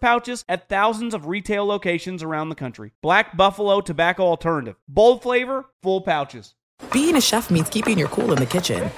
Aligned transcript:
pouches 0.00 0.44
at 0.48 0.68
thousands 0.68 1.14
of 1.14 1.26
retail 1.26 1.64
locations 1.64 2.22
around 2.22 2.48
the 2.48 2.54
country. 2.54 2.92
Black 3.02 3.36
Buffalo 3.36 3.80
Tobacco 3.80 4.24
Alternative. 4.24 4.76
Bold 4.88 5.22
flavor, 5.22 5.66
full 5.82 6.00
pouches. 6.00 6.54
Being 6.92 7.16
a 7.16 7.20
chef 7.20 7.50
means 7.50 7.68
keeping 7.68 7.98
your 7.98 8.08
cool 8.08 8.32
in 8.32 8.38
the 8.38 8.46
kitchen. 8.46 8.90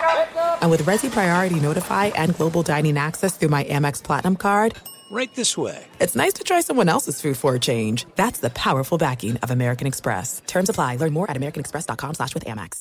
And 0.61 0.71
with 0.71 0.83
Resy 0.83 1.11
Priority 1.11 1.61
Notify 1.61 2.07
and 2.07 2.35
Global 2.35 2.63
Dining 2.63 2.97
Access 2.97 3.37
through 3.37 3.51
my 3.51 3.65
Amex 3.65 4.03
Platinum 4.03 4.37
card, 4.37 4.77
Right 5.11 5.33
this 5.35 5.57
way. 5.57 5.85
It's 6.01 6.17
nice 6.17 6.33
to 6.35 6.45
try 6.45 6.61
someone 6.61 6.89
else's 6.89 7.21
food 7.21 7.37
for 7.37 7.55
a 7.55 7.61
change. 7.61 8.07
That's 8.17 8.41
the 8.41 8.51
powerful 8.51 8.99
backing 8.99 9.37
of 9.37 9.51
American 9.51 9.87
Express. 9.87 10.43
Terms 10.47 10.69
apply. 10.69 10.97
Learn 10.97 11.13
more 11.13 11.31
at 11.31 11.37
americanexpress.com 11.37 12.15
slash 12.15 12.35
with 12.35 12.45
Amex. 12.45 12.81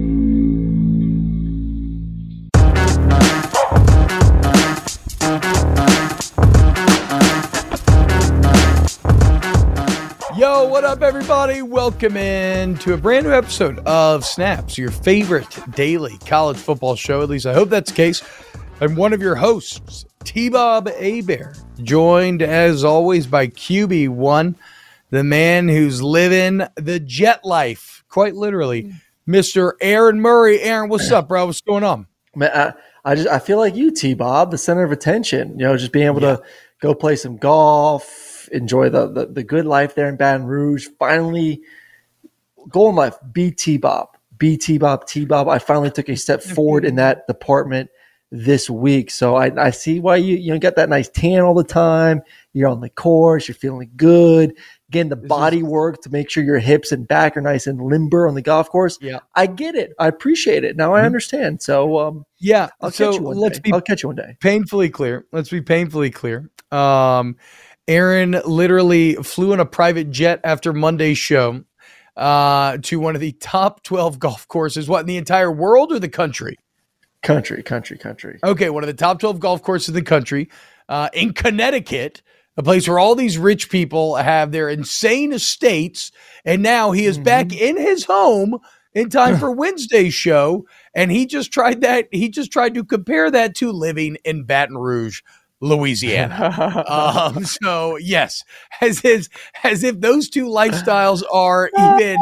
Up, 10.91 11.01
everybody? 11.03 11.61
Welcome 11.61 12.17
in 12.17 12.77
to 12.79 12.93
a 12.93 12.97
brand 12.97 13.25
new 13.25 13.31
episode 13.31 13.79
of 13.79 14.25
Snaps, 14.25 14.77
your 14.77 14.91
favorite 14.91 15.47
daily 15.73 16.17
college 16.25 16.57
football 16.57 16.97
show. 16.97 17.21
At 17.21 17.29
least 17.29 17.45
I 17.45 17.53
hope 17.53 17.69
that's 17.69 17.91
the 17.91 17.95
case. 17.95 18.21
I'm 18.81 18.97
one 18.97 19.13
of 19.13 19.21
your 19.21 19.35
hosts, 19.35 20.03
T 20.25 20.49
Bob 20.49 20.89
Hebert, 20.89 21.57
joined 21.81 22.41
as 22.41 22.83
always 22.83 23.25
by 23.25 23.47
QB1, 23.47 24.55
the 25.11 25.23
man 25.23 25.69
who's 25.69 26.03
living 26.03 26.63
the 26.75 26.99
jet 26.99 27.45
life, 27.45 28.03
quite 28.09 28.35
literally, 28.35 28.83
mm. 28.83 29.01
Mr. 29.25 29.71
Aaron 29.79 30.19
Murray. 30.19 30.59
Aaron, 30.59 30.89
what's 30.89 31.09
up, 31.09 31.29
bro? 31.29 31.45
What's 31.45 31.61
going 31.61 31.85
on? 31.85 32.05
Man, 32.35 32.51
I, 32.53 32.73
I 33.05 33.15
just 33.15 33.29
I 33.29 33.39
feel 33.39 33.57
like 33.59 33.75
you, 33.77 33.91
T 33.91 34.13
Bob, 34.13 34.51
the 34.51 34.57
center 34.57 34.83
of 34.83 34.91
attention. 34.91 35.57
You 35.57 35.67
know, 35.67 35.77
just 35.77 35.93
being 35.93 36.07
able 36.07 36.21
Yeah. 36.21 36.35
to 36.35 36.43
go 36.81 36.93
play 36.93 37.15
some 37.15 37.37
golf, 37.37 38.30
enjoy 38.51 38.89
the, 38.89 39.07
the 39.07 39.25
the 39.27 39.43
good 39.43 39.65
life 39.65 39.95
there 39.95 40.07
in 40.09 40.15
Baton 40.17 40.45
Rouge. 40.45 40.87
Finally, 40.99 41.61
goal 42.69 42.89
in 42.89 42.95
life, 42.95 43.15
be 43.31 43.51
T 43.51 43.77
Bob, 43.77 44.09
be 44.37 44.57
T 44.57 44.77
Bob, 44.77 45.05
T 45.07 45.25
Bob. 45.25 45.47
I 45.47 45.59
finally 45.59 45.91
took 45.91 46.09
a 46.09 46.15
step 46.15 46.41
forward 46.41 46.85
in 46.85 46.95
that 46.95 47.27
department 47.27 47.89
this 48.33 48.69
week. 48.69 49.11
So 49.11 49.35
I, 49.35 49.51
I 49.61 49.71
see 49.71 49.99
why 49.99 50.15
you 50.15 50.37
you 50.37 50.53
know 50.53 50.59
get 50.59 50.75
that 50.77 50.89
nice 50.89 51.09
tan 51.09 51.41
all 51.41 51.53
the 51.53 51.63
time. 51.63 52.21
You're 52.53 52.69
on 52.69 52.79
the 52.81 52.89
course, 52.89 53.47
you're 53.47 53.55
feeling 53.55 53.91
good, 53.97 54.55
getting 54.89 55.09
the 55.09 55.15
body 55.17 55.63
work 55.63 56.01
to 56.03 56.09
make 56.09 56.29
sure 56.29 56.43
your 56.43 56.59
hips 56.59 56.91
and 56.93 57.07
back 57.07 57.35
are 57.35 57.41
nice 57.41 57.67
and 57.67 57.81
limber 57.81 58.27
on 58.27 58.35
the 58.35 58.41
golf 58.41 58.69
course. 58.69 58.97
Yeah. 59.01 59.19
I 59.35 59.47
get 59.47 59.75
it. 59.75 59.91
I 59.99 60.07
appreciate 60.07 60.63
it. 60.63 60.75
Now 60.77 60.93
I 60.95 61.01
Mhm. 61.01 61.05
understand. 61.07 61.61
So 61.61 61.97
um, 61.99 62.25
Yeah. 62.39 62.69
I'll 62.81 62.91
so 62.91 63.11
catch 63.11 63.19
you 63.19 63.25
one 63.25 63.37
let's 63.37 63.57
day. 63.59 63.61
be 63.65 63.73
I'll 63.73 63.81
catch 63.81 64.03
you 64.03 64.09
one 64.09 64.15
day. 64.17 64.37
painfully 64.39 64.89
clear. 64.89 65.25
Let's 65.31 65.49
be 65.49 65.61
painfully 65.61 66.09
clear. 66.09 66.49
Um, 66.71 67.35
Aaron 67.87 68.41
literally 68.45 69.15
flew 69.15 69.53
in 69.53 69.59
a 69.59 69.65
private 69.65 70.11
jet 70.11 70.39
after 70.43 70.73
Monday's 70.73 71.17
show 71.17 71.63
uh, 72.15 72.77
to 72.83 72.99
one 72.99 73.15
of 73.15 73.21
the 73.21 73.31
top 73.33 73.83
12 73.83 74.19
golf 74.19 74.47
courses, 74.47 74.87
what, 74.87 75.01
in 75.01 75.05
the 75.07 75.17
entire 75.17 75.51
world 75.51 75.91
or 75.91 75.99
the 75.99 76.09
country? 76.09 76.57
Country, 77.23 77.61
country, 77.61 77.97
country. 77.97 78.39
Okay, 78.43 78.69
one 78.69 78.83
of 78.83 78.87
the 78.87 78.93
top 78.93 79.19
12 79.19 79.39
golf 79.39 79.61
courses 79.61 79.89
in 79.89 79.95
the 79.95 80.01
country 80.01 80.49
uh, 80.89 81.09
in 81.13 81.33
Connecticut, 81.33 82.21
a 82.57 82.63
place 82.63 82.87
where 82.87 82.99
all 82.99 83.15
these 83.15 83.37
rich 83.37 83.69
people 83.69 84.15
have 84.15 84.51
their 84.51 84.69
insane 84.69 85.31
estates. 85.31 86.11
And 86.43 86.61
now 86.61 86.91
he 86.91 87.05
is 87.05 87.17
back 87.17 87.53
in 87.53 87.77
his 87.77 88.03
home 88.03 88.57
in 88.93 89.09
time 89.09 89.37
for 89.37 89.51
Wednesday's 89.55 90.13
show. 90.13 90.65
And 90.93 91.11
he 91.11 91.25
just 91.25 91.51
tried 91.51 91.81
that. 91.81 92.09
He 92.11 92.27
just 92.27 92.51
tried 92.51 92.73
to 92.73 92.83
compare 92.83 93.31
that 93.31 93.55
to 93.55 93.71
living 93.71 94.17
in 94.25 94.43
Baton 94.43 94.77
Rouge, 94.77 95.21
Louisiana. 95.61 96.83
um, 96.87 97.45
so 97.45 97.97
yes, 97.97 98.43
as 98.81 99.03
is, 99.05 99.29
as 99.63 99.83
if 99.83 99.99
those 100.01 100.29
two 100.29 100.45
lifestyles 100.45 101.23
are 101.31 101.69
even 101.77 102.17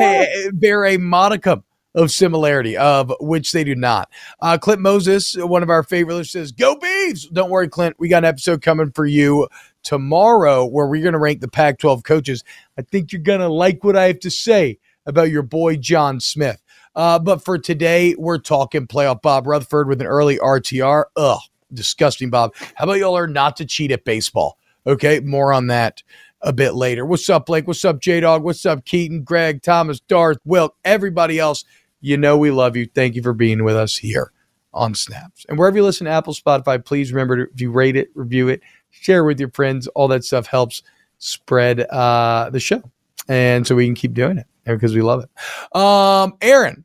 eh, 0.00 0.50
bear 0.52 0.84
a 0.84 0.98
modicum 0.98 1.64
of 1.94 2.10
similarity, 2.10 2.76
of 2.76 3.12
which 3.20 3.52
they 3.52 3.64
do 3.64 3.74
not. 3.74 4.08
Uh, 4.40 4.58
Clint 4.58 4.80
Moses, 4.80 5.34
one 5.34 5.62
of 5.62 5.70
our 5.70 5.82
favorite 5.82 6.24
says, 6.26 6.52
"Go 6.52 6.76
Beavs!" 6.76 7.30
Don't 7.32 7.50
worry, 7.50 7.68
Clint. 7.68 7.96
We 7.98 8.08
got 8.08 8.18
an 8.18 8.26
episode 8.26 8.62
coming 8.62 8.92
for 8.92 9.06
you 9.06 9.48
tomorrow 9.82 10.66
where 10.66 10.86
we're 10.86 11.02
going 11.02 11.14
to 11.14 11.18
rank 11.18 11.40
the 11.40 11.48
Pac-12 11.48 12.04
coaches. 12.04 12.44
I 12.78 12.82
think 12.82 13.12
you're 13.12 13.22
going 13.22 13.40
to 13.40 13.48
like 13.48 13.82
what 13.82 13.96
I 13.96 14.06
have 14.08 14.20
to 14.20 14.30
say 14.30 14.78
about 15.06 15.30
your 15.30 15.42
boy 15.42 15.76
John 15.76 16.20
Smith. 16.20 16.62
Uh, 16.94 17.18
but 17.18 17.44
for 17.44 17.56
today, 17.56 18.14
we're 18.18 18.38
talking 18.38 18.86
playoff 18.86 19.22
Bob 19.22 19.46
Rutherford 19.46 19.88
with 19.88 20.00
an 20.00 20.06
early 20.06 20.38
RTR. 20.38 21.04
Ugh, 21.16 21.40
disgusting, 21.72 22.30
Bob. 22.30 22.54
How 22.74 22.84
about 22.84 22.94
y'all 22.94 23.12
learn 23.12 23.32
not 23.32 23.56
to 23.56 23.64
cheat 23.64 23.90
at 23.90 24.04
baseball? 24.04 24.58
Okay, 24.86 25.20
more 25.20 25.52
on 25.52 25.66
that 25.68 26.02
a 26.42 26.52
bit 26.52 26.74
later. 26.74 27.04
What's 27.04 27.28
up, 27.28 27.46
Blake? 27.46 27.66
What's 27.66 27.84
up, 27.84 28.00
J 28.00 28.20
Dog? 28.20 28.42
What's 28.42 28.64
up, 28.64 28.84
Keaton, 28.84 29.22
Greg, 29.22 29.62
Thomas, 29.62 30.00
Darth, 30.00 30.38
Wilk, 30.44 30.76
everybody 30.84 31.38
else? 31.38 31.64
You 32.00 32.16
know 32.16 32.38
we 32.38 32.50
love 32.50 32.76
you. 32.76 32.86
Thank 32.86 33.14
you 33.14 33.22
for 33.22 33.34
being 33.34 33.62
with 33.62 33.76
us 33.76 33.96
here 33.96 34.32
on 34.72 34.94
Snaps. 34.94 35.44
And 35.48 35.58
wherever 35.58 35.76
you 35.76 35.82
listen 35.82 36.06
to 36.06 36.10
Apple, 36.10 36.32
Spotify, 36.32 36.82
please 36.82 37.12
remember 37.12 37.44
to 37.44 37.52
if 37.52 37.60
you 37.60 37.70
rate 37.70 37.96
it, 37.96 38.08
review 38.14 38.48
it, 38.48 38.62
share 38.90 39.20
it 39.20 39.26
with 39.26 39.40
your 39.40 39.50
friends. 39.50 39.86
All 39.88 40.08
that 40.08 40.24
stuff 40.24 40.46
helps 40.46 40.82
spread 41.18 41.80
uh, 41.80 42.50
the 42.50 42.60
show. 42.60 42.82
And 43.28 43.66
so 43.66 43.74
we 43.74 43.86
can 43.86 43.94
keep 43.94 44.14
doing 44.14 44.38
it 44.38 44.46
because 44.64 44.94
we 44.94 45.02
love 45.02 45.24
it. 45.24 45.76
Um, 45.76 46.34
Aaron, 46.40 46.84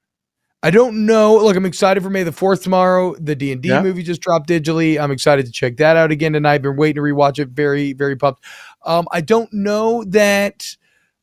I 0.65 0.71
don't 0.71 1.05
know. 1.05 1.35
Look, 1.35 1.55
I'm 1.55 1.65
excited 1.67 2.01
for 2.01 2.09
May 2.09 2.23
the 2.23 2.31
4th 2.31 2.63
tomorrow. 2.63 3.13
The 3.19 3.35
D&D 3.35 3.69
movie 3.83 4.01
just 4.01 4.19
dropped 4.19 4.49
digitally. 4.49 4.99
I'm 4.99 5.11
excited 5.11 5.45
to 5.45 5.51
check 5.51 5.77
that 5.77 5.95
out 5.95 6.09
again 6.09 6.33
tonight. 6.33 6.53
I've 6.55 6.63
Been 6.63 6.75
waiting 6.75 6.95
to 6.95 7.01
rewatch 7.01 7.37
it. 7.37 7.49
Very, 7.49 7.93
very 7.93 8.15
pumped. 8.15 8.43
Um, 8.83 9.07
I 9.11 9.21
don't 9.21 9.53
know 9.53 10.03
that 10.06 10.75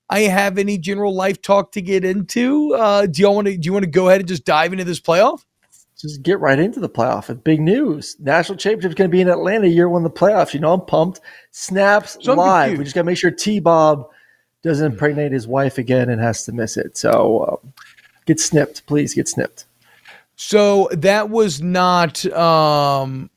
I 0.08 0.20
have 0.20 0.58
any 0.58 0.78
general 0.78 1.12
life 1.12 1.42
talk 1.42 1.72
to 1.72 1.82
get 1.82 2.04
into. 2.04 2.72
Uh, 2.76 3.06
do 3.06 3.20
y'all 3.20 3.34
want 3.34 3.48
to 3.48 3.56
do 3.56 3.66
you 3.66 3.72
want 3.72 3.84
to 3.84 3.90
go 3.90 4.06
ahead 4.06 4.20
and 4.20 4.28
just 4.28 4.44
dive 4.44 4.72
into 4.72 4.84
this 4.84 5.00
playoff? 5.00 5.44
Just 5.98 6.22
get 6.22 6.38
right 6.38 6.60
into 6.60 6.78
the 6.78 6.88
playoff. 6.88 7.28
And 7.28 7.42
big 7.42 7.60
news. 7.60 8.14
National 8.20 8.56
championship's 8.56 8.94
going 8.94 9.10
to 9.10 9.12
be 9.12 9.22
in 9.22 9.28
Atlanta 9.28 9.66
year 9.66 9.88
one 9.88 10.04
of 10.04 10.14
the 10.14 10.20
playoffs. 10.20 10.54
You 10.54 10.60
know, 10.60 10.72
I'm 10.72 10.82
pumped. 10.82 11.20
Snaps 11.50 12.16
So 12.20 12.30
I'm 12.30 12.38
live. 12.38 12.62
confused. 12.66 12.78
We 12.78 12.84
just 12.84 12.94
got 12.94 13.00
to 13.00 13.06
make 13.06 13.18
sure 13.18 13.32
T 13.32 13.58
Bob 13.58 14.08
doesn't 14.62 14.92
impregnate 14.92 15.32
his 15.32 15.48
wife 15.48 15.78
again 15.78 16.10
and 16.10 16.20
has 16.20 16.44
to 16.44 16.52
miss 16.52 16.76
it. 16.76 16.96
So 16.96 17.60
um, 17.64 17.72
get 18.26 18.40
snipped. 18.40 18.86
Please 18.86 19.14
get 19.14 19.28
snipped. 19.28 19.66
So 20.36 20.88
that 20.92 21.30
was 21.30 21.60
not 21.62 22.24
um 22.32 23.30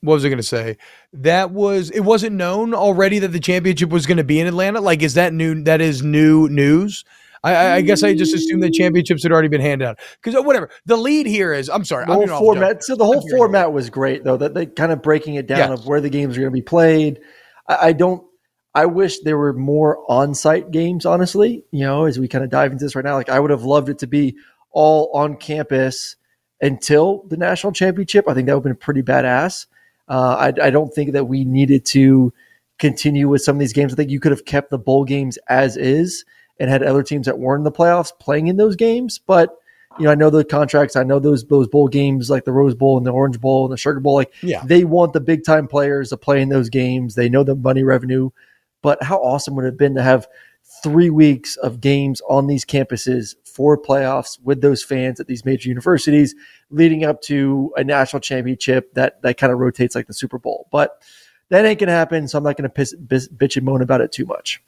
what 0.00 0.14
was 0.14 0.24
I 0.24 0.28
going 0.28 0.38
to 0.38 0.42
say? 0.44 0.76
That 1.12 1.50
was 1.50 1.90
it 1.90 2.00
wasn't 2.00 2.36
known 2.36 2.74
already 2.74 3.18
that 3.20 3.28
the 3.28 3.40
championship 3.40 3.90
was 3.90 4.06
going 4.06 4.18
to 4.18 4.24
be 4.24 4.38
in 4.38 4.46
Atlanta. 4.46 4.80
Like, 4.80 5.02
is 5.02 5.14
that 5.14 5.32
new? 5.32 5.62
That 5.64 5.80
is 5.80 6.02
new 6.02 6.48
news. 6.48 7.04
I, 7.44 7.76
I, 7.76 7.80
guess 7.82 8.02
I 8.02 8.14
just 8.14 8.34
assumed 8.34 8.64
that 8.64 8.72
championships 8.72 9.22
had 9.22 9.30
already 9.30 9.46
been 9.46 9.60
handed 9.60 9.86
out 9.86 10.00
because 10.22 10.34
whatever. 10.44 10.70
The 10.86 10.96
lead 10.96 11.26
here 11.26 11.52
is. 11.52 11.70
I'm 11.70 11.84
sorry. 11.84 12.04
The 12.04 12.12
I'm 12.12 12.18
whole 12.18 12.26
the 12.26 12.36
format. 12.36 12.82
So 12.82 12.96
the 12.96 13.04
whole 13.04 13.28
format 13.30 13.72
was 13.72 13.90
great, 13.90 14.24
though. 14.24 14.36
That 14.36 14.54
they 14.54 14.66
kind 14.66 14.90
of 14.90 15.02
breaking 15.02 15.36
it 15.36 15.46
down 15.46 15.70
Yes. 15.70 15.80
of 15.80 15.86
where 15.86 16.00
the 16.00 16.10
games 16.10 16.36
are 16.36 16.40
going 16.40 16.50
to 16.50 16.54
be 16.54 16.62
played. 16.62 17.20
I, 17.68 17.88
I 17.88 17.92
don't. 17.92 18.24
I 18.74 18.86
wish 18.86 19.20
there 19.20 19.38
were 19.38 19.52
more 19.52 19.98
on-site 20.10 20.70
games. 20.70 21.06
Honestly, 21.06 21.64
you 21.70 21.80
know, 21.80 22.04
as 22.04 22.18
we 22.18 22.28
kind 22.28 22.44
of 22.44 22.50
dive 22.50 22.70
into 22.72 22.84
this 22.84 22.94
right 22.94 23.04
now, 23.04 23.14
like 23.14 23.28
I 23.28 23.40
would 23.40 23.50
have 23.50 23.64
loved 23.64 23.88
it 23.88 23.98
to 24.00 24.06
be 24.06 24.36
all 24.70 25.10
on 25.14 25.36
campus 25.36 26.16
until 26.60 27.24
the 27.28 27.36
national 27.36 27.72
championship. 27.72 28.28
I 28.28 28.34
think 28.34 28.46
that 28.46 28.54
would 28.54 28.64
have 28.66 28.76
been 28.76 28.76
pretty 28.76 29.02
badass. 29.02 29.66
Uh, 30.08 30.52
I, 30.60 30.66
I 30.66 30.70
don't 30.70 30.92
think 30.92 31.12
that 31.12 31.24
we 31.26 31.44
needed 31.44 31.84
to 31.86 32.32
continue 32.78 33.28
with 33.28 33.42
some 33.42 33.56
of 33.56 33.60
these 33.60 33.72
games. 33.72 33.92
I 33.92 33.96
think 33.96 34.10
you 34.10 34.20
could 34.20 34.32
have 34.32 34.44
kept 34.44 34.70
the 34.70 34.78
bowl 34.78 35.04
games 35.04 35.38
as 35.48 35.76
is 35.76 36.24
and 36.60 36.70
had 36.70 36.82
other 36.82 37.02
teams 37.02 37.26
that 37.26 37.38
weren't 37.38 37.60
in 37.60 37.64
the 37.64 37.72
playoffs 37.72 38.12
playing 38.18 38.46
in 38.48 38.56
those 38.56 38.76
games. 38.76 39.18
But 39.18 39.56
you 39.98 40.04
know, 40.04 40.12
I 40.12 40.14
know 40.14 40.30
the 40.30 40.44
contracts. 40.44 40.94
I 40.96 41.02
know 41.02 41.18
those 41.18 41.44
those 41.46 41.66
bowl 41.66 41.88
games 41.88 42.30
like 42.30 42.44
the 42.44 42.52
Rose 42.52 42.74
Bowl 42.74 42.98
and 42.98 43.06
the 43.06 43.10
Orange 43.10 43.40
Bowl 43.40 43.64
and 43.64 43.72
the 43.72 43.76
Sugar 43.76 44.00
Bowl. 44.00 44.14
Like, 44.14 44.32
Yeah. 44.42 44.62
they 44.64 44.84
want 44.84 45.12
the 45.12 45.20
big 45.20 45.44
time 45.44 45.66
players 45.66 46.10
to 46.10 46.16
play 46.16 46.40
in 46.40 46.50
those 46.50 46.68
games. 46.68 47.14
They 47.14 47.28
know 47.28 47.42
the 47.42 47.56
money 47.56 47.82
revenue. 47.82 48.30
But 48.88 49.02
how 49.02 49.18
awesome 49.18 49.54
would 49.54 49.66
it 49.66 49.72
have 49.72 49.76
been 49.76 49.96
to 49.96 50.02
have 50.02 50.26
three 50.82 51.10
weeks 51.10 51.56
of 51.56 51.78
games 51.78 52.22
on 52.26 52.46
these 52.46 52.64
campuses 52.64 53.34
for 53.44 53.76
playoffs 53.76 54.40
with 54.42 54.62
those 54.62 54.82
fans 54.82 55.20
at 55.20 55.26
these 55.26 55.44
major 55.44 55.68
universities, 55.68 56.34
leading 56.70 57.04
up 57.04 57.20
to 57.20 57.70
a 57.76 57.84
national 57.84 58.20
championship 58.20 58.94
that 58.94 59.20
that 59.20 59.36
kind 59.36 59.52
of 59.52 59.58
rotates 59.58 59.94
like 59.94 60.06
the 60.06 60.14
Super 60.14 60.38
Bowl. 60.38 60.68
But 60.72 61.02
that 61.50 61.66
ain't 61.66 61.78
gonna 61.78 61.92
happen. 61.92 62.28
So 62.28 62.38
I'm 62.38 62.44
not 62.44 62.56
gonna 62.56 62.70
piss, 62.70 62.94
bitch 62.96 63.58
and 63.58 63.66
moan 63.66 63.82
about 63.82 64.00
it 64.00 64.10
too 64.10 64.24
much. 64.24 64.62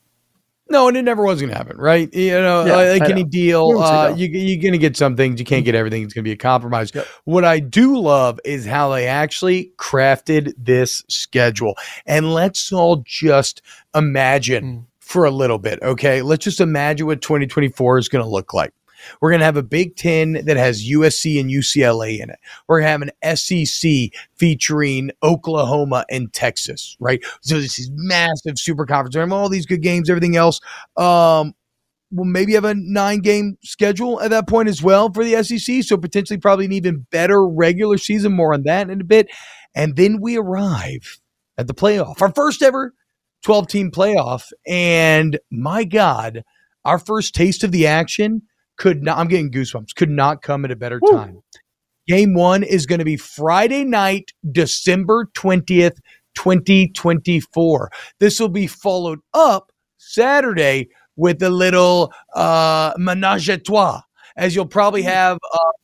No, 0.70 0.88
and 0.88 0.96
it 0.96 1.02
never 1.02 1.25
was 1.25 1.40
going 1.40 1.50
to 1.50 1.56
happen, 1.56 1.76
right? 1.76 2.08
You 2.14 2.31
know, 2.40 2.64
Yeah, 2.64 2.93
like 2.93 3.02
I 3.02 3.11
any 3.11 3.25
know. 3.25 3.28
deal, 3.28 3.70
Who 3.72 3.76
wants 3.78 3.90
to 3.90 3.96
uh, 3.96 4.14
you, 4.17 4.28
you're 4.28 4.62
going 4.62 4.72
to 4.72 4.78
get 4.78 4.96
some 4.96 5.17
things. 5.17 5.40
You 5.40 5.44
can't 5.44 5.64
get 5.64 5.75
everything. 5.75 6.02
It's 6.05 6.14
going 6.14 6.22
to 6.22 6.28
be 6.28 6.32
a 6.32 6.37
compromise. 6.37 6.94
Yep. 6.94 7.06
What 7.25 7.44
I 7.44 7.58
do 7.58 7.99
love 7.99 8.38
is 8.44 8.64
how 8.67 8.90
they 8.90 9.06
actually 9.08 9.72
crafted 9.78 10.52
this 10.56 11.02
schedule. 11.08 11.75
And 12.06 12.32
let's 12.32 12.72
all 12.72 13.02
just 13.05 13.62
imagine 13.94 14.64
Mm. 14.64 14.84
for 15.00 15.25
a 15.25 15.31
little 15.31 15.58
bit, 15.58 15.81
okay? 15.82 16.22
Let's 16.22 16.44
just 16.44 16.61
imagine 16.61 17.06
what 17.06 17.20
2024 17.20 17.99
is 17.99 18.08
going 18.08 18.25
to 18.25 18.31
look 18.31 18.55
like. 18.55 18.72
We're 19.20 19.31
going 19.31 19.41
to 19.41 19.47
have 19.47 19.56
a 19.56 19.62
Big 19.62 19.97
Ten 19.97 20.44
that 20.44 20.56
has 20.56 20.88
USC 20.88 21.41
and 21.41 21.50
UCLA 21.50 22.20
in 22.20 22.31
it. 22.31 22.38
We're 22.69 22.81
going 22.81 22.87
to 22.87 22.91
have 22.91 23.02
an 23.02 23.37
SEC 23.37 23.91
featuring 24.37 25.11
Oklahoma 25.23 26.05
and 26.11 26.32
Texas, 26.32 26.97
right? 27.00 27.23
So 27.41 27.61
this 27.61 27.79
is 27.79 27.91
massive 27.94 28.58
super 28.58 28.87
conference. 28.87 29.14
We 29.14 29.20
have 29.20 29.32
all 29.32 29.49
these 29.49 29.67
good 29.67 29.82
games, 29.82 30.11
everything 30.11 30.37
else. 30.37 30.61
Um, 30.97 31.55
we'll 32.11 32.26
maybe 32.26 32.55
have 32.55 32.64
a 32.64 32.75
nine 32.75 33.20
game 33.20 33.56
schedule 33.62 34.20
at 34.20 34.31
that 34.31 34.49
point 34.49 34.69
as 34.69 34.82
well 34.82 35.12
for 35.12 35.25
the 35.25 35.43
SEC. 35.43 35.82
So 35.82 35.96
potentially 35.96 36.38
probably 36.38 36.64
an 36.64 36.73
even 36.73 37.06
better 37.11 37.46
regular 37.46 37.99
season. 37.99 38.32
More 38.32 38.55
on 38.55 38.64
that 38.64 38.91
in 38.91 39.00
a 39.00 39.05
bit. 39.05 39.29
And 39.75 39.96
then 39.96 40.20
we 40.20 40.37
arrive 40.37 41.20
at 41.56 41.67
the 41.67 41.75
playoff, 41.75 42.20
our 42.20 42.32
first 42.32 42.62
ever 42.62 42.94
12 43.43 43.69
team 43.69 43.91
playoff. 43.91 44.50
And 44.67 45.38
my 45.50 45.85
God, 45.85 46.43
our 46.85 46.99
first 46.99 47.35
taste 47.35 47.64
of 47.64 47.73
the 47.73 47.87
action 47.87 48.43
could 48.81 49.03
not, 49.03 49.19
I'm 49.19 49.29
getting 49.29 49.53
goosebumps, 49.53 49.94
could 49.94 50.09
not 50.09 50.41
come 50.41 50.65
at 50.65 50.71
a 50.71 50.77
better 50.77 50.99
Woo. 51.03 51.12
time. 51.12 51.43
Game 52.09 52.32
one 52.32 52.62
is 52.62 52.87
going 52.87 52.99
to 52.99 53.05
be 53.05 53.19
Friday 53.19 53.85
night, 53.85 54.32
December 54.50 55.27
20th, 55.37 55.99
2024. 56.35 57.91
This 58.19 58.41
will 58.41 58.49
be 58.49 58.67
followed 58.67 59.21
up 59.35 59.71
Saturday 59.99 60.88
with 61.17 61.43
a 61.43 61.50
little 61.50 62.11
uh, 62.35 62.94
menage 62.97 63.50
a 63.50 63.59
trois, 63.59 64.00
as 64.37 64.55
you'll 64.55 64.65
probably 64.65 65.03
have 65.03 65.37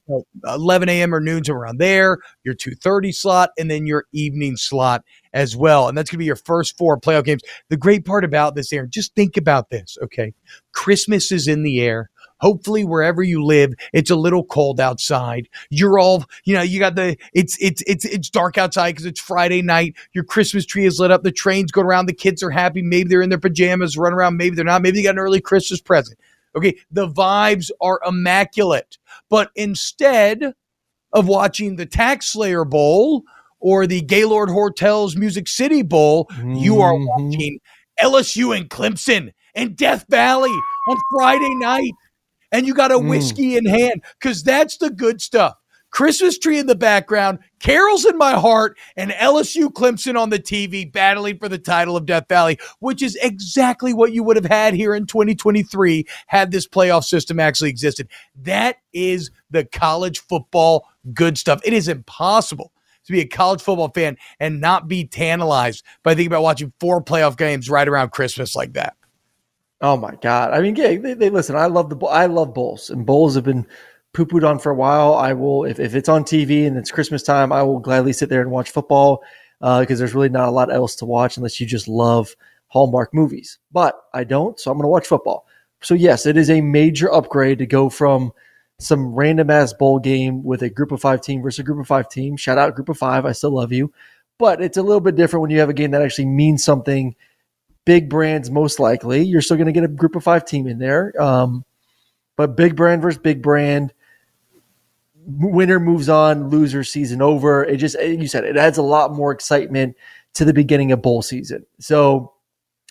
uh, 0.09 0.21
11 0.55 0.89
a.m. 0.89 1.15
or 1.15 1.21
noon 1.21 1.43
to 1.43 1.53
around 1.53 1.79
there, 1.79 2.17
your 2.45 2.55
2:30 2.55 3.15
slot, 3.15 3.51
and 3.59 3.71
then 3.71 3.87
your 3.87 4.07
evening 4.15 4.57
slot 4.57 5.03
as 5.35 5.55
well. 5.55 5.89
And 5.89 5.99
that's 5.99 6.11
going 6.11 6.17
to 6.17 6.21
be 6.21 6.25
your 6.25 6.37
first 6.37 6.79
four 6.79 6.99
playoff 6.99 7.25
games. 7.25 7.43
The 7.69 7.77
great 7.77 8.07
part 8.07 8.25
about 8.25 8.55
this, 8.55 8.73
Aaron, 8.73 8.89
just 8.91 9.15
think 9.15 9.37
about 9.37 9.69
this. 9.69 9.99
Okay, 10.03 10.33
Christmas 10.73 11.31
is 11.31 11.47
in 11.47 11.63
the 11.63 11.83
air. 11.83 12.09
Hopefully, 12.41 12.85
wherever 12.85 13.23
you 13.23 13.45
live, 13.45 13.73
it's 13.93 14.11
a 14.11 14.17
little 14.17 14.45
cold 14.45 14.79
outside. 14.81 15.49
You're 15.71 15.99
all, 15.99 16.25
you 16.45 16.55
know, 16.55 16.63
you 16.63 16.79
got 16.79 16.95
the 16.95 17.17
it's 17.33 17.57
it's 17.61 17.83
it's 17.87 18.05
it's 18.05 18.29
dark 18.29 18.59
outside 18.59 18.93
because 18.93 19.07
it's 19.07 19.21
Friday 19.21 19.63
night. 19.63 19.95
Your 20.13 20.25
Christmas 20.25 20.67
tree 20.67 20.85
is 20.85 21.01
lit 21.01 21.11
up. 21.11 21.23
The 21.23 21.33
trains 21.33 21.73
go 21.73 21.81
around. 21.81 22.07
The 22.07 22.13
kids 22.13 22.43
are 22.43 22.51
happy. 22.51 22.83
Maybe 22.83 23.09
they're 23.09 23.23
in 23.23 23.31
their 23.31 23.39
pajamas, 23.39 23.97
run 23.97 24.13
around. 24.13 24.37
Maybe 24.37 24.55
they're 24.57 24.65
not. 24.65 24.83
Maybe 24.83 24.99
they 24.99 25.05
got 25.05 25.15
an 25.15 25.19
early 25.19 25.41
Christmas 25.41 25.81
present. 25.81 26.19
Okay, 26.55 26.77
the 26.91 27.09
vibes 27.09 27.71
are 27.81 28.01
immaculate. 28.07 28.99
But 29.31 29.51
instead 29.57 30.53
of 31.13 31.27
watching 31.29 31.77
the 31.77 31.87
Tax 31.87 32.27
Slayer 32.27 32.65
Bowl 32.65 33.23
or 33.61 33.87
the 33.87 34.03
Gaylord 34.03 34.51
Hotels 34.51 35.17
Music 35.17 35.49
City 35.49 35.83
Bowl, 35.83 36.29
you 36.45 36.81
are 36.81 36.93
Mhm. 36.93 37.07
watching 37.07 37.61
LSU 38.03 38.53
and 38.53 38.69
Clemson 38.69 39.33
and 39.55 39.75
Death 39.77 40.05
Valley 40.11 40.51
on 40.89 40.97
Friday 41.15 41.55
night. 41.55 41.93
And 42.53 42.67
you 42.67 42.75
got 42.75 42.93
a 42.93 42.99
Mm. 42.99 43.09
whiskey 43.09 43.57
in 43.57 43.67
hand 43.67 44.03
because 44.21 44.43
that's 44.43 44.77
the 44.79 44.91
good 44.91 45.21
stuff. 45.21 45.55
Christmas 45.91 46.37
tree 46.39 46.59
in 46.59 46.67
the 46.67 46.75
background, 46.75 47.39
carols 47.59 48.05
in 48.05 48.19
my 48.19 48.33
heart, 48.33 48.77
and 48.97 49.13
LSU 49.13 49.71
Clemson 49.71 50.19
on 50.21 50.29
the 50.29 50.39
TV 50.39 50.85
battling 50.85 51.39
for 51.39 51.49
the 51.49 51.59
title 51.59 51.97
of 51.97 52.05
Death 52.05 52.27
Valley, 52.29 52.59
which 52.81 53.03
is 53.03 53.17
exactly 53.23 53.95
what 53.95 54.13
you 54.13 54.23
would 54.23 54.37
have 54.37 54.45
had 54.45 54.75
here 54.75 54.95
in 54.95 55.07
2023 55.07 56.05
had 56.27 56.51
this 56.51 56.67
playoff 56.69 57.05
system 57.05 57.41
actually 57.41 57.71
existed. 57.71 58.09
That 58.43 58.77
is 58.93 59.31
the 59.51 59.65
college 59.65 60.19
football 60.19 60.87
good 61.15 61.39
stuff. 61.39 61.61
It 61.65 61.73
is 61.73 61.89
impossible 61.89 62.73
to 63.07 63.13
be 63.13 63.21
a 63.21 63.27
college 63.27 63.63
football 63.63 63.91
fan 63.95 64.19
and 64.39 64.61
not 64.61 64.89
be 64.89 65.07
tantalized 65.07 65.83
by 66.03 66.13
thinking 66.13 66.27
about 66.27 66.43
watching 66.43 66.73
four 66.79 67.03
playoff 67.03 67.39
games 67.39 67.71
right 67.71 67.89
around 67.89 68.11
Christmas 68.11 68.55
like 68.55 68.75
that. 68.75 68.97
Oh 69.81 69.97
my 69.97 70.15
god! 70.23 70.53
I 70.53 70.61
mean, 70.61 70.77
yeah, 70.77 70.97
they, 70.97 71.15
they 71.15 71.31
listen. 71.31 71.57
I 71.57 71.67
love 71.67 71.91
the 71.91 72.07
I 72.07 72.27
love 72.27 72.55
bowls, 72.55 72.91
and 72.91 73.05
bowls 73.05 73.35
have 73.35 73.45
been 73.45 73.67
poo 74.15 74.25
pooed 74.25 74.49
on 74.49 74.59
for 74.59 74.71
a 74.71 74.75
while. 74.75 75.15
I 75.15 75.35
will 75.35 75.65
if, 75.65 75.79
if 75.79 75.95
it's 75.95 76.09
on 76.09 76.25
TV 76.25 76.67
and 76.67 76.77
it's 76.77 76.91
Christmas 76.91 77.23
time, 77.23 77.53
I 77.53 77.63
will 77.63 77.79
gladly 77.79 78.13
sit 78.15 78.31
there 78.31 78.41
and 78.41 78.51
watch 78.51 78.71
football 78.71 79.23
uh, 79.61 79.81
because 79.81 79.99
there's 79.99 80.15
really 80.15 80.29
not 80.29 80.49
a 80.49 80.53
lot 80.53 80.73
else 80.73 80.97
to 80.97 81.05
watch 81.05 81.37
unless 81.37 81.61
you 81.61 81.67
just 81.67 81.89
love 81.89 82.35
Hallmark 82.69 83.13
movies. 83.15 83.59
But 83.73 84.01
I 84.15 84.25
don't, 84.25 84.59
so 84.59 84.71
I'm 84.71 84.79
going 84.79 84.85
to 84.85 84.89
watch 84.89 85.07
football. 85.07 85.47
So 85.83 85.95
yes, 85.95 86.27
it 86.27 86.37
is 86.37 86.51
a 86.51 86.61
major 86.61 87.13
upgrade 87.13 87.59
to 87.59 87.67
go 87.67 87.91
from 87.91 88.33
some 88.79 89.15
random 89.15 89.51
ass 89.51 89.73
bowl 89.73 89.99
game 89.99 90.43
with 90.43 90.63
a 90.63 90.71
group 90.71 90.93
of 90.93 91.01
five 91.01 91.21
team 91.21 91.43
versus 91.43 91.61
a 91.61 91.63
group 91.63 91.79
of 91.79 91.87
five 91.87 92.09
team. 92.09 92.37
Shout 92.37 92.59
out 92.59 92.75
group 92.75 92.89
of 92.89 92.99
five. 92.99 93.25
I 93.25 93.33
still 93.33 93.53
love 93.53 93.73
you. 93.73 93.93
But 94.39 94.61
it's 94.61 94.77
a 94.77 94.83
little 94.83 95.01
bit 95.01 95.17
different 95.17 95.43
when 95.43 95.51
you 95.51 95.61
have 95.61 95.71
a 95.71 95.75
game 95.75 95.93
that 95.93 96.03
actually 96.03 96.27
means 96.27 96.63
something. 96.63 97.15
Big 97.87 98.11
brands, 98.11 98.51
most 98.51 98.79
likely. 98.79 99.23
You're 99.23 99.41
still 99.41 99.57
going 99.57 99.67
to 99.67 99.73
get 99.73 99.85
a 99.85 99.89
group 99.89 100.15
of 100.15 100.25
five 100.25 100.45
team 100.45 100.67
in 100.67 100.79
there. 100.79 101.15
Um, 101.21 101.65
but 102.37 102.55
big 102.55 102.77
brand 102.77 103.01
versus 103.01 103.19
big 103.19 103.41
brand. 103.41 103.95
Winner 105.25 105.81
moves 105.81 106.11
on, 106.11 106.51
loser 106.51 106.85
season 106.85 107.23
over. 107.23 107.65
It 107.65 107.79
just, 107.79 107.99
you 107.99 108.29
said 108.29 108.45
it 108.45 108.59
adds 108.59 108.77
a 108.77 108.83
lot 108.83 109.15
more 109.15 109.33
excitement 109.33 109.97
to 110.35 110.45
the 110.45 110.53
beginning 110.53 110.93
of 110.93 111.01
bowl 111.01 111.23
season. 111.23 111.65
So 111.81 112.35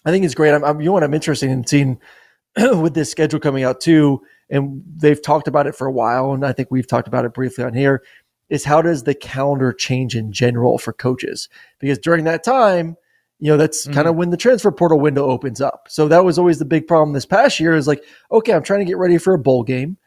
I 0.05 0.11
think 0.11 0.25
it's 0.25 0.35
great. 0.35 0.53
I'm, 0.53 0.63
I'm 0.63 0.79
you 0.79 0.87
know 0.87 0.93
what 0.93 1.03
I'm 1.03 1.13
interested 1.13 1.49
in 1.49 1.65
seeing 1.65 1.99
with 2.57 2.93
this 2.93 3.11
schedule 3.11 3.39
coming 3.39 3.63
out 3.63 3.81
too, 3.81 4.21
and 4.49 4.83
they've 4.95 5.21
talked 5.21 5.47
about 5.47 5.67
it 5.67 5.75
for 5.75 5.87
a 5.87 5.91
while, 5.91 6.33
and 6.33 6.45
I 6.45 6.53
think 6.53 6.69
we've 6.71 6.87
talked 6.87 7.07
about 7.07 7.25
it 7.25 7.33
briefly 7.33 7.63
on 7.63 7.73
here. 7.73 8.03
Is 8.49 8.63
how 8.63 8.81
does 8.81 9.03
the 9.03 9.15
calendar 9.15 9.73
change 9.73 10.15
in 10.15 10.31
general 10.31 10.77
for 10.77 10.93
coaches? 10.93 11.49
Because 11.79 11.97
during 11.97 12.25
that 12.25 12.43
time, 12.43 12.95
you 13.45 13.51
know, 13.51 13.57
that's 13.57 13.85
kind 13.85 13.99
of 13.99 14.05
mm-hmm. 14.05 14.17
when 14.17 14.29
the 14.31 14.37
transfer 14.37 14.71
portal 14.71 14.99
window 14.99 15.29
opens 15.29 15.61
up. 15.61 15.85
So 15.87 16.07
that 16.07 16.25
was 16.25 16.39
always 16.39 16.57
the 16.57 16.65
big 16.65 16.87
problem 16.87 17.13
this 17.13 17.27
past 17.27 17.59
year. 17.59 17.75
Is 17.75 17.87
like, 17.87 18.03
okay, 18.31 18.53
I'm 18.53 18.63
trying 18.63 18.79
to 18.79 18.85
get 18.85 18.97
ready 18.97 19.19
for 19.19 19.35
a 19.35 19.37
bowl 19.37 19.61
game. 19.61 19.97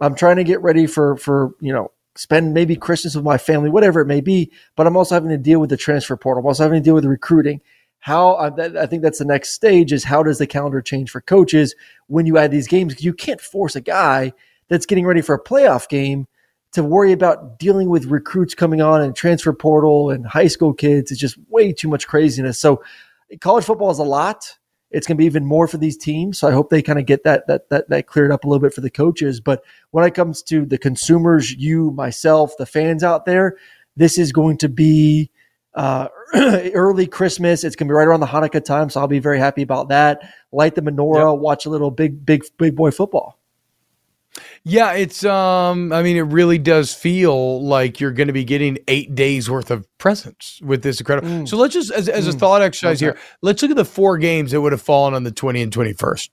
I'm 0.00 0.14
trying 0.14 0.36
to 0.36 0.44
get 0.44 0.62
ready 0.62 0.86
for 0.86 1.16
for 1.16 1.50
you 1.60 1.72
know 1.72 1.90
spend 2.14 2.54
maybe 2.54 2.76
Christmas 2.76 3.16
with 3.16 3.24
my 3.24 3.38
family, 3.38 3.70
whatever 3.70 4.00
it 4.00 4.06
may 4.06 4.20
be. 4.20 4.52
But 4.76 4.86
I'm 4.86 4.96
also 4.96 5.16
having 5.16 5.30
to 5.30 5.36
deal 5.36 5.58
with 5.58 5.70
the 5.70 5.76
transfer 5.76 6.16
portal. 6.16 6.42
I'm 6.42 6.46
also 6.46 6.62
having 6.62 6.80
to 6.80 6.84
deal 6.84 6.94
with 6.94 7.06
recruiting. 7.06 7.60
How 7.98 8.34
uh, 8.34 8.52
I, 8.56 8.82
I 8.82 8.86
think 8.86 9.02
that's 9.02 9.18
the 9.18 9.24
next 9.24 9.50
stage 9.50 9.92
is 9.92 10.04
how 10.04 10.22
does 10.22 10.38
the 10.38 10.46
calendar 10.46 10.80
change 10.80 11.10
for 11.10 11.20
coaches 11.20 11.74
when 12.06 12.24
you 12.24 12.38
add 12.38 12.52
these 12.52 12.68
games? 12.68 12.92
Because 12.92 13.04
you 13.04 13.14
can't 13.14 13.40
force 13.40 13.74
a 13.74 13.80
guy 13.80 14.32
that's 14.68 14.86
getting 14.86 15.06
ready 15.06 15.22
for 15.22 15.34
a 15.34 15.42
playoff 15.42 15.88
game 15.88 16.28
to 16.76 16.84
worry 16.84 17.12
about 17.12 17.58
dealing 17.58 17.88
with 17.88 18.04
recruits 18.04 18.54
coming 18.54 18.82
on 18.82 19.00
and 19.00 19.16
transfer 19.16 19.52
portal 19.54 20.10
and 20.10 20.26
high 20.26 20.46
school 20.46 20.74
kids. 20.74 21.10
It's 21.10 21.18
just 21.18 21.38
way 21.48 21.72
too 21.72 21.88
much 21.88 22.06
craziness. 22.06 22.60
So 22.60 22.82
college 23.40 23.64
football 23.64 23.90
is 23.90 23.98
a 23.98 24.04
lot. 24.04 24.58
It's 24.90 25.06
going 25.06 25.16
to 25.16 25.18
be 25.18 25.24
even 25.24 25.46
more 25.46 25.66
for 25.66 25.78
these 25.78 25.96
teams. 25.96 26.38
So 26.38 26.48
I 26.48 26.52
hope 26.52 26.68
they 26.68 26.82
kind 26.82 26.98
of 26.98 27.06
get 27.06 27.24
that, 27.24 27.46
that 27.46 27.70
that 27.70 27.88
that 27.88 28.06
cleared 28.06 28.30
up 28.30 28.44
a 28.44 28.46
little 28.46 28.60
bit 28.60 28.74
for 28.74 28.82
the 28.82 28.90
coaches. 28.90 29.40
But 29.40 29.64
when 29.90 30.04
it 30.04 30.14
comes 30.14 30.42
to 30.44 30.66
the 30.66 30.76
consumers, 30.76 31.50
you, 31.50 31.92
myself, 31.92 32.52
the 32.58 32.66
fans 32.66 33.02
out 33.02 33.24
there, 33.24 33.56
this 33.96 34.18
is 34.18 34.30
going 34.30 34.58
to 34.58 34.68
be 34.68 35.30
uh, 35.74 36.08
early 36.34 37.06
Christmas. 37.06 37.64
It's 37.64 37.74
going 37.74 37.88
to 37.88 37.92
be 37.92 37.96
right 37.96 38.06
around 38.06 38.20
the 38.20 38.26
Hanukkah 38.26 38.62
time, 38.62 38.90
so 38.90 39.00
I'll 39.00 39.08
be 39.08 39.18
very 39.18 39.38
happy 39.38 39.62
about 39.62 39.88
that. 39.88 40.30
Light 40.52 40.74
the 40.74 40.82
menorah, 40.82 41.38
watch 41.38 41.64
a 41.64 41.70
little 41.70 41.90
big, 41.90 42.24
big, 42.26 42.44
big 42.58 42.76
boy 42.76 42.90
football. 42.90 43.38
Yeah, 44.64 44.92
it's 44.92 45.24
um 45.24 45.92
I 45.92 46.02
mean 46.02 46.16
it 46.16 46.22
really 46.22 46.58
does 46.58 46.92
feel 46.92 47.64
like 47.64 48.00
you're 48.00 48.10
going 48.12 48.26
to 48.26 48.32
be 48.32 48.44
getting 48.44 48.78
8 48.88 49.14
days 49.14 49.48
worth 49.48 49.70
of 49.70 49.86
presents 49.98 50.60
with 50.62 50.82
this 50.82 51.00
incredible. 51.00 51.28
Mm. 51.28 51.48
So 51.48 51.56
let's 51.56 51.74
just 51.74 51.90
as, 51.92 52.08
as 52.08 52.26
a 52.28 52.32
Mm. 52.32 52.38
thought 52.38 52.62
exercise 52.62 53.02
Okay. 53.02 53.12
here, 53.16 53.18
let's 53.42 53.62
look 53.62 53.70
at 53.70 53.76
the 53.76 53.84
four 53.84 54.18
games 54.18 54.50
that 54.52 54.60
would 54.60 54.72
have 54.72 54.82
fallen 54.82 55.14
on 55.14 55.24
the 55.24 55.30
20 55.32 55.62
and 55.62 55.72
21st. 55.72 56.30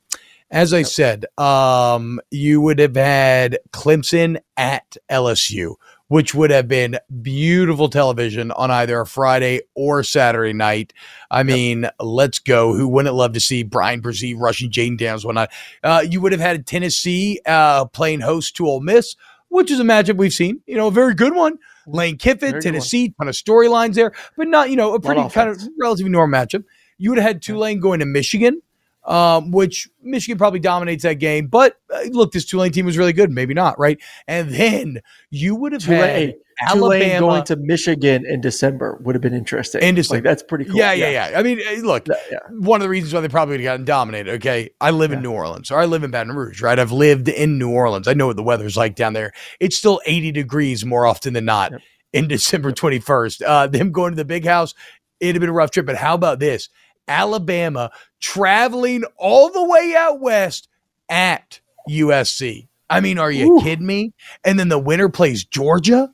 As 0.51 0.74
I 0.74 0.83
said, 0.83 1.25
um 1.38 2.19
you 2.31 2.62
would 2.62 2.79
have 2.79 2.95
had 2.95 3.60
Clemson 3.72 4.38
at 4.57 4.98
LSU, 5.10 5.75
which 6.13 6.36
would 6.36 6.51
have 6.51 6.67
been 6.67 6.96
beautiful 7.24 7.89
television 7.89 8.51
on 8.51 8.70
either 8.70 9.01
a 9.01 9.05
Friday 9.08 9.62
or 9.74 10.03
Saturday 10.03 10.53
night. 10.53 10.93
I 11.32 11.41
mean, 11.41 11.89
let's 12.00 12.38
go. 12.38 12.75
Who 12.75 12.88
wouldn't 12.88 13.15
love 13.15 13.34
to 13.34 13.39
see 13.39 13.63
Bryan 13.63 14.00
Bresee 14.00 14.36
rushing 14.38 14.70
Jane 14.70 14.96
Downs, 14.96 15.25
whatnot? 15.25 15.50
Uh, 15.84 16.03
you 16.08 16.22
would 16.22 16.32
have 16.32 16.39
had 16.39 16.67
Tennessee 16.67 17.41
uh, 17.48 17.86
playing 17.86 18.20
host 18.20 18.55
to 18.58 18.67
Ole 18.67 18.82
Miss, 18.82 19.15
which 19.48 19.72
is 19.72 19.79
a 19.79 19.84
matchup 19.84 20.17
we've 20.17 20.32
seen. 20.32 20.62
You 20.67 20.75
know, 20.75 20.86
a 20.86 20.91
very 20.91 21.15
good 21.15 21.34
one. 21.34 21.58
Lane 21.88 22.17
Kiffin, 22.17 22.51
Very 22.51 22.62
Tennessee, 22.62 23.15
ton 23.17 23.27
of 23.27 23.34
storylines 23.34 23.96
there, 23.96 24.13
but 24.38 24.48
not 24.48 24.70
you 24.70 24.75
know 24.75 24.93
a 24.93 25.00
pretty 25.00 25.27
kind 25.29 25.50
of 25.50 25.60
relatively 25.82 26.12
normal 26.12 26.39
matchup. 26.39 26.63
You 27.00 27.10
would 27.10 27.17
have 27.17 27.27
had 27.27 27.41
Tulane 27.41 27.79
going 27.79 28.01
to 28.01 28.05
Michigan, 28.05 28.62
um, 29.05 29.51
which 29.51 29.89
Michigan 30.01 30.38
probably 30.38 30.60
dominates 30.60 31.03
that 31.03 31.15
game. 31.15 31.48
But 31.48 31.77
uh, 31.93 32.03
look, 32.12 32.31
this 32.31 32.45
Tulane 32.45 32.72
team 32.72 32.86
was 32.86 32.98
really 32.98 33.13
good. 33.13 33.31
Maybe 33.31 33.53
not, 33.53 33.77
right? 33.79 34.00
And 34.27 34.50
then 34.50 35.01
you 35.29 35.55
would 35.55 35.74
have 35.74 35.83
had 35.83 36.36
Tulane 36.72 37.01
Alabama 37.01 37.19
going 37.19 37.43
to 37.45 37.55
Michigan 37.55 38.25
in 38.25 38.39
December 38.39 38.98
would 39.01 39.15
have 39.15 39.22
been 39.22 39.33
interesting. 39.33 39.81
In 39.81 39.95
December. 39.95 40.17
Like, 40.17 40.24
that's 40.24 40.43
pretty 40.43 40.65
cool. 40.65 40.75
Yeah, 40.75 40.93
yeah, 40.93 41.10
yeah. 41.29 41.39
I 41.39 41.43
mean, 41.43 41.60
look, 41.83 42.07
Yeah, 42.07 42.15
yeah. 42.31 42.38
one 42.60 42.79
of 42.79 42.86
the 42.86 42.89
reasons 42.89 43.13
why 43.13 43.22
they 43.22 43.27
probably 43.29 43.53
would 43.53 43.62
have 43.62 43.65
gotten 43.74 43.86
dominated. 43.86 44.33
Okay, 44.36 44.69
I 44.79 44.91
live 44.91 45.12
in 45.12 45.22
New 45.22 45.31
Orleans, 45.31 45.72
or 45.72 45.79
I 45.79 45.86
live 45.86 46.03
in 46.03 46.12
Baton 46.12 46.33
Rouge, 46.33 46.62
right? 46.62 46.77
I've 46.77 46.91
lived 46.91 47.27
in 47.27 47.57
New 47.57 47.72
Orleans. 47.72 48.07
I 48.07 48.13
know 48.13 48.27
what 48.27 48.36
the 48.36 48.43
weather's 48.43 48.77
like 48.77 48.95
down 48.95 49.13
there. 49.13 49.33
It's 49.60 49.75
still 49.77 50.00
80 50.05 50.31
degrees 50.31 50.86
more 50.86 51.05
often 51.05 51.33
than 51.33 51.45
not 51.45 51.72
Yep. 51.72 51.81
in 52.13 52.27
December 52.27 52.72
21st. 52.72 53.41
Uh, 53.45 53.67
them 53.67 53.91
going 53.91 54.12
to 54.12 54.15
the 54.15 54.24
big 54.25 54.45
house, 54.45 54.75
it'd 55.19 55.36
have 55.36 55.41
been 55.41 55.50
a 55.50 55.53
rough 55.53 55.72
trip. 55.72 55.86
But 55.88 55.95
how 55.95 56.13
about 56.13 56.39
this? 56.39 56.69
Alabama 57.07 57.91
traveling 58.24 59.03
all 59.18 59.50
the 59.51 59.63
way 59.63 59.94
out 59.98 60.22
west 60.22 60.70
at 61.10 61.60
USC. 61.89 62.68
I 62.89 63.01
mean, 63.01 63.20
are 63.20 63.30
you 63.32 63.58
Ooh. 63.58 63.62
kidding 63.62 63.86
me? 63.86 64.13
And 64.46 64.58
then 64.58 64.70
the 64.70 64.80
winner 64.80 65.10
plays 65.10 65.44
Georgia, 65.44 66.10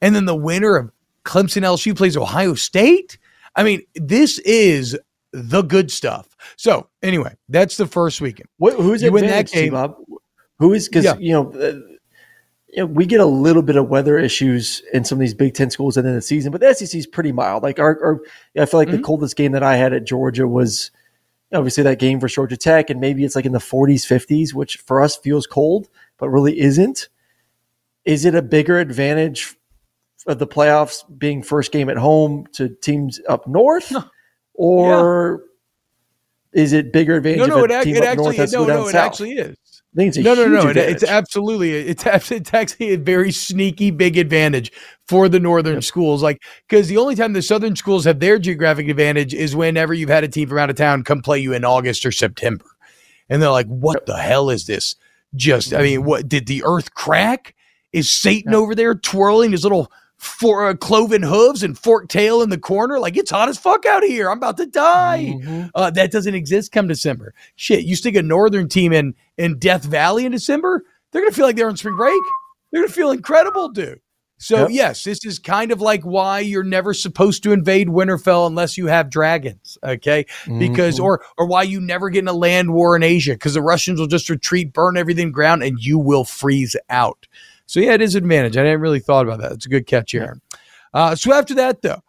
and 0.00 0.14
then 0.14 0.24
the 0.24 0.36
winner 0.36 0.76
of 0.76 0.90
Clemson 1.24 1.62
LSU 1.62 1.96
plays 1.96 2.16
Ohio 2.16 2.54
State. 2.54 3.18
I 3.56 3.64
mean, 3.64 3.82
this 3.96 4.38
is 4.40 4.96
the 5.32 5.62
good 5.62 5.90
stuff. 5.90 6.36
So, 6.56 6.88
anyway, 7.02 7.34
that's 7.48 7.76
the 7.76 7.86
first 7.86 8.20
weekend. 8.20 8.48
What, 8.58 8.74
who's 8.74 9.02
You 9.02 9.10
win 9.12 9.26
that 9.26 9.50
game. 9.50 9.64
T-Bob? 9.70 9.96
Who 10.60 10.72
is 10.72 10.88
because 10.88 11.04
Yeah. 11.04 11.16
you 11.18 11.32
know, 11.32 11.52
uh, 11.52 11.72
you 12.68 12.78
know, 12.78 12.86
we 12.86 13.06
get 13.06 13.20
a 13.20 13.26
little 13.26 13.62
bit 13.62 13.76
of 13.76 13.88
weather 13.88 14.18
issues 14.18 14.82
in 14.92 15.04
some 15.04 15.16
of 15.16 15.20
these 15.20 15.34
Big 15.34 15.54
Ten 15.54 15.70
schools 15.70 15.96
at 15.96 16.02
the 16.04 16.08
end 16.08 16.16
of 16.16 16.22
the 16.22 16.26
season, 16.26 16.52
but 16.52 16.60
the 16.60 16.72
SEC 16.74 16.98
is 16.98 17.06
pretty 17.06 17.32
mild. 17.32 17.62
Like 17.62 17.78
our, 17.78 17.98
our 18.04 18.20
I 18.60 18.66
feel 18.66 18.78
like 18.78 18.90
the 18.90 18.98
Mhm. 18.98 19.04
coldest 19.04 19.36
game 19.36 19.52
that 19.52 19.62
I 19.62 19.76
had 19.76 19.92
at 19.92 20.04
Georgia 20.04 20.46
was 20.46 20.90
obviously 21.52 21.82
that 21.84 21.98
game 21.98 22.20
for 22.20 22.28
Georgia 22.28 22.56
Tech, 22.56 22.90
and 22.90 23.00
maybe 23.00 23.24
it's 23.24 23.34
like 23.36 23.46
in 23.46 23.52
the 23.52 23.58
40s, 23.58 24.02
50s, 24.06 24.54
which 24.54 24.76
for 24.78 25.00
us 25.00 25.16
feels 25.16 25.46
cold, 25.46 25.88
but 26.18 26.28
really 26.28 26.58
isn't. 26.60 27.08
Is 28.04 28.24
it 28.24 28.34
a 28.34 28.42
bigger 28.42 28.78
advantage 28.78 29.56
of 30.26 30.38
the 30.38 30.46
playoffs 30.46 31.02
being 31.18 31.42
first 31.42 31.72
game 31.72 31.88
at 31.88 31.96
home 31.96 32.46
to 32.52 32.68
teams 32.68 33.20
up 33.28 33.46
north, 33.46 33.92
or 34.54 35.44
is 36.52 36.72
it 36.72 36.92
bigger 36.92 37.16
advantage 37.16 37.40
No, 37.40 37.46
no, 37.46 37.64
it, 37.64 37.70
ac- 37.70 37.92
it 37.92 38.02
actually, 38.02 38.36
no, 38.38 38.64
no, 38.64 38.88
it 38.88 38.92
south? 38.92 38.94
actually 38.94 39.32
is. 39.32 39.56
I 39.98 40.02
think 40.02 40.16
it's 40.16 40.24
No, 40.24 40.34
no, 40.34 40.46
no. 40.46 40.68
It's 40.68 41.02
absolutely, 41.02 41.72
it's, 41.72 42.04
it's 42.30 42.54
actually 42.54 42.94
a 42.94 42.98
very 42.98 43.32
sneaky 43.32 43.90
big 43.90 44.16
advantage 44.16 44.70
for 45.08 45.28
the 45.28 45.40
northern 45.40 45.82
schools. 45.82 46.22
Like, 46.22 46.40
because 46.68 46.86
the 46.86 46.98
only 46.98 47.16
time 47.16 47.32
the 47.32 47.42
southern 47.42 47.74
schools 47.74 48.04
have 48.04 48.20
their 48.20 48.38
geographic 48.38 48.88
advantage 48.88 49.34
is 49.34 49.56
whenever 49.56 49.92
you've 49.92 50.08
had 50.08 50.22
a 50.22 50.28
team 50.28 50.48
from 50.48 50.58
out 50.58 50.70
of 50.70 50.76
town 50.76 51.02
come 51.02 51.20
play 51.20 51.40
you 51.40 51.52
in 51.52 51.64
August 51.64 52.06
or 52.06 52.12
September. 52.12 52.64
And 53.28 53.42
they're 53.42 53.50
like, 53.50 53.66
what 53.66 54.06
the 54.06 54.16
hell 54.16 54.50
is 54.50 54.66
this? 54.66 54.94
Just, 55.34 55.74
I 55.74 55.82
mean, 55.82 56.04
what 56.04 56.28
did 56.28 56.46
the 56.46 56.62
earth 56.64 56.94
crack? 56.94 57.56
Is 57.92 58.10
Satan 58.10 58.54
over 58.54 58.74
there 58.74 58.94
twirling 58.94 59.50
his 59.50 59.64
little 59.64 59.90
for 60.18 60.68
uh, 60.68 60.74
cloven 60.74 61.22
hooves 61.22 61.62
and 61.62 61.78
forked 61.78 62.10
tail 62.10 62.42
in 62.42 62.50
the 62.50 62.58
corner? 62.58 62.98
Like, 62.98 63.16
it's 63.16 63.30
hot 63.30 63.48
as 63.48 63.56
fuck 63.58 63.86
out 63.86 64.02
here. 64.02 64.30
I'm 64.30 64.38
about 64.38 64.56
to 64.58 64.66
die. 64.66 65.34
Mhm. 65.38 65.70
Uh, 65.74 65.90
that 65.90 66.10
doesn't 66.12 66.34
exist 66.34 66.72
come 66.72 66.88
December. 66.88 67.34
Shit, 67.56 67.84
you 67.84 67.96
stick 67.96 68.14
a 68.16 68.22
northern 68.22 68.68
team 68.68 68.92
in 68.92 69.14
in 69.36 69.58
Death 69.58 69.84
Valley 69.84 70.26
in 70.26 70.32
December, 70.32 70.84
they're 71.12 71.22
gonna 71.22 71.32
feel 71.32 71.46
like 71.46 71.56
they're 71.56 71.68
on 71.68 71.76
spring 71.76 71.96
break. 71.96 72.20
They're 72.72 72.82
gonna 72.82 72.92
feel 72.92 73.10
incredible, 73.12 73.68
dude. 73.68 74.00
So 74.40 74.62
Yep. 74.62 74.68
yes, 74.70 75.02
this 75.04 75.24
is 75.24 75.38
kind 75.40 75.72
of 75.72 75.80
like 75.80 76.02
why 76.02 76.38
you're 76.40 76.62
never 76.62 76.94
supposed 76.94 77.42
to 77.42 77.50
invade 77.52 77.88
Winterfell 77.88 78.46
unless 78.46 78.76
you 78.78 78.86
have 78.86 79.10
dragons, 79.10 79.76
okay? 79.82 80.26
Because 80.58 80.98
Mhm. 81.00 81.04
or 81.04 81.22
or 81.38 81.46
why 81.46 81.62
you 81.64 81.80
never 81.80 82.08
get 82.10 82.20
in 82.20 82.28
a 82.28 82.32
land 82.32 82.72
war 82.72 82.94
in 82.94 83.02
Asia 83.02 83.32
because 83.32 83.54
the 83.54 83.62
Russians 83.62 83.98
will 83.98 84.06
just 84.06 84.28
retreat, 84.30 84.72
burn 84.72 84.96
everything 84.96 85.32
ground, 85.32 85.62
and 85.64 85.78
you 85.80 85.98
will 85.98 86.24
freeze 86.24 86.76
out. 86.90 87.26
So 87.68 87.80
yeah, 87.80 87.92
it 87.92 88.00
is 88.00 88.14
an 88.14 88.24
advantage. 88.24 88.56
I 88.56 88.62
didn't 88.62 88.80
really 88.80 88.98
thought 88.98 89.26
about 89.26 89.40
that. 89.40 89.52
It's 89.52 89.66
a 89.66 89.68
good 89.68 89.86
catch, 89.86 90.14
Aaron. 90.14 90.40
Uh, 90.94 91.14
so 91.14 91.34
after 91.34 91.54
that, 91.56 91.82
though, 91.82 92.02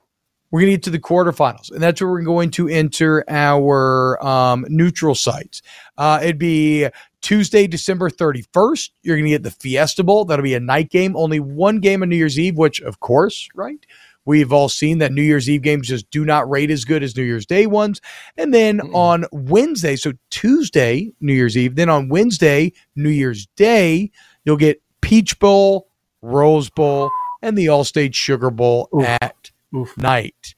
we're 0.51 0.62
going 0.62 0.72
to 0.72 0.78
get 0.78 0.84
to 0.84 0.89
the 0.89 1.00
quarterfinals, 1.00 1.70
and 1.70 1.84
that's 1.84 2.01
where 2.01 2.10
we're 2.10 2.22
going 2.22 2.50
to 2.51 2.70
enter 2.70 3.25
our 3.28 4.25
um, 4.25 4.66
neutral 4.70 5.16
sites. 5.16 5.62
Uh, 5.98 6.20
it'd 6.24 6.39
be 6.39 6.88
Tuesday, 7.22 7.68
December 7.68 8.10
31st. 8.10 8.89
You're 9.04 9.18
going 9.18 9.25
to 9.25 9.32
get 9.32 9.44
the 9.44 9.51
Fiesta 9.51 10.04
Bowl. 10.04 10.24
That'll 10.24 10.44
be 10.44 10.56
a 10.56 10.62
night 10.62 10.89
game, 10.89 11.18
only 11.18 11.42
one 11.42 11.80
game 11.80 12.04
on 12.04 12.10
New 12.10 12.16
Year's 12.16 12.39
Eve, 12.39 12.58
which, 12.58 12.80
of 12.82 13.01
course, 13.01 13.50
right? 13.54 13.86
We've 14.24 14.54
all 14.54 14.70
seen 14.70 15.00
that 15.00 15.12
New 15.12 15.22
Year's 15.22 15.50
Eve 15.50 15.62
games 15.62 15.89
just 15.89 16.10
do 16.10 16.24
not 16.24 16.50
rate 16.50 16.72
as 16.72 16.86
good 16.86 17.04
as 17.04 17.18
New 17.18 17.24
Year's 17.24 17.46
Day 17.46 17.68
ones. 17.68 18.00
And 18.38 18.54
then 18.54 18.80
on 18.94 19.25
Wednesday, 19.34 19.98
so 19.98 20.13
Tuesday, 20.30 21.12
New 21.20 21.34
Year's 21.34 21.58
Eve, 21.58 21.75
then 21.75 21.89
on 21.89 22.08
Wednesday, 22.08 22.72
New 22.96 23.10
Year's 23.10 23.48
Day, 23.56 24.12
you'll 24.46 24.58
get 24.58 24.82
Peach 25.10 25.39
Bowl, 25.39 25.88
Rose 26.22 26.70
Bowl, 26.70 27.10
and 27.42 27.58
the 27.58 27.66
Allstate 27.66 28.13
Sugar 28.13 28.51
Bowl 28.51 28.89
Oof. 28.96 29.08
at 29.08 29.50
Oof. 29.75 29.98
night. 29.98 30.54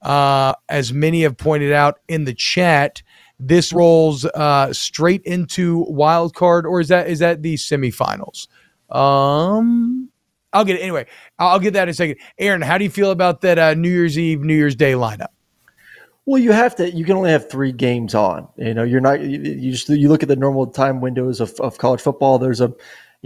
Uh, 0.00 0.54
as 0.68 0.92
many 0.92 1.22
have 1.22 1.36
pointed 1.36 1.72
out 1.72 1.98
in 2.06 2.24
the 2.24 2.32
chat, 2.32 3.02
this 3.40 3.72
rolls 3.72 4.24
uh, 4.24 4.72
straight 4.72 5.22
into 5.24 5.84
wild 5.88 6.36
card, 6.36 6.66
or 6.66 6.78
is 6.78 6.86
that 6.86 7.08
is 7.08 7.18
that 7.18 7.42
the 7.42 7.56
semifinals? 7.56 8.46
Um, 8.90 10.08
I'll 10.52 10.64
get 10.64 10.76
it 10.76 10.82
anyway. 10.82 11.06
I'll 11.40 11.48
I'll 11.48 11.58
get 11.58 11.72
that 11.72 11.82
in 11.82 11.88
a 11.88 11.94
second. 11.94 12.18
Aaron, 12.38 12.62
how 12.62 12.78
do 12.78 12.84
you 12.84 12.90
feel 12.90 13.10
about 13.10 13.40
that 13.40 13.58
uh, 13.58 13.74
New 13.74 13.90
Year's 13.90 14.16
Eve, 14.16 14.40
New 14.40 14.54
Year's 14.54 14.76
Day 14.76 14.92
lineup? 14.92 15.30
Well, 16.26 16.40
you 16.40 16.52
have 16.52 16.76
to. 16.76 16.92
You 16.92 17.04
can 17.04 17.16
only 17.16 17.30
have 17.30 17.50
three 17.50 17.72
games 17.72 18.14
on. 18.14 18.46
You 18.56 18.72
know, 18.72 18.84
you're 18.84 19.00
not. 19.00 19.20
You, 19.20 19.40
you 19.40 19.72
just 19.72 19.88
you 19.88 20.08
look 20.08 20.22
at 20.22 20.28
the 20.28 20.36
normal 20.36 20.68
time 20.68 21.00
windows 21.00 21.40
of, 21.40 21.58
of 21.58 21.78
college 21.78 22.00
football. 22.00 22.38
There's 22.38 22.60
a, 22.60 22.72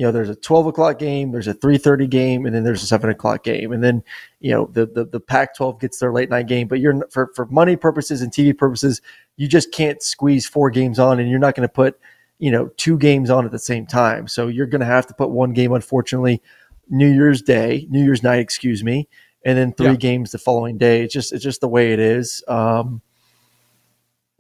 you 0.01 0.07
know, 0.07 0.13
there's 0.13 0.31
a 0.31 0.35
12 0.35 0.69
o'clock 0.69 0.99
game, 0.99 1.31
there's 1.31 1.47
a 1.47 1.53
3:30 1.53 2.09
game, 2.09 2.47
and 2.47 2.55
then 2.55 2.65
there's 2.65 2.83
a 2.83 2.87
seven 2.87 3.11
o'clock 3.11 3.45
game, 3.45 3.71
and 3.71 3.85
then 3.85 4.03
you 4.41 4.51
know 4.51 4.65
the 4.73 4.87
the, 4.87 5.05
the 5.05 5.21
Pac-12 5.21 5.79
gets 5.79 5.99
their 5.99 6.11
late 6.11 6.31
night 6.31 6.47
game. 6.47 6.69
But 6.69 6.81
you're 6.81 7.07
for 7.11 7.31
for 7.37 7.45
money 7.49 7.77
purposes 7.77 8.23
and 8.23 8.33
TV 8.33 8.57
purposes, 8.57 9.03
you 9.37 9.47
just 9.47 9.73
can't 9.73 10.03
squeeze 10.03 10.47
four 10.47 10.71
games 10.71 10.99
on, 10.99 11.21
and 11.21 11.29
you're 11.29 11.39
not 11.39 11.55
going 11.55 11.69
to 11.69 11.73
put 11.73 12.01
you 12.39 12.51
know 12.51 12.69
two 12.79 12.97
games 12.97 13.29
on 13.29 13.45
at 13.45 13.51
the 13.51 13.59
same 13.59 13.87
time. 13.87 14.27
So 14.27 14.47
you're 14.47 14.67
going 14.67 14.81
to 14.81 14.87
have 14.87 15.07
to 15.09 15.13
put 15.13 15.29
one 15.33 15.53
game, 15.53 15.71
unfortunately, 15.75 16.41
New 16.89 17.13
Year's 17.13 17.43
Day, 17.43 17.87
New 17.91 18.03
Year's 18.03 18.23
night, 18.23 18.39
excuse 18.41 18.83
me, 18.83 19.07
and 19.45 19.59
then 19.59 19.75
three 19.75 19.89
Yeah. 19.89 19.97
games 19.97 20.33
the 20.33 20.39
following 20.39 20.79
day. 20.79 21.03
It's 21.03 21.13
just 21.13 21.31
it's 21.31 21.45
just 21.45 21.61
the 21.61 21.69
way 21.69 21.93
it 21.93 21.99
is. 21.99 22.43
Um, 22.49 23.03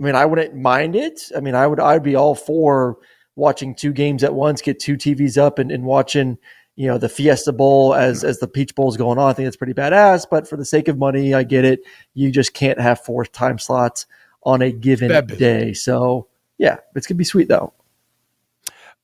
I 0.00 0.04
mean, 0.04 0.14
I 0.14 0.24
wouldn't 0.24 0.54
mind 0.54 0.96
it. 0.96 1.20
I 1.36 1.40
mean, 1.40 1.54
I 1.54 1.66
would 1.66 1.80
I'd 1.80 2.02
be 2.02 2.14
all 2.14 2.34
for 2.34 2.96
watching 3.36 3.74
two 3.74 3.92
games 3.92 4.24
at 4.24 4.34
once, 4.34 4.60
get 4.60 4.78
two 4.78 4.96
TVs 4.96 5.38
up 5.38 5.58
and, 5.58 5.70
and 5.70 5.84
watching, 5.84 6.38
you 6.76 6.86
know, 6.86 6.98
the 6.98 7.08
Fiesta 7.08 7.52
Bowl 7.52 7.94
as 7.94 8.24
as 8.24 8.38
the 8.38 8.48
Peach 8.48 8.74
Bowl 8.74 8.88
is 8.88 8.96
going 8.96 9.18
on. 9.18 9.30
I 9.30 9.32
think 9.32 9.48
it's 9.48 9.56
pretty 9.56 9.74
badass. 9.74 10.26
But 10.30 10.48
for 10.48 10.56
the 10.56 10.64
sake 10.64 10.88
of 10.88 10.98
money, 10.98 11.34
I 11.34 11.42
get 11.42 11.64
it. 11.64 11.80
You 12.14 12.30
just 12.30 12.54
can't 12.54 12.80
have 12.80 13.00
four 13.00 13.24
time 13.24 13.58
slots 13.58 14.06
on 14.42 14.62
a 14.62 14.72
given 14.72 15.08
Bad 15.08 15.26
business. 15.26 15.38
day. 15.38 15.72
So 15.74 16.28
yeah, 16.58 16.78
it's 16.94 17.06
gonna 17.06 17.18
be 17.18 17.24
sweet 17.24 17.48
though. 17.48 17.72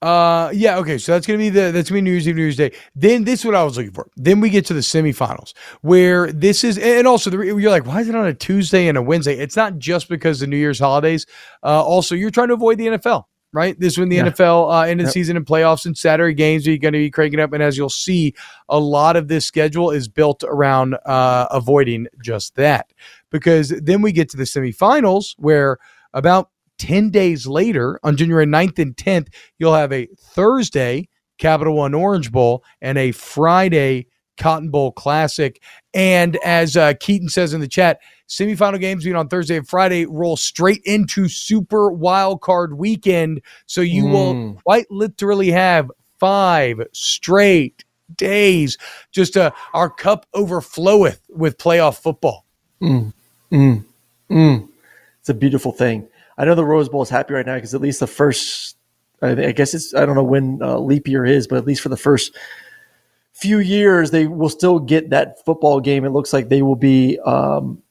Uh, 0.02 0.50
yeah, 0.52 0.76
okay. 0.76 0.98
So 0.98 1.12
that's 1.12 1.26
gonna 1.26 1.38
be 1.38 1.48
the 1.48 1.72
that's 1.72 1.88
gonna 1.88 1.98
be 1.98 2.02
New 2.02 2.10
Year's 2.10 2.28
Eve, 2.28 2.36
New 2.36 2.42
Year's 2.42 2.56
Day. 2.56 2.72
Then 2.94 3.24
this 3.24 3.40
is 3.40 3.46
what 3.46 3.54
I 3.54 3.64
was 3.64 3.78
looking 3.78 3.92
for. 3.92 4.08
Then 4.16 4.40
we 4.40 4.50
get 4.50 4.66
to 4.66 4.74
the 4.74 4.80
semifinals 4.80 5.54
where 5.80 6.30
this 6.32 6.64
is, 6.64 6.76
and 6.76 7.06
also 7.06 7.30
the, 7.30 7.38
you're 7.38 7.70
like, 7.70 7.86
why 7.86 8.02
is 8.02 8.08
it 8.08 8.14
on 8.14 8.26
a 8.26 8.34
Tuesday 8.34 8.88
and 8.88 8.98
a 8.98 9.02
Wednesday? 9.02 9.38
It's 9.38 9.56
not 9.56 9.78
just 9.78 10.10
because 10.10 10.40
the 10.40 10.46
New 10.46 10.58
Year's 10.58 10.78
holidays. 10.78 11.26
Uh, 11.62 11.82
also 11.82 12.14
you're 12.14 12.30
trying 12.30 12.48
to 12.48 12.54
avoid 12.54 12.76
the 12.76 12.88
NFL, 12.88 13.24
right? 13.56 13.78
This 13.80 13.94
is 13.94 13.98
when 13.98 14.10
the 14.10 14.16
Yeah. 14.16 14.26
NFL 14.28 14.70
uh, 14.70 14.82
end 14.82 15.00
of 15.00 15.06
the 15.06 15.08
Yep. 15.08 15.14
season 15.14 15.36
and 15.38 15.46
playoffs 15.46 15.86
and 15.86 15.96
Saturday 15.96 16.34
games 16.34 16.68
are 16.68 16.76
going 16.76 16.92
to 16.92 16.98
be 16.98 17.10
cranking 17.10 17.40
up. 17.40 17.52
And 17.52 17.62
as 17.62 17.76
you'll 17.78 17.88
see, 17.88 18.34
a 18.68 18.78
lot 18.78 19.16
of 19.16 19.28
this 19.28 19.46
schedule 19.46 19.90
is 19.90 20.06
built 20.08 20.44
around 20.46 20.94
uh, 21.06 21.46
avoiding 21.50 22.06
just 22.22 22.54
that. 22.56 22.92
Because 23.30 23.70
then 23.70 24.02
we 24.02 24.12
get 24.12 24.28
to 24.30 24.36
the 24.36 24.44
semifinals 24.44 25.34
where 25.38 25.78
about 26.12 26.50
10 26.78 27.10
days 27.10 27.46
later 27.46 27.98
on 28.04 28.16
January 28.16 28.44
9th 28.46 28.78
and 28.78 28.94
10th, 28.96 29.28
you'll 29.58 29.74
have 29.74 29.92
a 29.92 30.06
Thursday 30.20 31.08
Capital 31.38 31.74
One 31.74 31.94
Orange 31.94 32.30
Bowl 32.30 32.62
and 32.82 32.98
a 32.98 33.12
Friday 33.12 34.06
Cotton 34.38 34.70
Bowl 34.70 34.92
Classic. 34.92 35.62
And 35.94 36.36
as 36.44 36.76
uh, 36.76 36.92
Keaton 37.00 37.30
says 37.30 37.54
in 37.54 37.60
the 37.62 37.68
chat, 37.68 37.98
semifinal 38.28 38.80
games 38.80 39.04
being 39.04 39.16
on 39.16 39.28
Thursday 39.28 39.56
and 39.56 39.68
Friday 39.68 40.06
roll 40.06 40.36
straight 40.36 40.82
into 40.84 41.28
Super 41.28 41.90
Wild 41.90 42.40
Card 42.40 42.74
Weekend. 42.78 43.40
So 43.66 43.80
you 43.80 44.04
Mm. 44.04 44.10
will 44.10 44.60
quite 44.62 44.90
literally 44.90 45.50
have 45.50 45.90
five 46.18 46.80
straight 46.92 47.84
days. 48.16 48.78
Just 49.12 49.36
uh, 49.36 49.50
our 49.74 49.90
cup 49.90 50.26
overfloweth 50.34 51.20
with 51.28 51.58
playoff 51.58 51.98
football. 51.98 52.44
Mm, 52.80 53.12
mm, 53.52 53.84
mm. 54.30 54.68
It's 55.20 55.28
a 55.28 55.34
beautiful 55.34 55.72
thing. 55.72 56.08
I 56.38 56.44
know 56.44 56.54
the 56.54 56.64
Rose 56.64 56.88
Bowl 56.88 57.02
is 57.02 57.10
happy 57.10 57.34
right 57.34 57.46
now 57.46 57.54
because 57.54 57.74
at 57.74 57.80
least 57.80 58.00
the 58.00 58.06
first, 58.06 58.76
I, 59.22 59.30
I 59.30 59.52
guess 59.52 59.72
it's, 59.74 59.94
I 59.94 60.04
don't 60.04 60.14
know 60.14 60.22
when 60.22 60.60
uh, 60.62 60.78
leap 60.78 61.08
year 61.08 61.24
is, 61.24 61.46
but 61.46 61.56
at 61.56 61.66
least 61.66 61.80
for 61.80 61.88
the 61.88 61.96
first 61.96 62.36
few 63.32 63.58
years, 63.58 64.10
they 64.10 64.26
will 64.26 64.48
still 64.48 64.78
get 64.78 65.10
that 65.10 65.44
football 65.44 65.80
game. 65.80 66.04
It 66.04 66.10
looks 66.10 66.32
like 66.32 66.48
they 66.48 66.62
will 66.62 66.76
be 66.76 67.18
um, 67.20 67.82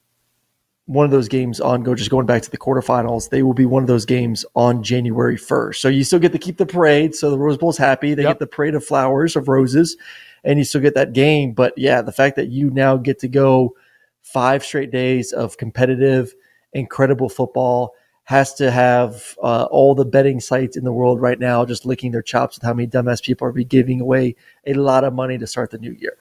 one 0.86 1.04
of 1.04 1.10
those 1.10 1.28
games 1.28 1.60
on 1.60 1.82
go, 1.82 1.94
just 1.94 2.10
going 2.10 2.26
back 2.26 2.42
to 2.42 2.50
the 2.50 2.56
quarterfinals. 2.58 3.28
They 3.30 3.42
will 3.42 3.54
be 3.54 3.66
one 3.66 3.82
of 3.82 3.88
those 3.88 4.04
games 4.06 4.44
on 4.54 4.82
January 4.84 5.36
1st. 5.36 5.76
So 5.76 5.88
you 5.88 6.04
still 6.04 6.20
get 6.20 6.32
to 6.32 6.38
keep 6.38 6.58
the 6.58 6.66
parade. 6.66 7.14
So 7.14 7.30
the 7.30 7.38
Rose 7.38 7.58
Bowl's 7.58 7.76
happy. 7.78 8.14
They 8.14 8.22
Yep. 8.22 8.30
get 8.30 8.38
the 8.38 8.46
parade 8.46 8.74
of 8.76 8.84
flowers, 8.84 9.34
of 9.34 9.48
roses, 9.48 9.96
and 10.44 10.58
you 10.58 10.64
still 10.64 10.80
get 10.80 10.94
that 10.94 11.12
game. 11.12 11.52
But 11.52 11.74
yeah, 11.76 12.02
the 12.02 12.12
fact 12.12 12.36
that 12.36 12.48
you 12.48 12.70
now 12.70 12.96
get 12.96 13.18
to 13.20 13.28
go 13.28 13.74
five 14.22 14.64
straight 14.64 14.92
days 14.92 15.32
of 15.32 15.56
competitive, 15.56 16.34
incredible 16.72 17.28
football 17.28 17.94
has 18.24 18.54
to 18.54 18.70
have 18.70 19.36
uh, 19.42 19.64
all 19.70 19.94
the 19.94 20.04
betting 20.04 20.40
sites 20.40 20.76
in 20.76 20.84
the 20.84 20.92
world 20.92 21.20
right 21.20 21.38
now 21.38 21.64
just 21.64 21.86
licking 21.86 22.10
their 22.10 22.22
chops 22.22 22.56
with 22.56 22.64
how 22.64 22.74
many 22.74 22.86
dumbass 22.88 23.22
people 23.22 23.46
are 23.46 23.52
be 23.52 23.64
giving 23.64 24.00
away 24.00 24.34
a 24.66 24.74
lot 24.74 25.04
of 25.04 25.14
money 25.14 25.38
to 25.38 25.46
start 25.46 25.70
the 25.70 25.78
new 25.78 25.92
year. 25.92 26.16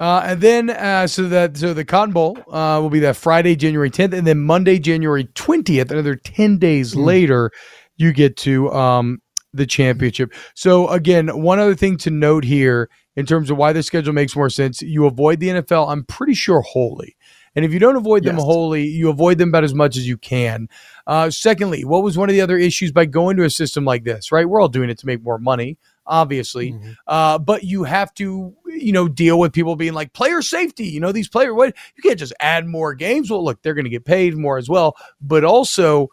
Uh, 0.00 0.22
and 0.24 0.40
then 0.40 0.70
uh, 0.70 1.06
so 1.06 1.28
that 1.28 1.56
so 1.58 1.74
the 1.74 1.84
Cotton 1.84 2.12
Bowl 2.12 2.38
uh, 2.50 2.78
will 2.80 2.88
be 2.90 3.00
that 3.00 3.16
Friday, 3.16 3.54
January 3.54 3.90
10th, 3.90 4.14
and 4.14 4.26
then 4.26 4.40
Monday, 4.40 4.78
January 4.78 5.24
20th. 5.24 5.90
Another 5.90 6.16
10 6.16 6.58
days 6.58 6.96
later, 6.96 7.50
you 7.98 8.12
get 8.12 8.36
to 8.38 8.72
um, 8.72 9.20
the 9.52 9.66
championship. 9.66 10.32
So 10.54 10.88
again, 10.88 11.28
one 11.42 11.58
other 11.58 11.74
thing 11.74 11.98
to 11.98 12.10
note 12.10 12.44
here 12.44 12.88
in 13.16 13.26
terms 13.26 13.50
of 13.50 13.58
why 13.58 13.72
the 13.74 13.82
schedule 13.82 14.14
makes 14.14 14.34
more 14.34 14.48
sense, 14.48 14.80
you 14.80 15.04
avoid 15.04 15.40
the 15.40 15.48
NFL. 15.48 15.90
I'm 15.92 16.04
pretty 16.04 16.32
sure 16.34 16.62
wholly. 16.62 17.16
And 17.56 17.64
if 17.64 17.72
you 17.72 17.80
don't 17.80 17.96
avoid 17.96 18.22
them 18.22 18.36
Yes. 18.36 18.44
wholly, 18.44 18.86
you 18.86 19.10
avoid 19.10 19.36
them 19.38 19.48
about 19.48 19.64
as 19.64 19.74
much 19.74 19.96
as 19.96 20.06
you 20.06 20.16
can. 20.16 20.68
Uh, 21.06 21.28
secondly, 21.30 21.84
what 21.84 22.02
was 22.04 22.16
one 22.16 22.28
of 22.28 22.32
the 22.32 22.40
other 22.40 22.56
issues 22.56 22.92
by 22.92 23.04
going 23.04 23.36
to 23.36 23.42
a 23.44 23.50
system 23.50 23.84
like 23.84 24.04
this, 24.04 24.30
right? 24.30 24.48
We're 24.48 24.60
all 24.60 24.68
doing 24.68 24.88
it 24.88 24.98
to 24.98 25.06
make 25.06 25.20
more 25.22 25.38
money, 25.38 25.76
obviously. 26.06 26.76
Uh, 27.08 27.38
but 27.38 27.64
you 27.64 27.82
have 27.84 28.14
to, 28.14 28.54
you 28.72 28.92
know, 28.92 29.08
deal 29.08 29.38
with 29.38 29.52
people 29.52 29.76
being 29.76 29.92
like 29.94 30.12
player 30.12 30.42
safety. 30.42 30.86
You 30.86 31.00
know, 31.00 31.12
these 31.12 31.28
players, 31.28 31.54
what 31.54 31.74
you 31.96 32.02
can't 32.02 32.18
just 32.18 32.32
add 32.40 32.66
more 32.66 32.94
games. 32.94 33.30
Well, 33.30 33.44
look, 33.44 33.62
they're 33.62 33.74
going 33.74 33.84
to 33.84 33.90
get 33.90 34.04
paid 34.04 34.36
more 34.36 34.58
as 34.58 34.68
well. 34.68 34.96
But 35.20 35.44
also, 35.44 36.08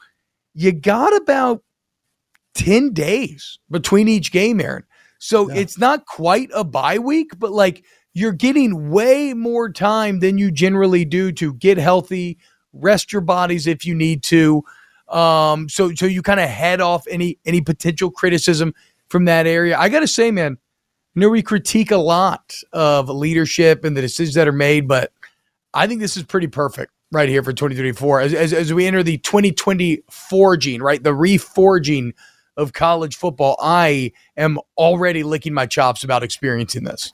you 0.54 0.72
got 0.72 1.16
about 1.16 1.64
10 2.56 2.94
days 2.94 3.60
between 3.70 4.08
each 4.08 4.32
game, 4.32 4.60
Aaron. 4.60 4.84
So 5.20 5.50
Yeah. 5.50 5.58
it's 5.62 5.78
not 5.78 6.06
quite 6.06 6.50
a 6.54 6.64
bye 6.64 7.00
week, 7.00 7.32
but 7.40 7.52
like 7.52 7.84
you're 8.14 8.32
getting 8.32 8.90
way 8.90 9.34
more 9.34 9.72
time 9.72 10.20
than 10.20 10.38
you 10.38 10.52
generally 10.52 11.06
do 11.06 11.32
to 11.34 11.54
get 11.54 11.78
healthy, 11.78 12.38
rest 12.74 13.12
your 13.12 13.22
bodies 13.22 13.68
if 13.68 13.86
you 13.86 13.94
need 13.96 14.24
to. 14.24 14.64
Um, 15.08 15.70
so 15.70 15.94
so 15.94 16.06
you 16.06 16.22
kind 16.22 16.40
of 16.40 16.50
head 16.50 16.82
off 16.82 17.06
any 17.10 17.38
any 17.46 17.62
potential 17.62 18.12
criticism 18.12 18.74
from 19.10 19.26
that 19.26 19.48
area. 19.48 19.78
I 19.78 19.88
gotta 19.90 20.08
say, 20.08 20.32
man, 20.32 20.58
you 21.18 21.22
know, 21.22 21.30
we 21.30 21.42
critique 21.42 21.90
a 21.90 21.98
lot 21.98 22.54
of 22.74 23.10
leadership 23.10 23.84
and 23.84 23.98
the 23.98 24.02
decisions 24.02 24.36
that 24.36 24.48
are 24.48 24.52
made, 24.52 24.88
but 24.88 25.12
I 25.74 25.88
think 25.88 26.00
this 26.00 26.16
is 26.16 26.22
pretty 26.22 26.46
perfect 26.46 26.92
right 27.12 27.28
here 27.28 27.42
for 27.42 27.54
2024 27.54 28.22
as, 28.22 28.34
as, 28.36 28.54
as 28.54 28.72
we 28.72 28.86
enter 28.86 29.02
the 29.02 29.18
2024 29.18 30.58
gene, 30.58 30.80
right? 30.80 31.02
The 31.02 31.16
reforging 31.16 32.14
of 32.56 32.74
college 32.74 33.16
football. 33.16 33.56
I 33.60 34.12
am 34.38 34.60
already 34.78 35.24
licking 35.24 35.56
my 35.56 35.66
chops 35.66 36.04
about 36.04 36.22
experiencing 36.22 36.84
this. 36.84 37.12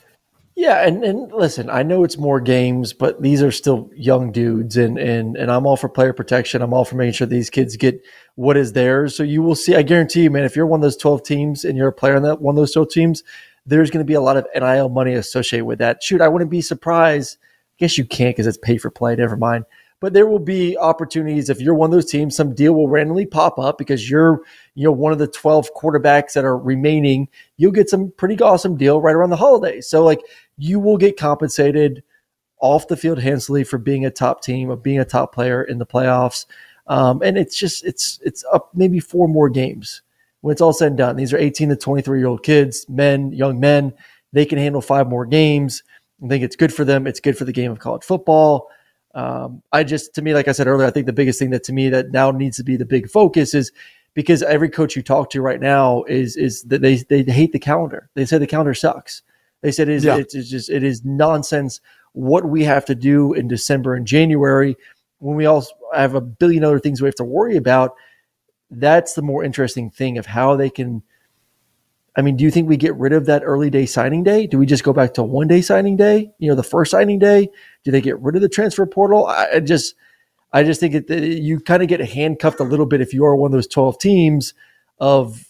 Yeah, 0.57 0.85
and, 0.85 1.01
and 1.05 1.31
listen, 1.31 1.69
I 1.69 1.83
know 1.83 2.03
it's 2.03 2.17
more 2.17 2.41
games, 2.41 2.91
but 2.91 3.21
these 3.21 3.41
are 3.41 3.51
still 3.51 3.89
young 3.95 4.31
dudes, 4.31 4.77
and 4.77 4.99
and 4.99 5.35
and 5.35 5.49
I'm 5.49 5.65
all 5.65 5.77
for 5.77 5.89
player 5.89 6.13
protection. 6.13 6.61
I'm 6.61 6.73
all 6.75 6.85
for 6.85 6.95
making 6.95 7.13
sure 7.13 7.25
these 7.25 7.49
kids 7.49 7.75
get 7.75 7.99
what 8.35 8.55
is 8.55 8.73
theirs. 8.73 9.17
So 9.17 9.23
you 9.23 9.41
will 9.41 9.55
see. 9.55 9.75
I 9.75 9.81
guarantee 9.81 10.23
you, 10.23 10.29
man, 10.29 10.43
if 10.43 10.55
you're 10.55 10.67
one 10.67 10.79
of 10.79 10.83
those 10.83 10.97
12 10.97 11.23
teams 11.23 11.65
and 11.65 11.75
you're 11.75 11.87
a 11.87 11.93
player 11.93 12.15
on 12.15 12.21
that 12.21 12.39
one 12.39 12.53
of 12.53 12.57
those 12.57 12.73
12 12.73 12.89
teams, 12.89 13.23
there's 13.65 13.89
going 13.89 14.05
to 14.05 14.07
be 14.07 14.13
a 14.13 14.21
lot 14.21 14.37
of 14.37 14.47
NIL 14.55 14.89
money 14.89 15.13
associated 15.13 15.65
with 15.65 15.79
that. 15.79 16.03
Shoot, 16.03 16.21
I 16.21 16.27
wouldn't 16.27 16.51
be 16.51 16.61
surprised. 16.61 17.37
I 17.41 17.75
guess 17.79 17.97
you 17.97 18.05
can't 18.05 18.35
because 18.35 18.47
it's 18.47 18.57
pay 18.57 18.77
for 18.77 18.89
play. 18.89 19.15
Never 19.15 19.37
mind. 19.37 19.65
But 19.99 20.11
there 20.11 20.27
will 20.27 20.39
be 20.39 20.77
opportunities 20.77 21.49
if 21.49 21.61
you're 21.61 21.75
one 21.75 21.87
of 21.87 21.93
those 21.93 22.11
teams. 22.11 22.35
Some 22.35 22.53
deal 22.53 22.73
will 22.73 22.89
randomly 22.89 23.25
pop 23.25 23.57
up 23.57 23.77
because 23.77 24.09
you're 24.09 24.41
you 24.75 24.83
know 24.83 24.91
one 24.91 25.13
of 25.13 25.17
the 25.17 25.27
12 25.27 25.69
quarterbacks 25.73 26.33
that 26.33 26.43
are 26.43 26.57
remaining. 26.57 27.29
You'll 27.55 27.71
get 27.71 27.89
some 27.89 28.11
pretty 28.17 28.37
awesome 28.41 28.75
deal 28.75 28.99
right 28.99 29.15
around 29.15 29.29
the 29.29 29.37
holidays. 29.37 29.87
So 29.87 30.03
like 30.03 30.19
you 30.57 30.79
will 30.79 30.97
get 30.97 31.17
compensated 31.17 32.03
off 32.59 32.89
the 32.89 32.97
field 32.97 33.19
handsomely 33.19 33.63
for 33.63 33.77
being 33.77 34.05
a 34.05 34.11
top 34.11 34.41
team, 34.41 34.69
of 34.69 34.83
being 34.83 34.99
a 34.99 35.05
top 35.05 35.33
player 35.33 35.63
in 35.63 35.77
the 35.77 35.85
playoffs. 35.85 36.45
Um, 36.87 37.21
and 37.23 37.37
it's 37.37 37.57
just 37.57 37.85
it's 37.85 38.19
it's 38.23 38.43
up 38.51 38.71
maybe 38.73 38.99
four 38.99 39.29
more 39.29 39.49
games 39.49 40.01
when 40.43 40.51
it's 40.51 40.61
all 40.61 40.73
said 40.73 40.89
and 40.89 40.97
done. 40.97 41.15
These 41.15 41.31
are 41.31 41.37
18 41.37 41.69
to 41.69 41.75
23 41.77 42.19
year 42.19 42.27
old 42.27 42.43
kids, 42.43 42.85
men, 42.89 43.31
young 43.31 43.61
men. 43.61 43.93
They 44.33 44.45
can 44.45 44.57
handle 44.57 44.81
five 44.81 45.07
more 45.07 45.25
games. 45.25 45.81
I 46.21 46.27
think 46.27 46.43
it's 46.43 46.57
good 46.57 46.73
for 46.73 46.83
them. 46.83 47.07
It's 47.07 47.21
good 47.21 47.37
for 47.37 47.45
the 47.45 47.53
game 47.53 47.71
of 47.71 47.79
college 47.79 48.03
football. 48.03 48.67
Um, 49.15 49.63
I 49.71 49.85
just, 49.85 50.13
to 50.15 50.21
me, 50.21 50.33
like 50.33 50.49
I 50.49 50.51
said 50.51 50.67
earlier, 50.67 50.85
I 50.85 50.91
think 50.91 51.05
the 51.05 51.13
biggest 51.13 51.39
thing 51.39 51.51
that 51.51 51.63
to 51.63 51.73
me 51.73 51.87
that 51.89 52.11
now 52.11 52.29
needs 52.31 52.57
to 52.57 52.63
be 52.63 52.75
the 52.75 52.85
big 52.85 53.09
focus 53.09 53.53
is 53.53 53.71
because 54.15 54.43
every 54.43 54.69
coach 54.69 54.97
you 54.97 55.01
talk 55.01 55.29
to 55.29 55.41
right 55.41 55.61
now 55.61 56.03
is 56.03 56.35
is 56.35 56.63
that 56.63 56.81
they 56.81 56.97
they 56.97 57.23
hate 57.23 57.53
the 57.53 57.59
calendar. 57.59 58.09
They 58.13 58.25
say 58.25 58.37
the 58.37 58.45
calendar 58.45 58.73
sucks. 58.73 59.21
They 59.61 59.71
said 59.71 59.87
it 59.87 59.95
is 59.95 60.03
Yeah. 60.03 60.17
it's, 60.17 60.35
it's 60.35 60.49
just 60.49 60.69
it 60.69 60.83
is 60.83 61.05
nonsense 61.05 61.79
what 62.11 62.45
we 62.45 62.65
have 62.65 62.83
to 62.85 62.95
do 62.95 63.31
in 63.33 63.47
December 63.47 63.95
and 63.95 64.05
January 64.05 64.75
when 65.19 65.37
we 65.37 65.45
all 65.45 65.65
have 65.95 66.15
a 66.15 66.21
billion 66.21 66.65
other 66.65 66.79
things 66.79 67.01
we 67.01 67.07
have 67.07 67.15
to 67.15 67.23
worry 67.23 67.55
about. 67.55 67.95
That's 68.79 69.13
the 69.13 69.21
more 69.21 69.43
interesting 69.43 69.89
thing 69.89 70.17
of 70.17 70.25
how 70.25 70.55
they 70.55 70.69
can. 70.69 71.03
I 72.15 72.21
mean, 72.21 72.37
do 72.37 72.43
you 72.43 72.51
think 72.51 72.69
we 72.69 72.77
get 72.77 72.95
rid 72.95 73.13
of 73.13 73.25
that 73.25 73.43
early 73.43 73.69
day 73.69 73.85
signing 73.85 74.23
day? 74.23 74.45
Do 74.45 74.57
we 74.59 74.65
just 74.65 74.83
go 74.83 74.93
back 74.93 75.15
to 75.15 75.23
one 75.23 75.47
day 75.47 75.61
signing 75.61 75.97
day? 75.97 76.31
You 76.37 76.49
know, 76.49 76.55
the 76.55 76.63
first 76.63 76.91
signing 76.91 77.19
day. 77.19 77.49
Do 77.83 77.91
they 77.91 78.01
get 78.01 78.19
rid 78.19 78.35
of 78.35 78.41
the 78.41 78.49
transfer 78.49 78.85
portal? 78.85 79.27
I, 79.27 79.47
I 79.55 79.59
just, 79.59 79.95
I 80.51 80.63
just 80.63 80.79
think 80.79 80.93
it, 80.93 81.07
that 81.07 81.23
you 81.23 81.59
kind 81.59 81.81
of 81.81 81.89
get 81.89 81.99
handcuffed 82.01 82.59
a 82.59 82.63
little 82.63 82.85
bit 82.85 83.01
if 83.01 83.13
you 83.13 83.25
are 83.25 83.35
one 83.35 83.47
of 83.47 83.53
those 83.53 83.67
twelve 83.67 83.97
teams 83.97 84.53
of 84.99 85.43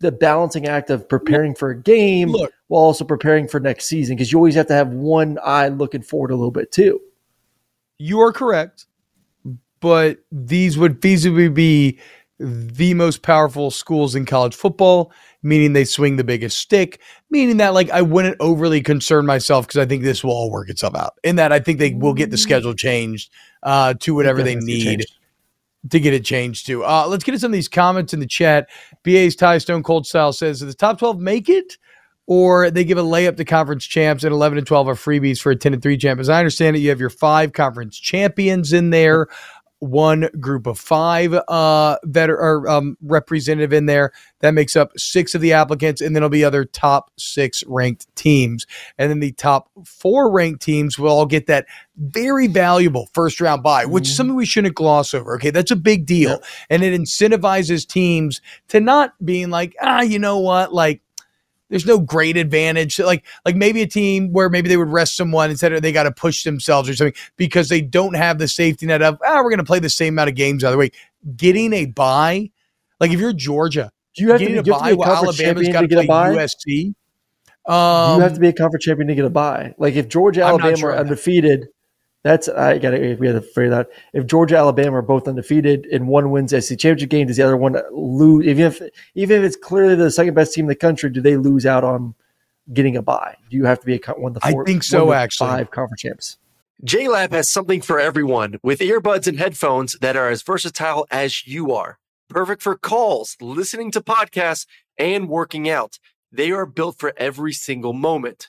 the 0.00 0.10
balancing 0.10 0.66
act 0.66 0.90
of 0.90 1.08
preparing 1.08 1.54
for 1.54 1.70
a 1.70 1.80
game 1.80 2.30
Look. 2.30 2.52
while 2.68 2.82
also 2.82 3.04
preparing 3.04 3.46
for 3.46 3.60
next 3.60 3.86
season 3.86 4.16
because 4.16 4.32
you 4.32 4.38
always 4.38 4.54
have 4.54 4.66
to 4.68 4.74
have 4.74 4.88
one 4.88 5.38
eye 5.44 5.68
looking 5.68 6.02
forward 6.02 6.30
a 6.30 6.36
little 6.36 6.50
bit 6.50 6.72
too. 6.72 7.00
You 7.98 8.20
are 8.20 8.32
correct, 8.32 8.86
but 9.80 10.18
these 10.32 10.78
would 10.78 11.00
feasibly 11.00 11.52
be 11.52 11.98
the 12.40 12.94
most 12.94 13.22
powerful 13.22 13.70
schools 13.70 14.14
in 14.14 14.24
college 14.24 14.54
football, 14.54 15.12
meaning 15.42 15.74
they 15.74 15.84
swing 15.84 16.16
the 16.16 16.24
biggest 16.24 16.58
stick, 16.58 17.00
meaning 17.28 17.58
that 17.58 17.74
like 17.74 17.90
I 17.90 18.00
wouldn't 18.00 18.38
overly 18.40 18.80
concern 18.80 19.26
myself 19.26 19.66
because 19.66 19.78
I 19.78 19.86
think 19.86 20.02
this 20.02 20.24
will 20.24 20.32
all 20.32 20.50
work 20.50 20.70
itself 20.70 20.94
out. 20.94 21.14
In 21.22 21.36
that 21.36 21.52
I 21.52 21.60
think 21.60 21.78
they 21.78 21.92
will 21.92 22.14
get 22.14 22.30
the 22.30 22.38
schedule 22.38 22.74
changed 22.74 23.30
uh, 23.62 23.94
to 24.00 24.14
whatever 24.14 24.42
they 24.42 24.56
need 24.56 25.04
to 25.90 26.00
get 26.00 26.14
it 26.14 26.24
changed 26.24 26.66
to. 26.66 26.84
Uh, 26.84 27.06
let's 27.06 27.24
get 27.24 27.32
to 27.32 27.38
some 27.38 27.50
of 27.50 27.54
these 27.54 27.68
comments 27.68 28.12
in 28.14 28.20
the 28.20 28.26
chat. 28.26 28.68
BA's 29.02 29.36
Ty 29.36 29.58
Stone 29.58 29.82
Cold 29.82 30.06
Style 30.06 30.32
says, 30.32 30.60
does 30.60 30.68
the 30.68 30.74
top 30.74 30.98
12 30.98 31.18
make 31.18 31.48
it? 31.48 31.78
Or 32.26 32.70
they 32.70 32.84
give 32.84 32.98
a 32.98 33.02
layup 33.02 33.36
to 33.38 33.44
conference 33.44 33.84
champs 33.84 34.22
and 34.22 34.32
11 34.32 34.58
and 34.58 34.66
12 34.66 34.88
are 34.88 34.94
freebies 34.94 35.40
for 35.40 35.50
a 35.50 35.56
10 35.56 35.74
and 35.74 35.82
3 35.82 35.96
champ. 35.96 36.20
As 36.20 36.28
I 36.28 36.38
understand 36.38 36.76
it, 36.76 36.80
you 36.80 36.90
have 36.90 37.00
your 37.00 37.10
five 37.10 37.52
conference 37.52 37.98
champions 37.98 38.72
in 38.72 38.90
there, 38.90 39.26
one 39.80 40.28
group 40.38 40.66
of 40.66 40.78
five 40.78 41.34
uh, 41.34 41.98
that 42.02 42.30
are 42.30 42.68
um, 42.68 42.96
representative 43.02 43.72
in 43.72 43.86
there. 43.86 44.12
That 44.40 44.52
makes 44.52 44.76
up 44.76 44.92
six 44.96 45.34
of 45.34 45.40
the 45.40 45.52
applicants, 45.52 46.00
and 46.00 46.14
then 46.14 46.20
there'll 46.20 46.30
be 46.30 46.44
other 46.44 46.64
top 46.64 47.10
six 47.18 47.64
ranked 47.66 48.06
teams. 48.16 48.66
And 48.96 49.10
then 49.10 49.20
the 49.20 49.32
top 49.32 49.70
four 49.84 50.30
ranked 50.30 50.62
teams 50.62 50.98
will 50.98 51.10
all 51.10 51.26
get 51.26 51.46
that 51.46 51.66
very 51.96 52.46
valuable 52.46 53.08
first 53.12 53.42
round 53.42 53.62
bye 53.62 53.84
which 53.84 54.08
is 54.08 54.16
something 54.16 54.34
we 54.34 54.46
shouldn't 54.46 54.74
gloss 54.74 55.12
over. 55.12 55.34
Okay, 55.34 55.50
that's 55.50 55.70
a 55.70 55.76
big 55.76 56.06
deal. 56.06 56.40
And 56.70 56.82
it 56.82 56.98
incentivizes 56.98 57.86
teams 57.86 58.40
to 58.68 58.80
not 58.80 59.12
being 59.24 59.50
like, 59.50 59.76
ah, 59.82 60.00
you 60.00 60.18
know 60.18 60.38
what, 60.38 60.72
like, 60.72 61.02
there's 61.70 61.86
no 61.86 61.98
great 61.98 62.36
advantage. 62.36 62.98
Like 62.98 63.24
like 63.46 63.56
maybe 63.56 63.80
a 63.80 63.86
team 63.86 64.32
where 64.32 64.50
maybe 64.50 64.68
they 64.68 64.76
would 64.76 64.88
rest 64.88 65.16
someone 65.16 65.50
instead 65.50 65.72
of 65.72 65.80
they 65.80 65.92
got 65.92 66.02
to 66.02 66.12
push 66.12 66.44
themselves 66.44 66.88
or 66.88 66.94
something 66.94 67.14
because 67.36 67.68
they 67.68 67.80
don't 67.80 68.14
have 68.14 68.38
the 68.38 68.48
safety 68.48 68.86
net 68.86 69.00
of 69.00 69.18
ah 69.24 69.36
we're 69.36 69.50
going 69.50 69.58
to 69.58 69.64
play 69.64 69.78
the 69.78 69.88
same 69.88 70.14
amount 70.14 70.28
of 70.28 70.34
games 70.34 70.62
either 70.62 70.76
way. 70.76 70.90
Getting 71.36 71.72
a 71.72 71.86
bye, 71.86 72.50
like 72.98 73.12
if 73.12 73.20
you're 73.20 73.32
Georgia 73.32 73.92
Do 74.14 74.24
you 74.24 74.30
have 74.32 74.40
to, 74.40 74.46
be, 74.46 74.56
a 74.58 74.62
do 74.62 74.70
you 74.70 74.74
have 74.74 74.82
bye 74.82 74.90
to 74.90 74.96
be 74.96 75.02
a 75.02 75.06
while 75.06 75.14
conference 75.14 75.40
Alabama's 75.40 75.68
got 75.68 75.80
to 75.82 75.88
play 75.88 76.04
a 76.04 76.08
bye? 76.08 76.34
USC? 76.34 76.94
you 77.68 77.74
Um, 77.74 78.20
have 78.20 78.34
to 78.34 78.40
be 78.40 78.48
a 78.48 78.52
conference 78.52 78.84
champion 78.84 79.08
to 79.08 79.14
get 79.14 79.24
a 79.24 79.30
bye. 79.30 79.74
Like 79.78 79.94
if 79.94 80.08
Georgia, 80.08 80.42
Alabama 80.42 80.76
sure 80.76 80.90
are 80.90 80.96
undefeated, 80.96 81.68
that's 82.22 82.48
I 82.48 82.78
got 82.78 82.90
to 82.90 83.16
we 83.16 83.26
have 83.26 83.36
to 83.36 83.42
figure 83.42 83.70
that. 83.70 83.88
If 84.12 84.26
Georgia, 84.26 84.56
Alabama 84.56 84.98
are 84.98 85.02
both 85.02 85.26
undefeated 85.26 85.86
and 85.86 86.06
one 86.06 86.30
wins 86.30 86.50
the 86.50 86.60
SEC 86.60 86.78
championship 86.78 87.10
game, 87.10 87.26
does 87.26 87.38
the 87.38 87.42
other 87.42 87.56
one 87.56 87.76
lose? 87.92 88.46
Even 88.46 88.66
if 88.66 88.82
even 89.14 89.38
if 89.38 89.44
it's 89.44 89.56
clearly 89.56 89.94
the 89.94 90.10
second 90.10 90.34
best 90.34 90.52
team 90.52 90.66
in 90.66 90.68
the 90.68 90.74
country, 90.74 91.08
do 91.08 91.20
they 91.20 91.36
lose 91.36 91.64
out 91.64 91.82
on 91.82 92.14
getting 92.72 92.96
a 92.96 93.02
bye? 93.02 93.36
Do 93.48 93.56
you 93.56 93.64
have 93.64 93.80
to 93.80 93.86
be 93.86 93.94
a 93.94 94.12
one 94.12 94.36
of 94.36 94.42
the 94.42 94.46
I 94.46 94.54
think 94.66 94.82
so, 94.82 95.06
one 95.06 95.14
of 95.14 95.18
the 95.18 95.22
actually. 95.22 95.48
five 95.48 95.70
conference 95.70 96.02
champs. 96.02 96.38
JLab 96.84 97.32
has 97.32 97.48
something 97.48 97.82
for 97.82 98.00
everyone 98.00 98.58
with 98.62 98.80
earbuds 98.80 99.26
and 99.26 99.38
headphones 99.38 99.96
that 100.00 100.16
are 100.16 100.30
as 100.30 100.42
versatile 100.42 101.06
as 101.10 101.46
you 101.46 101.72
are. 101.72 101.98
Perfect 102.28 102.62
for 102.62 102.76
calls, 102.76 103.36
listening 103.40 103.90
to 103.90 104.00
podcasts, 104.00 104.66
and 104.96 105.28
working 105.28 105.68
out. 105.68 105.98
They 106.32 106.50
are 106.52 106.64
built 106.64 106.98
for 106.98 107.12
every 107.16 107.52
single 107.52 107.92
moment. 107.92 108.48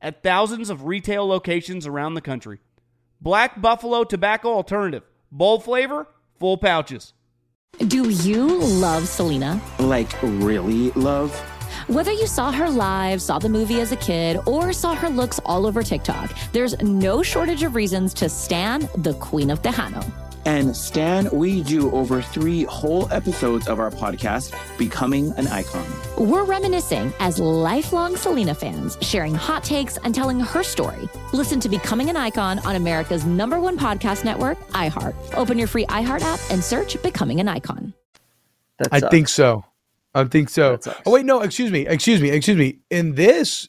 at 0.00 0.22
thousands 0.22 0.70
of 0.70 0.84
retail 0.84 1.26
locations 1.26 1.86
around 1.86 2.14
the 2.14 2.20
country. 2.20 2.60
Black 3.20 3.60
Buffalo 3.60 4.04
Tobacco 4.04 4.52
Alternative. 4.52 5.02
Bold 5.32 5.64
flavor, 5.64 6.06
full 6.38 6.56
pouches. 6.56 7.12
Do 7.78 8.08
you 8.08 8.58
love 8.58 9.06
Selena? 9.08 9.60
Like, 9.78 10.10
really 10.22 10.90
love? 10.92 11.34
Whether 11.88 12.12
you 12.12 12.26
saw 12.26 12.50
her 12.52 12.70
live, 12.70 13.20
saw 13.20 13.38
the 13.38 13.48
movie 13.48 13.80
as 13.80 13.92
a 13.92 13.96
kid, 13.96 14.38
or 14.46 14.72
saw 14.72 14.94
her 14.94 15.08
looks 15.08 15.38
all 15.44 15.66
over 15.66 15.82
TikTok, 15.82 16.36
there's 16.52 16.80
no 16.82 17.22
shortage 17.22 17.62
of 17.62 17.74
reasons 17.74 18.14
to 18.14 18.28
stan 18.28 18.88
the 18.96 19.14
Queen 19.14 19.50
of 19.50 19.62
Tejano. 19.62 20.25
And 20.46 20.76
Stan, 20.76 21.28
we 21.32 21.60
do 21.64 21.90
over 21.90 22.22
three 22.22 22.62
whole 22.64 23.12
episodes 23.12 23.66
of 23.66 23.80
our 23.80 23.90
podcast, 23.90 24.54
Becoming 24.78 25.32
an 25.32 25.48
Icon. 25.48 25.84
We're 26.16 26.44
reminiscing 26.44 27.12
as 27.18 27.40
lifelong 27.40 28.16
Selena 28.16 28.54
fans, 28.54 28.96
sharing 29.00 29.34
hot 29.34 29.64
takes 29.64 29.96
and 29.98 30.14
telling 30.14 30.38
her 30.38 30.62
story. 30.62 31.08
Listen 31.32 31.58
to 31.58 31.68
Becoming 31.68 32.10
an 32.10 32.16
Icon 32.16 32.60
on 32.60 32.76
America's 32.76 33.26
number 33.26 33.58
one 33.58 33.76
podcast 33.76 34.24
network, 34.24 34.56
iHeart. 34.68 35.16
Open 35.34 35.58
your 35.58 35.66
free 35.66 35.84
iHeart 35.86 36.20
app 36.20 36.38
and 36.50 36.62
search 36.62 37.02
Becoming 37.02 37.40
an 37.40 37.48
Icon. 37.48 37.92
That 38.78 38.90
I 38.92 39.00
sucks. 39.00 39.10
think 39.10 39.28
so. 39.28 39.64
I 40.14 40.24
think 40.24 40.48
so. 40.48 40.78
Oh 41.04 41.10
wait, 41.10 41.26
no, 41.26 41.40
excuse 41.40 41.72
me, 41.72 41.88
excuse 41.88 42.22
me, 42.22 42.30
excuse 42.30 42.56
me. 42.56 42.78
In 42.88 43.16
this, 43.16 43.68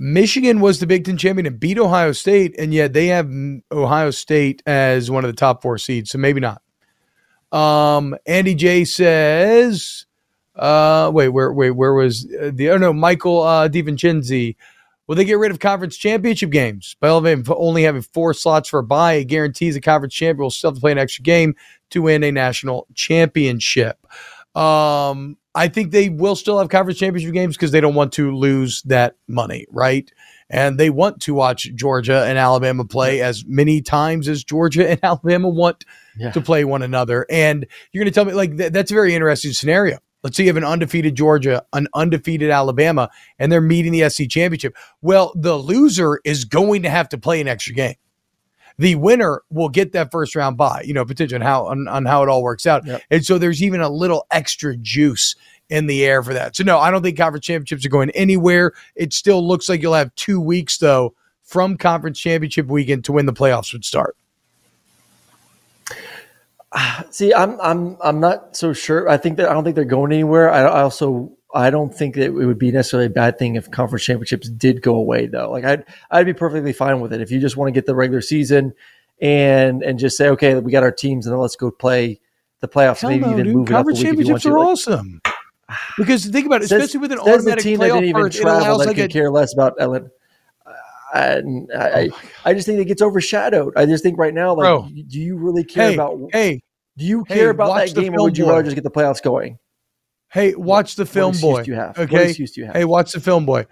Michigan 0.00 0.60
was 0.60 0.78
the 0.78 0.86
Big 0.86 1.04
Ten 1.04 1.16
champion 1.16 1.44
and 1.44 1.58
beat 1.58 1.76
Ohio 1.76 2.12
State, 2.12 2.54
and 2.56 2.72
yet 2.72 2.92
they 2.92 3.08
have 3.08 3.28
Ohio 3.72 4.12
State 4.12 4.62
as 4.64 5.10
one 5.10 5.24
of 5.24 5.28
the 5.30 5.36
top 5.36 5.60
four 5.60 5.76
seeds, 5.76 6.10
so 6.10 6.18
maybe 6.18 6.40
not. 6.40 6.62
Um, 7.50 8.16
Andy 8.24 8.54
J 8.54 8.84
says, 8.84 10.06
uh, 10.54 11.10
wait, 11.12 11.30
where, 11.30 11.52
wait, 11.52 11.72
where 11.72 11.94
was 11.94 12.32
uh, 12.40 12.52
the? 12.54 12.70
Oh 12.70 12.76
no, 12.76 12.92
Michael 12.92 13.42
uh, 13.42 13.68
DiVincenzi. 13.68 14.54
Will 15.08 15.16
they 15.16 15.24
get 15.24 15.38
rid 15.38 15.50
of 15.50 15.58
conference 15.58 15.96
championship 15.96 16.50
games 16.50 16.94
by 17.00 17.08
only 17.08 17.82
having 17.82 18.02
four 18.02 18.34
slots 18.34 18.68
for 18.68 18.80
a 18.80 18.84
bye? 18.84 19.14
It 19.14 19.24
guarantees 19.24 19.74
a 19.74 19.80
conference 19.80 20.14
champion 20.14 20.42
will 20.42 20.50
still 20.50 20.70
have 20.70 20.76
to 20.76 20.80
play 20.80 20.92
an 20.92 20.98
extra 20.98 21.22
game 21.22 21.56
to 21.90 22.02
win 22.02 22.22
a 22.22 22.30
national 22.30 22.86
championship. 22.94 24.06
Um, 24.54 25.37
I 25.58 25.68
think 25.68 25.90
they 25.90 26.08
will 26.08 26.36
still 26.36 26.58
have 26.58 26.68
conference 26.68 26.98
championship 26.98 27.32
games 27.34 27.56
because 27.56 27.72
they 27.72 27.80
don't 27.80 27.94
want 27.94 28.12
to 28.14 28.34
lose 28.34 28.82
that 28.82 29.16
money, 29.26 29.66
right? 29.70 30.10
And 30.50 30.78
they 30.78 30.88
want 30.88 31.20
to 31.22 31.34
watch 31.34 31.70
Georgia 31.74 32.24
and 32.24 32.38
Alabama 32.38 32.84
play 32.84 33.20
as 33.20 33.44
many 33.46 33.82
times 33.82 34.28
as 34.28 34.44
Georgia 34.44 34.88
and 34.90 35.00
Alabama 35.02 35.48
want 35.48 35.84
Yeah. 36.16 36.30
to 36.30 36.40
play 36.40 36.64
one 36.64 36.82
another. 36.82 37.26
And 37.28 37.66
you're 37.92 38.02
going 38.04 38.10
to 38.12 38.14
tell 38.14 38.24
me, 38.24 38.32
like, 38.32 38.56
th- 38.56 38.72
that's 38.72 38.90
a 38.90 38.94
very 38.94 39.14
interesting 39.14 39.52
scenario. 39.52 39.98
Let's 40.24 40.36
say 40.36 40.44
you 40.44 40.48
have 40.48 40.56
an 40.56 40.64
undefeated 40.64 41.14
Georgia, 41.14 41.64
an 41.72 41.86
undefeated 41.94 42.50
Alabama, 42.50 43.08
and 43.38 43.52
they're 43.52 43.60
meeting 43.60 43.92
the 43.92 44.08
SC 44.08 44.28
championship. 44.28 44.74
Well, 45.02 45.32
the 45.36 45.56
loser 45.56 46.20
is 46.24 46.44
going 46.44 46.82
to 46.82 46.90
have 46.90 47.08
to 47.10 47.18
play 47.18 47.40
an 47.40 47.46
extra 47.48 47.74
game 47.74 47.94
the 48.78 48.94
winner 48.94 49.42
will 49.50 49.68
get 49.68 49.92
that 49.92 50.10
first 50.10 50.36
round 50.36 50.56
bye, 50.56 50.82
you 50.84 50.94
know, 50.94 51.04
potentially 51.04 51.36
on 51.36 51.42
how 51.46 51.66
on, 51.66 51.88
on 51.88 52.04
how 52.04 52.22
it 52.22 52.28
all 52.28 52.42
works 52.42 52.66
out. 52.66 52.86
Yep. 52.86 53.02
And 53.10 53.24
so 53.24 53.38
there's 53.38 53.62
even 53.62 53.80
a 53.80 53.88
little 53.88 54.26
extra 54.30 54.76
juice 54.76 55.34
in 55.68 55.86
the 55.86 56.04
air 56.04 56.22
for 56.22 56.32
that. 56.32 56.56
So 56.56 56.64
no, 56.64 56.78
I 56.78 56.90
don't 56.90 57.02
think 57.02 57.18
conference 57.18 57.44
championships 57.44 57.84
are 57.84 57.90
going 57.90 58.10
anywhere. 58.10 58.72
It 58.94 59.12
still 59.12 59.46
looks 59.46 59.68
like 59.68 59.82
you'll 59.82 59.94
have 59.94 60.14
two 60.14 60.40
weeks 60.40 60.78
though 60.78 61.14
from 61.42 61.76
conference 61.76 62.20
championship 62.20 62.66
weekend 62.66 63.04
to 63.06 63.12
when 63.12 63.26
the 63.26 63.32
playoffs 63.32 63.72
would 63.72 63.84
start. 63.84 64.16
See, 67.10 67.34
I'm 67.34 67.60
I'm 67.60 67.96
I'm 68.02 68.20
not 68.20 68.56
so 68.56 68.72
sure. 68.72 69.08
I 69.08 69.16
think 69.16 69.36
that 69.38 69.48
I 69.48 69.54
don't 69.54 69.64
think 69.64 69.76
they're 69.76 69.84
going 69.84 70.12
anywhere. 70.12 70.50
I, 70.50 70.60
I 70.60 70.82
also 70.82 71.32
I 71.54 71.70
don't 71.70 71.94
think 71.94 72.14
that 72.16 72.24
it 72.24 72.30
would 72.30 72.58
be 72.58 72.70
necessarily 72.70 73.06
a 73.06 73.10
bad 73.10 73.38
thing 73.38 73.56
if 73.56 73.70
conference 73.70 74.04
championships 74.04 74.48
did 74.48 74.82
go 74.82 74.94
away 74.96 75.26
though. 75.26 75.50
Like 75.50 75.64
I'd 75.64 75.84
I'd 76.10 76.26
be 76.26 76.34
perfectly 76.34 76.72
fine 76.72 77.00
with 77.00 77.12
it 77.12 77.20
if 77.20 77.30
you 77.30 77.40
just 77.40 77.56
want 77.56 77.68
to 77.68 77.72
get 77.72 77.86
the 77.86 77.94
regular 77.94 78.20
season 78.20 78.74
and 79.20 79.82
and 79.82 79.98
just 79.98 80.16
say, 80.16 80.28
okay, 80.28 80.54
we 80.56 80.70
got 80.72 80.82
our 80.82 80.92
teams, 80.92 81.26
and 81.26 81.32
then 81.32 81.40
let's 81.40 81.56
go 81.56 81.70
play 81.70 82.20
the 82.60 82.68
playoffs. 82.68 83.00
Hell 83.00 83.10
maybe 83.10 83.24
no, 83.24 83.32
even 83.32 83.44
dude. 83.46 83.54
move 83.56 83.68
it 83.68 83.72
up 83.72 83.78
Conference 83.78 84.00
you 84.00 84.06
want 84.06 84.18
championships 84.18 84.46
are 84.46 84.58
Like, 84.58 84.68
awesome. 84.68 85.20
Because 85.98 86.24
think 86.24 86.46
about 86.46 86.62
it, 86.62 86.68
says- 86.68 86.82
especially 86.82 87.00
with 87.00 87.12
an 87.12 87.18
says 87.18 87.26
the 87.26 87.32
automatic 87.50 87.62
team 87.64 87.78
that 87.80 87.88
didn't 87.88 88.04
even 88.04 88.26
it 88.26 88.32
travel 88.32 88.78
that 88.78 88.86
like 88.86 88.96
could 88.96 89.04
a 89.04 89.08
care 89.08 89.30
less 89.30 89.52
about 89.52 89.74
Ellen. 89.78 90.10
Uh, 90.64 90.72
and 91.14 91.70
Oh 91.74 91.78
I, 91.78 91.88
I, 91.88 92.08
I 92.46 92.54
just 92.54 92.66
think 92.66 92.80
it 92.80 92.86
gets 92.86 93.02
overshadowed. 93.02 93.74
I 93.76 93.84
just 93.84 94.02
think 94.02 94.16
right 94.16 94.32
now, 94.32 94.54
like, 94.54 94.64
Bro. 94.64 94.88
do 95.08 95.20
you 95.20 95.36
really 95.36 95.64
care 95.64 95.88
hey, 95.88 95.94
about? 95.94 96.18
hey, 96.32 96.62
do 96.96 97.04
you 97.04 97.22
hey, 97.28 97.34
care 97.34 97.50
about 97.50 97.74
that 97.76 97.94
game, 97.94 98.14
or 98.14 98.22
would 98.22 98.38
you 98.38 98.48
rather 98.48 98.62
just 98.62 98.76
get 98.76 98.82
the 98.84 98.90
playoffs 98.90 99.22
going? 99.22 99.58
Hey, 100.30 100.54
watch 100.54 100.96
the 100.96 101.06
film 101.06 101.36
boy. 101.40 101.60
Okay. 101.62 102.28
excuse 102.28 102.52
do 102.52 102.60
you 102.60 102.66
have? 102.66 102.76
Hey, 102.76 102.84
watch 102.84 103.12
the 103.12 103.20
film 103.20 103.46
boy. 103.46 103.66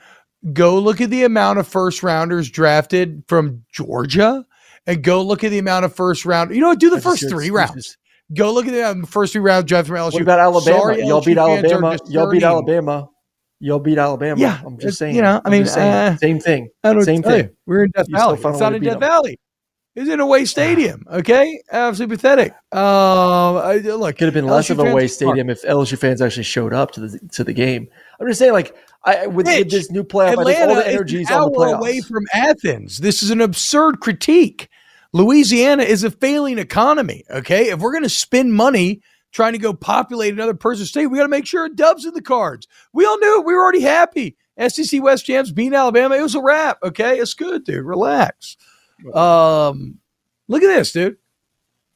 Go 0.52 0.78
look 0.78 1.00
at 1.00 1.10
the 1.10 1.24
amount 1.24 1.58
of 1.58 1.66
first 1.66 2.02
rounders 2.02 2.50
drafted 2.50 3.24
from 3.26 3.64
Georgia 3.72 4.46
and 4.86 5.02
go 5.02 5.22
look 5.22 5.44
at 5.44 5.50
the 5.50 5.58
amount 5.58 5.84
of 5.84 5.94
first 5.94 6.24
round. 6.24 6.54
You 6.54 6.60
know 6.60 6.68
what? 6.68 6.78
Do 6.80 6.90
the 6.90 7.00
first 7.00 7.28
three 7.28 7.50
rounds. 7.50 7.98
Go 8.34 8.52
look 8.52 8.66
at 8.66 8.72
the 8.72 8.82
um, 8.82 9.04
first 9.04 9.32
three 9.32 9.42
rounds 9.42 9.66
drafted 9.66 9.88
from 9.88 9.96
LSU. 9.96 10.14
What 10.14 10.22
about 10.22 10.38
Alabama? 10.40 10.78
Sorry, 10.78 11.06
Y'all 11.06 11.22
beat 11.22 11.38
Alabama. 11.38 11.98
Y'all 12.08 12.30
beat. 12.30 12.42
Alabama. 12.42 13.08
Y'all 13.58 13.78
beat 13.78 13.98
Alabama. 13.98 14.40
Yeah, 14.40 14.60
I'm 14.64 14.78
just 14.78 14.98
saying. 14.98 15.16
you 15.16 15.22
know, 15.22 15.40
I 15.44 15.50
mean, 15.50 15.66
uh, 15.66 16.16
same 16.18 16.38
thing. 16.38 16.68
I 16.84 16.88
don't 16.88 16.98
know 16.98 17.04
Same 17.04 17.16
what 17.16 17.22
to 17.22 17.28
tell 17.28 17.38
thing. 17.38 17.46
you. 17.46 17.56
We're 17.66 17.84
in 17.84 17.90
Death 17.90 18.06
Valley. 18.10 18.38
It's 18.44 18.60
not 18.60 18.74
in 18.74 18.82
Death. 18.82 19.00
Valley. 19.00 19.38
It's 19.96 20.10
in 20.10 20.20
a 20.20 20.24
away 20.24 20.44
stadium. 20.44 21.06
Okay, 21.10 21.58
absolutely 21.72 22.16
pathetic. 22.16 22.52
Um, 22.70 23.56
I, 23.56 23.76
look, 23.82 24.18
Could 24.18 24.26
have 24.26 24.34
been 24.34 24.46
less 24.46 24.68
LSU 24.68 24.70
of 24.72 24.78
a 24.80 24.90
away 24.90 25.08
stadium 25.08 25.48
if 25.48 25.62
LSU 25.62 25.96
fans 25.96 26.20
actually 26.20 26.42
showed 26.42 26.74
up 26.74 26.90
to 26.92 27.00
the 27.00 27.18
to 27.30 27.42
the 27.42 27.54
game. 27.54 27.88
I'm 28.20 28.28
just 28.28 28.38
saying, 28.38 28.52
like, 28.52 28.76
I 29.04 29.26
with, 29.26 29.46
with 29.46 29.70
this 29.70 29.90
new 29.90 30.04
playoff, 30.04 30.38
I 30.38 30.44
think 30.44 30.68
all 30.68 30.74
the 30.74 30.86
is 30.86 30.94
energy 30.94 31.22
is 31.22 31.30
on 31.30 31.50
the 31.50 31.58
playoffs. 31.58 31.78
away 31.78 32.00
from 32.02 32.26
Athens. 32.34 32.98
This 32.98 33.22
is 33.22 33.30
an 33.30 33.40
absurd 33.40 34.00
critique. 34.00 34.68
Louisiana 35.14 35.84
is 35.84 36.04
a 36.04 36.10
failing 36.10 36.58
economy. 36.58 37.24
Okay, 37.30 37.70
if 37.70 37.80
we're 37.80 37.92
going 37.92 38.02
to 38.02 38.10
spend 38.10 38.52
money 38.52 39.00
trying 39.32 39.54
to 39.54 39.58
go 39.58 39.72
populate 39.72 40.34
another 40.34 40.52
person's 40.52 40.90
state, 40.90 41.06
we 41.06 41.16
got 41.16 41.24
to 41.24 41.30
make 41.30 41.46
sure 41.46 41.64
it 41.64 41.74
Dubs 41.74 42.04
in 42.04 42.12
the 42.12 42.20
cards. 42.20 42.68
We 42.92 43.06
all 43.06 43.18
knew 43.18 43.40
it. 43.40 43.46
We 43.46 43.54
were 43.54 43.62
already 43.62 43.80
happy. 43.80 44.36
SEC 44.68 45.02
West 45.02 45.24
champs 45.24 45.52
beating 45.52 45.74
Alabama. 45.74 46.16
It 46.16 46.22
was 46.22 46.34
a 46.34 46.42
wrap. 46.42 46.78
Okay, 46.82 47.18
it's 47.18 47.32
good, 47.32 47.64
dude. 47.64 47.86
Relax. 47.86 48.58
Um, 49.14 49.98
look 50.48 50.62
at 50.62 50.68
this, 50.68 50.92
dude. 50.92 51.16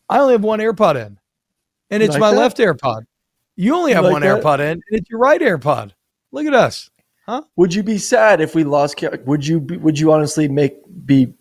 I 0.09 0.19
only 0.19 0.33
have 0.33 0.43
one 0.43 0.59
AirPod 0.59 0.97
in, 0.97 1.19
and 1.91 2.03
it's 2.03 2.13
like 2.13 2.21
my 2.21 2.31
that? 2.33 2.37
left 2.37 2.59
AirPod. 2.59 3.03
You 3.57 3.75
only 3.75 3.93
have 3.93 4.05
like 4.05 4.13
one 4.13 4.23
that? 4.23 4.43
AirPod 4.43 4.59
in, 4.61 4.71
and 4.71 4.83
it's 4.91 5.09
your 5.11 5.21
right 5.21 5.41
AirPod. 5.41 5.93
Look 6.33 6.47
at 6.47 6.55
us. 6.55 6.91
Huh? 7.27 7.43
Would 7.57 7.75
you 7.75 7.83
be 7.83 7.99
sad 7.99 8.41
if 8.41 8.55
we 8.55 8.65
lost? 8.65 9.03
Would 9.27 9.47
you? 9.47 9.61
Be, 9.61 9.77
would 9.77 9.99
you 9.99 10.13
honestly 10.13 10.49
make 10.49 10.75
be 11.05 11.33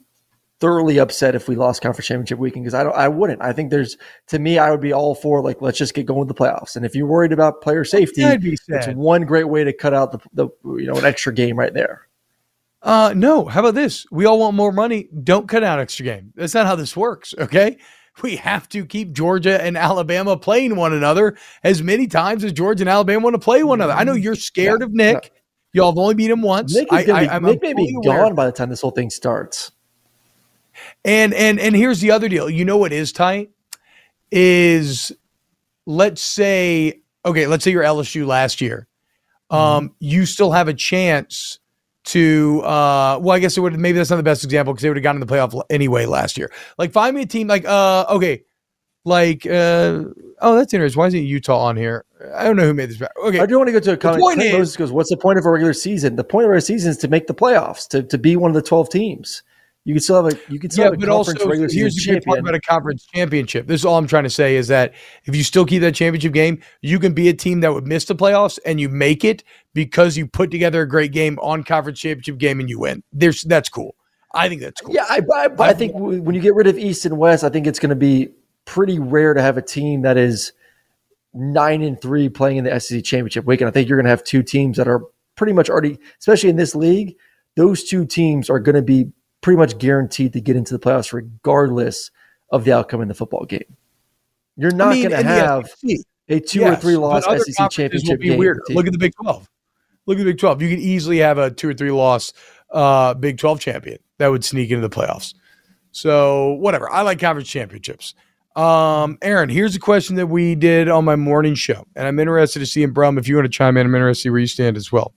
thoroughly 0.60 1.00
upset 1.00 1.36
if 1.36 1.48
we 1.48 1.56
lost 1.56 1.82
conference 1.82 2.08
championship 2.08 2.38
weekend? 2.38 2.66
Because 2.66 2.74
I 2.76 2.84
don't. 2.84 2.96
I 2.96 3.08
wouldn't. 3.08 3.42
I 3.42 3.54
think 3.54 3.72
there's 3.72 3.98
to 4.28 4.38
me, 4.38 4.60
I 4.60 4.70
would 4.70 4.82
be 4.82 4.94
all 4.94 5.16
for 5.16 5.42
like 5.42 5.62
let's 5.62 5.78
just 5.78 5.94
get 5.94 6.06
going 6.06 6.20
with 6.20 6.28
the 6.28 6.36
playoffs. 6.36 6.76
And 6.76 6.86
if 6.86 6.96
you're 6.96 7.08
worried 7.08 7.32
about 7.32 7.62
player 7.62 7.84
safety, 7.84 8.24
I'd 8.24 8.42
be 8.42 8.58
it's 8.68 8.88
one 8.88 9.24
great 9.24 9.48
way 9.48 9.64
to 9.64 9.74
cut 9.74 9.94
out 9.94 10.12
the, 10.12 10.20
the 10.34 10.50
you 10.78 10.86
know 10.86 10.96
an 10.96 11.06
extra 11.06 11.34
game 11.34 11.58
right 11.58 11.74
there. 11.74 12.09
Uh, 12.82 13.14
no. 13.16 13.46
How 13.46 13.60
about 13.60 13.76
this? 13.76 14.06
We 14.12 14.26
all 14.26 14.40
want 14.40 14.56
more 14.56 14.72
money. 14.72 15.10
Don't 15.24 15.48
cut 15.48 15.64
out 15.64 15.80
extra 15.80 16.06
game. 16.06 16.34
That's 16.36 16.54
not 16.54 16.66
how 16.66 16.76
this 16.76 16.96
works. 16.96 17.34
Okay. 17.38 17.78
We 18.22 18.36
have 18.36 18.68
to 18.70 18.86
keep 18.86 19.14
Georgia 19.14 19.64
and 19.64 19.78
Alabama 19.78 20.36
playing 20.36 20.76
one 20.76 20.92
another 20.92 21.38
as 21.64 21.82
many 21.82 22.06
times 22.06 22.44
as 22.44 22.52
Georgia 22.52 22.82
and 22.82 22.90
Alabama 22.90 23.24
want 23.24 23.36
to 23.36 23.40
play 23.40 23.64
one 23.64 23.80
another. 23.80 23.94
I 23.94 24.04
know 24.04 24.12
you're 24.12 24.36
scared 24.36 24.82
of 24.82 24.92
Nick. 24.92 25.32
Y'all 25.72 25.92
have 25.92 25.98
only 25.98 26.16
beat 26.16 26.30
him 26.30 26.42
once. 26.42 26.76
Nick 26.76 26.92
I, 26.92 27.06
be, 27.06 27.12
I, 27.14 27.36
I'm, 27.36 27.44
Nick 27.46 27.62
may 27.62 27.74
be 27.74 27.96
aware. 27.96 28.24
gone 28.24 28.36
by 28.36 28.46
the 28.46 28.52
time 28.52 28.70
this 28.70 28.82
whole 28.82 28.92
thing 28.92 29.10
starts. 29.10 29.72
And 31.06 31.34
and 31.34 31.60
and 31.60 31.76
here's 31.76 32.02
the 32.02 32.12
other 32.12 32.28
deal. 32.28 32.50
You 32.50 32.66
know 32.66 32.78
what 32.78 32.92
is 32.92 33.12
tight 33.12 33.52
is 34.32 35.12
let's 35.86 36.22
say 36.22 37.02
okay, 37.26 37.48
let's 37.48 37.64
say 37.64 37.72
you're 37.72 37.84
LSU 37.84 38.26
last 38.26 38.60
year. 38.60 38.88
Um, 39.50 39.96
you 40.00 40.26
still 40.26 40.52
have 40.52 40.68
a 40.68 40.74
chance 40.74 41.59
to 42.10 42.62
uh 42.64 43.20
well, 43.22 43.36
I 43.36 43.40
guess 43.40 43.58
it 43.58 43.62
would 43.62 43.80
maybe 43.80 43.98
that's 43.98 44.10
not 44.10 44.18
the 44.18 44.24
best 44.24 44.44
example 44.44 44.74
because 44.74 44.84
they 44.84 44.90
would 44.90 44.98
have 44.98 45.04
gotten 45.04 45.22
in 45.22 45.28
the 45.28 45.34
playoff 45.34 45.62
anyway 45.70 46.06
last 46.06 46.38
year. 46.38 46.52
Like 46.78 46.92
find 46.92 47.16
me 47.16 47.24
a 47.24 47.26
team 47.26 47.48
like 47.48 47.66
uh 47.66 48.06
okay, 48.10 48.44
like 49.06 49.46
uh 49.46 50.04
oh 50.42 50.56
that's 50.56 50.74
interesting. 50.74 51.00
Why 51.00 51.08
is 51.08 51.14
it 51.14 51.20
Utah 51.20 51.60
on 51.60 51.78
here? 51.78 52.06
I 52.36 52.44
don't 52.44 52.58
know 52.58 52.66
who 52.66 52.74
made 52.74 52.90
this. 52.90 52.98
back. 52.98 53.12
Okay, 53.24 53.40
I 53.40 53.46
do 53.46 53.58
want 53.58 53.68
to 53.68 53.74
go 53.74 53.80
to 53.80 53.94
a 53.94 53.98
comment. 53.98 54.22
point 54.22 54.38
Clint 54.40 54.54
is- 54.54 54.58
Moses 54.58 54.76
goes, 54.78 54.92
"What's 54.92 55.10
the 55.10 55.18
point 55.18 55.40
of 55.40 55.46
a 55.46 55.52
regular 55.52 55.74
season? 55.74 56.16
The 56.16 56.24
point 56.24 56.46
of 56.46 56.50
a 56.50 56.52
regular 56.52 56.62
season 56.62 56.92
is 56.92 56.98
to 56.98 57.08
make 57.08 57.28
the 57.28 57.36
playoffs, 57.36 57.88
to, 57.90 58.04
to 58.04 58.18
be 58.18 58.36
one 58.36 58.52
of 58.52 58.56
the 58.56 58.62
twelve 58.62 58.90
teams. 58.90 59.44
You 59.86 59.94
can 59.94 60.02
still 60.04 60.24
have 60.24 60.34
a 60.34 60.54
you 60.54 60.60
can 60.60 60.70
still 60.70 60.84
yeah, 60.84 60.92
have 60.92 60.96
a 60.96 60.98
but 60.98 61.10
also 61.10 61.32
regular 61.32 61.70
here's 61.72 61.96
season 61.96 62.16
the 62.16 62.20
great 62.20 62.26
part 62.26 62.36
champion. 62.38 62.56
about 62.56 62.56
a 62.56 62.62
conference 62.62 63.06
championship. 63.06 63.66
This 63.68 63.82
is 63.82 63.86
all 63.86 63.98
I'm 63.98 64.08
trying 64.08 64.26
to 64.26 64.30
say 64.30 64.56
is 64.56 64.68
that 64.68 64.94
if 65.26 65.36
you 65.36 65.44
still 65.44 65.66
keep 65.66 65.82
that 65.82 65.96
championship 65.96 66.34
game, 66.34 66.62
you 66.82 67.00
can 67.00 67.14
be 67.14 67.30
a 67.30 67.34
team 67.34 67.62
that 67.62 67.74
would 67.74 67.88
miss 67.88 68.06
the 68.06 68.16
playoffs 68.16 68.60
and 68.66 68.80
you 68.80 68.90
make 68.90 69.24
it 69.24 69.44
because 69.74 70.18
you 70.18 70.28
put 70.28 70.52
together 70.52 70.82
a 70.82 70.88
great 70.88 71.12
game 71.12 71.38
on 71.42 71.64
conference 71.64 72.00
championship 72.00 72.38
game 72.38 72.60
and 72.60 72.70
you 72.70 72.80
win. 72.80 73.04
There's 73.14 73.44
that's 73.44 73.70
cool. 73.70 73.96
I 74.34 74.48
think 74.48 74.62
that's 74.62 74.82
cool. 74.82 74.94
Yeah, 74.94 75.06
I, 75.10 75.22
I, 75.36 75.48
but 75.48 75.70
I 75.70 75.74
think 75.74 75.94
when 75.96 76.36
you 76.36 76.42
get 76.42 76.54
rid 76.54 76.68
of 76.68 76.78
East 76.78 77.06
and 77.06 77.18
West, 77.18 77.44
I 77.44 77.50
think 77.50 77.66
it's 77.66 77.80
going 77.80 77.90
to 77.90 77.96
be 77.96 78.30
pretty 78.66 79.00
rare 79.00 79.34
to 79.34 79.42
have 79.42 79.58
a 79.58 79.62
team 79.62 80.04
that 80.04 80.18
is 80.18 80.54
nine 81.34 81.82
and 81.82 82.00
three 82.00 82.30
playing 82.30 82.58
in 82.58 82.64
the 82.64 82.80
SEC 82.80 83.04
championship 83.04 83.46
weekend. 83.46 83.68
I 83.68 83.72
think 83.72 83.90
you're 83.90 83.98
going 83.98 84.06
to 84.06 84.12
have 84.12 84.24
two 84.24 84.44
teams 84.44 84.78
that 84.78 84.88
are 84.88 85.02
pretty 85.36 85.54
much 85.54 85.70
already, 85.70 85.98
especially 86.20 86.50
in 86.50 86.58
this 86.58 86.76
league, 86.76 87.16
those 87.56 87.84
two 87.84 88.06
teams 88.06 88.50
are 88.50 88.60
going 88.60 88.76
to 88.76 88.82
be 88.82 89.12
pretty 89.42 89.58
much 89.58 89.78
guaranteed 89.78 90.34
to 90.34 90.42
get 90.42 90.56
into 90.56 90.74
the 90.74 90.80
playoffs 90.80 91.14
regardless 91.14 92.12
of 92.52 92.66
the 92.66 92.72
outcome 92.72 93.02
in 93.02 93.08
the 93.08 93.14
football 93.14 93.46
game. 93.46 93.78
You're 94.58 94.72
not 94.72 94.94
mean, 94.94 95.10
going 95.10 95.24
to 95.24 95.30
have 95.30 95.70
a 96.28 96.40
two 96.40 96.64
or 96.64 96.76
three 96.76 96.98
loss 96.98 97.24
SEC 97.24 97.72
championship 97.72 98.20
game. 98.20 98.40
Look 98.70 98.86
at 98.86 98.92
the 98.92 99.00
Big 99.00 99.14
Twelve. 99.16 99.48
Look 100.06 100.18
at 100.18 100.20
the 100.20 100.32
Big 100.32 100.40
Twelve. 100.40 100.62
You 100.62 100.70
could 100.70 100.80
easily 100.80 101.18
have 101.18 101.38
a 101.38 101.52
two 101.52 101.70
or 101.70 101.74
three 101.74 101.92
loss 101.92 102.34
uh, 102.72 103.14
Big 103.14 103.38
Twelve 103.38 103.60
champion 103.60 104.00
that 104.18 104.28
would 104.28 104.44
sneak 104.44 104.72
into 104.72 104.88
the 104.88 104.94
playoffs. 104.94 105.34
So 105.92 106.54
whatever. 106.54 106.90
I 106.90 107.02
like 107.02 107.20
conference 107.20 107.50
championships. 107.50 108.14
Um, 108.56 109.18
Aaron, 109.22 109.50
here's 109.50 109.76
a 109.76 109.80
question 109.80 110.16
that 110.16 110.28
we 110.28 110.56
did 110.56 110.90
on 110.90 111.06
my 111.06 111.16
morning 111.16 111.56
show, 111.56 111.86
and 111.96 112.08
I'm 112.08 112.20
interested 112.20 112.60
to 112.60 112.66
see 112.66 112.84
in 112.84 112.92
Brum 112.92 113.18
if 113.18 113.28
you 113.28 113.36
want 113.36 113.46
to 113.46 113.50
chime 113.50 113.78
in. 113.78 113.86
I'm 113.86 113.96
interested 113.96 114.22
to 114.22 114.24
see 114.24 114.30
where 114.30 114.40
you 114.40 114.48
stand 114.48 114.76
as 114.76 114.92
well. 114.92 115.14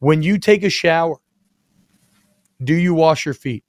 When 0.00 0.22
you 0.22 0.38
take 0.38 0.64
a 0.64 0.70
shower, 0.70 1.16
do 2.64 2.74
you 2.74 2.94
wash 2.94 3.24
your 3.24 3.34
feet? 3.34 3.64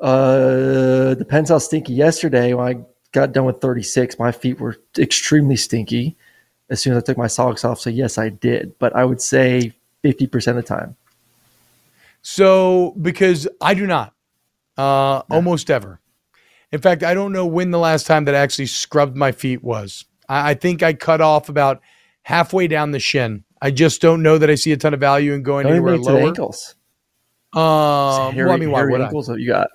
Uh, 0.00 1.14
depends 1.14 1.50
how 1.50 1.58
stinky. 1.58 1.92
Yesterday, 1.92 2.54
when 2.54 2.66
I 2.66 2.80
got 3.12 3.32
done 3.32 3.44
with 3.44 3.60
36, 3.60 4.18
my 4.18 4.32
feet 4.32 4.60
were 4.60 4.76
extremely 4.98 5.56
stinky 5.56 6.16
as 6.70 6.80
soon 6.80 6.94
as 6.96 7.02
I 7.02 7.06
took 7.06 7.18
my 7.18 7.26
socks 7.26 7.64
off. 7.64 7.80
So, 7.80 7.90
yes, 7.90 8.16
I 8.18 8.28
did. 8.30 8.78
But 8.78 8.94
I 8.96 9.04
would 9.04 9.20
say 9.20 9.72
50% 10.04 10.48
of 10.48 10.56
the 10.56 10.62
time. 10.62 10.96
So, 12.22 12.94
because 13.00 13.48
I 13.60 13.74
do 13.74 13.86
not, 13.86 14.14
uh, 14.76 15.22
almost 15.30 15.70
ever. 15.70 16.00
In 16.72 16.80
fact, 16.80 17.02
I 17.02 17.14
don't 17.14 17.32
know 17.32 17.46
when 17.46 17.70
the 17.70 17.78
last 17.78 18.06
time 18.06 18.24
that 18.26 18.34
I 18.34 18.38
actually 18.38 18.66
scrubbed 18.66 19.16
my 19.16 19.32
feet 19.32 19.62
was. 19.62 20.04
I, 20.28 20.50
I 20.50 20.54
think 20.54 20.82
I 20.82 20.92
cut 20.92 21.20
off 21.20 21.48
about 21.48 21.80
halfway 22.22 22.68
down 22.68 22.92
the 22.92 23.00
shin. 23.00 23.44
I 23.62 23.70
just 23.70 24.00
don't 24.00 24.22
know 24.22 24.38
that 24.38 24.48
I 24.48 24.54
see 24.54 24.72
a 24.72 24.76
ton 24.76 24.94
of 24.94 25.00
value 25.00 25.32
in 25.32 25.42
going 25.42 25.64
Don't 25.64 25.72
anywhere 25.72 25.92
make 25.92 26.02
it 26.02 26.04
to 26.04 26.12
the 26.12 26.18
lower. 26.18 26.28
ankles. 26.28 26.74
Um, 27.52 28.34
hairy, 28.34 28.46
well, 28.46 28.54
I 28.54 28.58
mean, 28.58 28.70
why 28.70 28.84
would 28.84 29.00
I? 29.00 29.06
ankles 29.06 29.26
that 29.26 29.40
you 29.40 29.48
got. 29.48 29.68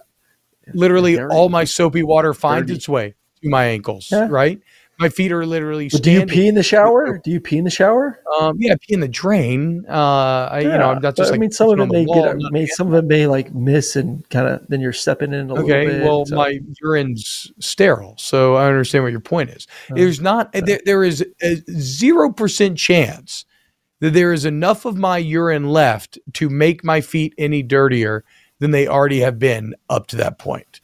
Literally, 0.73 1.19
all 1.19 1.49
my 1.49 1.63
soapy 1.65 2.01
water 2.01 2.33
finds 2.33 2.67
Dirty. 2.67 2.77
its 2.77 2.89
way 2.89 3.13
to 3.43 3.49
my 3.49 3.65
ankles. 3.65 4.09
Yeah. 4.11 4.27
Right, 4.29 4.61
my 4.99 5.09
feet 5.09 5.31
are 5.31 5.45
literally. 5.45 5.89
But 5.89 6.03
do 6.03 6.11
you 6.11 6.25
pee 6.25 6.47
in 6.47 6.55
the 6.55 6.63
shower? 6.63 7.19
Do 7.23 7.31
you 7.31 7.39
pee 7.39 7.57
in 7.57 7.63
the 7.63 7.69
shower? 7.69 8.19
Um, 8.39 8.55
yeah, 8.59 8.73
I 8.73 8.75
pee 8.75 8.93
in 8.93 8.99
the 9.01 9.07
drain. 9.07 9.85
Uh, 9.89 10.49
I, 10.51 10.59
you 10.61 10.67
know, 10.69 10.75
Yeah, 10.75 10.87
I'm 10.87 10.93
not 10.95 11.01
but 11.01 11.15
just. 11.17 11.33
I 11.33 11.37
mean, 11.37 11.51
some 11.51 11.69
of 11.69 11.79
it 11.79 11.91
may 11.91 12.05
wall, 12.05 12.23
get, 12.23 12.37
may, 12.51 12.65
some 12.65 12.87
of 12.87 12.93
it 12.93 13.05
may 13.05 13.27
like 13.27 13.53
miss 13.53 13.95
and 13.95 14.27
kind 14.29 14.47
of 14.47 14.65
then 14.69 14.79
you're 14.81 14.93
stepping 14.93 15.33
in 15.33 15.49
a 15.49 15.53
little 15.53 15.63
Okay, 15.69 15.85
bit. 15.85 16.03
well, 16.03 16.25
so- 16.25 16.35
my 16.35 16.59
urine's 16.81 17.51
sterile, 17.59 18.15
so 18.17 18.55
I 18.55 18.67
understand 18.67 19.03
what 19.03 19.11
your 19.11 19.19
point 19.21 19.49
is. 19.49 19.67
There's 19.89 20.21
not 20.21 20.51
there, 20.53 20.79
there 20.85 21.03
is 21.03 21.25
a 21.41 21.55
zero 21.71 22.31
percent 22.31 22.77
chance 22.77 23.45
that 23.99 24.13
there 24.13 24.33
is 24.33 24.45
enough 24.45 24.85
of 24.85 24.97
my 24.97 25.17
urine 25.17 25.69
left 25.69 26.19
to 26.33 26.49
make 26.49 26.83
my 26.83 27.01
feet 27.01 27.33
any 27.37 27.63
dirtier 27.63 28.23
than 28.59 28.71
they 28.71 28.87
already 28.87 29.19
have 29.19 29.39
been 29.39 29.75
up 29.89 30.07
to 30.07 30.15
that 30.17 30.37
point. 30.39 30.79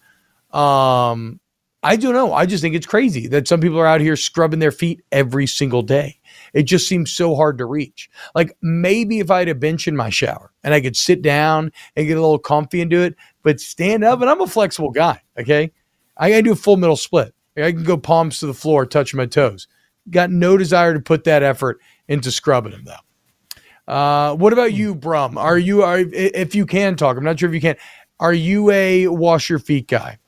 Um, 0.51 1.39
I 1.83 1.95
don't 1.95 2.13
know. 2.13 2.33
I 2.33 2.45
just 2.45 2.61
think 2.61 2.75
it's 2.75 2.85
crazy 2.85 3.27
that 3.29 3.47
some 3.47 3.59
people 3.59 3.79
are 3.79 3.87
out 3.87 4.01
here 4.01 4.15
scrubbing 4.15 4.59
their 4.59 4.71
feet 4.71 5.01
every 5.11 5.47
single 5.47 5.81
day. 5.81 6.19
It 6.53 6.63
just 6.63 6.87
seems 6.87 7.11
so 7.11 7.35
hard 7.35 7.57
to 7.57 7.65
reach. 7.65 8.09
Like 8.35 8.55
maybe 8.61 9.19
if 9.19 9.31
I 9.31 9.39
had 9.39 9.49
a 9.49 9.55
bench 9.55 9.87
in 9.87 9.95
my 9.95 10.09
shower 10.09 10.51
and 10.63 10.75
I 10.75 10.81
could 10.81 10.95
sit 10.95 11.23
down 11.23 11.71
and 11.95 12.07
get 12.07 12.17
a 12.17 12.21
little 12.21 12.37
comfy 12.37 12.81
and 12.81 12.91
do 12.91 13.01
it, 13.01 13.15
but 13.41 13.59
stand 13.59 14.03
up 14.03 14.21
and 14.21 14.29
I'm 14.29 14.41
a 14.41 14.47
flexible 14.47 14.91
guy. 14.91 15.21
Okay. 15.39 15.71
I 16.17 16.29
gotta 16.29 16.43
do 16.43 16.51
a 16.51 16.55
full 16.55 16.77
middle 16.77 16.95
split. 16.95 17.33
I 17.57 17.71
can 17.71 17.83
go 17.83 17.97
palms 17.97 18.39
to 18.39 18.47
the 18.47 18.53
floor, 18.53 18.85
touch 18.85 19.13
my 19.15 19.25
toes. 19.25 19.67
Got 20.09 20.29
no 20.29 20.57
desire 20.57 20.93
to 20.93 20.99
put 20.99 21.23
that 21.23 21.41
effort 21.41 21.79
into 22.07 22.31
scrubbing 22.31 22.73
them 22.73 22.85
though. 22.85 23.91
Uh, 23.91 24.35
what 24.35 24.53
about 24.53 24.73
you, 24.73 24.93
Brum? 24.93 25.37
Are 25.37 25.57
you 25.57 25.81
are 25.81 25.99
if 25.99 26.53
you 26.53 26.67
can 26.67 26.95
talk? 26.95 27.17
I'm 27.17 27.23
not 27.23 27.39
sure 27.39 27.49
if 27.49 27.55
you 27.55 27.61
can. 27.61 27.75
Are 28.19 28.33
you 28.33 28.69
a 28.69 29.07
wash 29.07 29.49
your 29.49 29.59
feet 29.59 29.87
guy? 29.87 30.19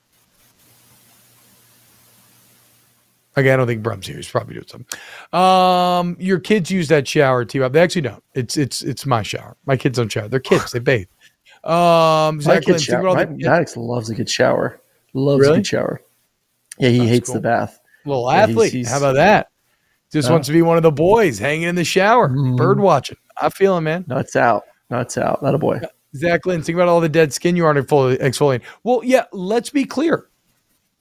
Again, 3.35 3.53
I 3.53 3.57
don't 3.57 3.67
think 3.67 3.81
Brum's 3.81 4.05
here. 4.07 4.15
He's 4.17 4.29
probably 4.29 4.53
doing 4.55 4.67
something. 4.67 4.99
Um, 5.37 6.15
your 6.19 6.39
kids 6.39 6.69
use 6.69 6.87
that 6.89 7.07
shower, 7.07 7.43
T. 7.45 7.59
They 7.59 7.81
actually 7.81 8.01
don't. 8.01 8.23
It's 8.35 8.57
it's 8.57 8.81
it's 8.83 9.05
my 9.05 9.23
shower. 9.23 9.57
My 9.65 9.75
kids 9.75 9.97
don't 9.97 10.11
shower. 10.11 10.27
They're 10.27 10.39
kids. 10.39 10.71
They 10.71 10.79
bathe. 10.79 11.07
Um, 11.63 12.35
My 12.37 12.39
Zach 12.41 12.63
kid 12.63 12.81
shower. 12.81 13.01
My, 13.15 13.25
the- 13.25 13.31
Maddox 13.37 13.75
loves 13.77 14.09
a 14.09 14.15
good 14.15 14.29
shower. 14.29 14.79
Loves 15.13 15.41
Really? 15.41 15.53
a 15.53 15.57
good 15.57 15.67
shower. 15.67 16.01
Yeah, 16.77 16.89
he 16.89 16.97
That's 16.99 17.09
hates 17.09 17.29
cool. 17.29 17.35
the 17.35 17.41
bath. 17.41 17.79
little 18.05 18.29
Yeah, 18.31 18.37
athlete. 18.43 18.73
he's- 18.73 18.89
How 18.91 18.97
about 18.97 19.13
that? 19.15 19.47
Just 20.11 20.27
Yeah. 20.27 20.33
wants 20.33 20.47
to 20.47 20.53
be 20.53 20.61
one 20.61 20.77
of 20.77 20.83
the 20.83 20.91
boys 20.91 21.39
hanging 21.39 21.63
in 21.69 21.75
the 21.75 21.83
shower, 21.85 22.29
Mhm. 22.29 22.57
bird 22.57 22.79
watching. 22.79 23.17
I 23.41 23.49
feel 23.49 23.77
him, 23.77 23.85
man. 23.85 24.03
Nuts 24.07 24.35
out. 24.35 24.63
Nuts 24.89 25.17
out. 25.17 25.41
Not 25.41 25.55
a 25.55 25.57
boy. 25.57 25.79
Zach 26.15 26.45
Lynn, 26.45 26.61
think 26.61 26.75
about 26.75 26.87
all 26.89 26.99
the 26.99 27.09
dead 27.09 27.31
skin 27.33 27.55
you 27.55 27.65
aren't 27.65 27.79
exfoli- 27.79 28.19
exfoliating. 28.21 28.61
Well, 28.83 29.01
yeah, 29.03 29.23
let's 29.31 29.69
be 29.71 29.85
clear. 29.85 30.27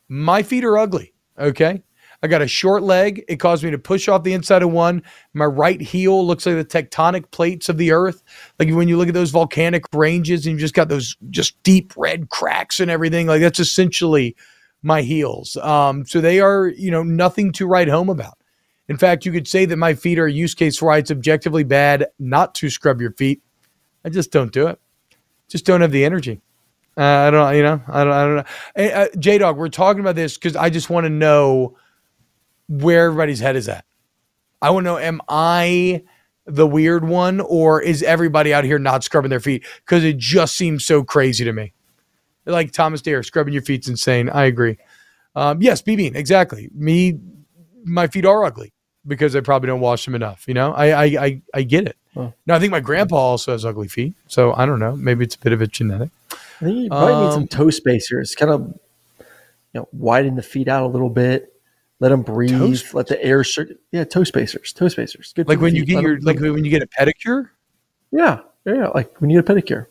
My 0.09 0.43
feet 0.43 0.65
are 0.65 0.79
ugly. 0.79 1.13
Okay. 1.39 1.83
I 2.23 2.29
got 2.29 2.43
a 2.43 2.47
short 2.47 2.83
leg. 2.83 3.25
It 3.29 3.37
caused 3.37 3.65
me 3.65 3.71
to 3.73 3.79
push 3.79 4.09
off 4.09 4.23
the 4.23 4.33
inside 4.33 4.63
of 4.63 4.71
one. 4.71 5.03
My 5.35 5.45
right 5.45 5.81
heel 5.81 6.25
looks 6.25 6.47
like 6.47 6.55
the 6.55 6.65
tectonic 6.65 7.31
plates 7.33 7.69
of 7.69 7.79
the 7.79 7.91
earth. 7.91 8.23
Like 8.59 8.71
when 8.71 8.89
you 8.89 8.97
look 8.97 9.09
at 9.09 9.15
those 9.15 9.31
volcanic 9.31 9.85
ranges 9.93 10.47
and 10.47 10.55
you 10.55 10.61
just 10.61 10.75
got 10.75 10.89
those 10.89 11.17
just 11.31 11.61
deep 11.65 11.93
red 11.97 12.29
cracks 12.29 12.79
and 12.79 12.91
everything. 12.91 13.27
Like 13.27 13.41
that's 13.41 13.59
essentially 13.59 14.37
my 14.83 15.03
heels. 15.03 15.57
Um, 15.57 16.07
so 16.07 16.21
they 16.21 16.41
are, 16.41 16.69
you 16.69 16.91
know, 16.91 17.03
nothing 17.03 17.53
to 17.53 17.67
write 17.67 17.89
home 17.89 18.09
about. 18.09 18.39
In 18.89 18.97
fact, 18.97 19.25
you 19.25 19.33
could 19.33 19.49
say 19.49 19.65
that 19.65 19.77
my 19.77 19.95
feet 19.95 20.19
are 20.19 20.27
a 20.27 20.33
use 20.33 20.55
case 20.55 20.81
why 20.83 20.99
it's 20.99 21.11
objectively 21.11 21.65
bad 21.65 22.07
not 22.19 22.55
to 22.57 22.71
scrub 22.71 23.01
your 23.01 23.13
feet. 23.13 23.43
I 24.05 24.11
just 24.11 24.33
don't 24.33 24.53
do 24.53 24.67
it. 24.69 24.81
Just 25.49 25.65
don't 25.65 25.81
have 25.81 25.93
the 25.93 26.05
energy. 26.05 26.41
Uh, 26.97 27.03
I 27.03 27.31
don't, 27.31 27.57
you 27.57 27.63
know, 27.63 27.81
I 27.89 28.05
don't, 28.05 28.13
I 28.13 28.25
don't 28.25 28.37
know. 28.37 28.85
Uh, 28.85 29.09
J 29.19 29.39
Dog, 29.39 29.57
we're 29.57 29.69
talking 29.69 30.01
about 30.01 30.15
this 30.15 30.35
because 30.35 30.57
I 30.57 30.69
just 30.69 30.91
want 30.91 31.05
to 31.05 31.11
know 31.11 31.77
where 32.81 33.07
everybody's 33.07 33.41
head 33.41 33.57
is 33.57 33.69
at. 33.69 33.85
I 34.61 34.71
want 34.71 34.85
to 34.85 34.91
know, 34.93 34.99
am 34.99 35.21
I 35.29 36.03
the 36.47 36.67
weird 36.67 37.05
one 37.07 37.41
or 37.41 37.83
is 37.83 38.03
everybody 38.03 38.55
out 38.55 38.65
here 38.65 38.79
not 38.79 39.05
scrubbing 39.05 39.31
their 39.31 39.41
feet? 39.41 39.65
Because 39.85 40.05
it 40.05 40.17
just 40.19 40.57
seems 40.57 40.85
so 40.85 41.05
crazy 41.05 41.45
to 41.45 41.53
me. 41.53 41.73
Like 42.47 42.73
Thomas 42.73 43.03
Dare, 43.03 43.23
scrubbing 43.23 43.53
your 43.53 43.63
feet's 43.63 43.89
insane. 43.89 44.29
I 44.29 44.45
agree. 44.45 44.79
Um, 45.37 45.63
yes, 45.63 45.83
BB, 45.83 46.15
exactly. 46.15 46.71
Me, 46.75 47.19
my 47.85 48.07
feet 48.07 48.25
are 48.25 48.45
ugly 48.45 48.73
because 49.07 49.37
I 49.37 49.41
probably 49.41 49.67
don't 49.69 49.81
wash 49.81 50.05
them 50.05 50.15
enough. 50.15 50.45
You 50.49 50.55
know, 50.55 50.73
I 50.73 50.91
I 50.91 51.05
I, 51.05 51.43
I 51.55 51.63
get 51.63 51.87
it. 51.87 51.97
Huh. 52.15 52.31
No, 52.47 52.55
I 52.55 52.59
think 52.59 52.71
my 52.71 52.81
grandpa 52.81 53.17
also 53.17 53.53
has 53.53 53.65
ugly 53.65 53.89
feet, 53.89 54.15
so 54.27 54.53
I 54.55 54.67
don't 54.67 54.79
know. 54.81 54.97
Maybe 54.97 55.25
it's 55.25 55.35
a 55.35 55.39
bit 55.39 55.53
of 55.53 55.63
a 55.63 55.67
genetic. 55.67 56.11
I 56.33 56.65
think 56.65 56.77
you 56.77 56.89
probably 56.89 57.15
need 57.15 57.27
Um, 57.29 57.33
some 57.33 57.49
toe 57.49 57.71
spacers. 57.71 58.35
Kind 58.35 58.51
of, 58.53 58.79
you 59.19 59.25
know, 59.81 59.89
widen 59.93 60.35
the 60.35 60.43
feet 60.43 60.69
out 60.69 60.85
a 60.85 60.89
little 60.89 61.09
bit. 61.11 61.52
Let 62.03 62.09
them 62.09 62.23
breathe. 62.23 62.83
Let 62.95 63.07
the 63.07 63.25
air 63.25 63.45
circulate. 63.45 63.81
Yeah, 63.93 64.03
toe 64.03 64.25
spacers. 64.25 64.73
Toe 64.73 64.89
spacers. 64.89 65.33
Good. 65.37 65.47
Like 65.47 65.61
when 65.61 65.77
you 65.77 65.85
get 65.85 65.95
Let 65.95 66.03
your 66.03 66.21
like 66.21 66.41
when 66.41 66.65
you 66.65 66.71
get 66.73 66.83
a 66.83 66.89
pedicure. 66.89 67.51
yeah, 68.11 68.41
yeah, 68.65 68.89
like 68.89 69.21
when 69.21 69.31
you 69.31 69.41
get 69.41 69.49
a 69.49 69.55
pedicure. 69.55 69.87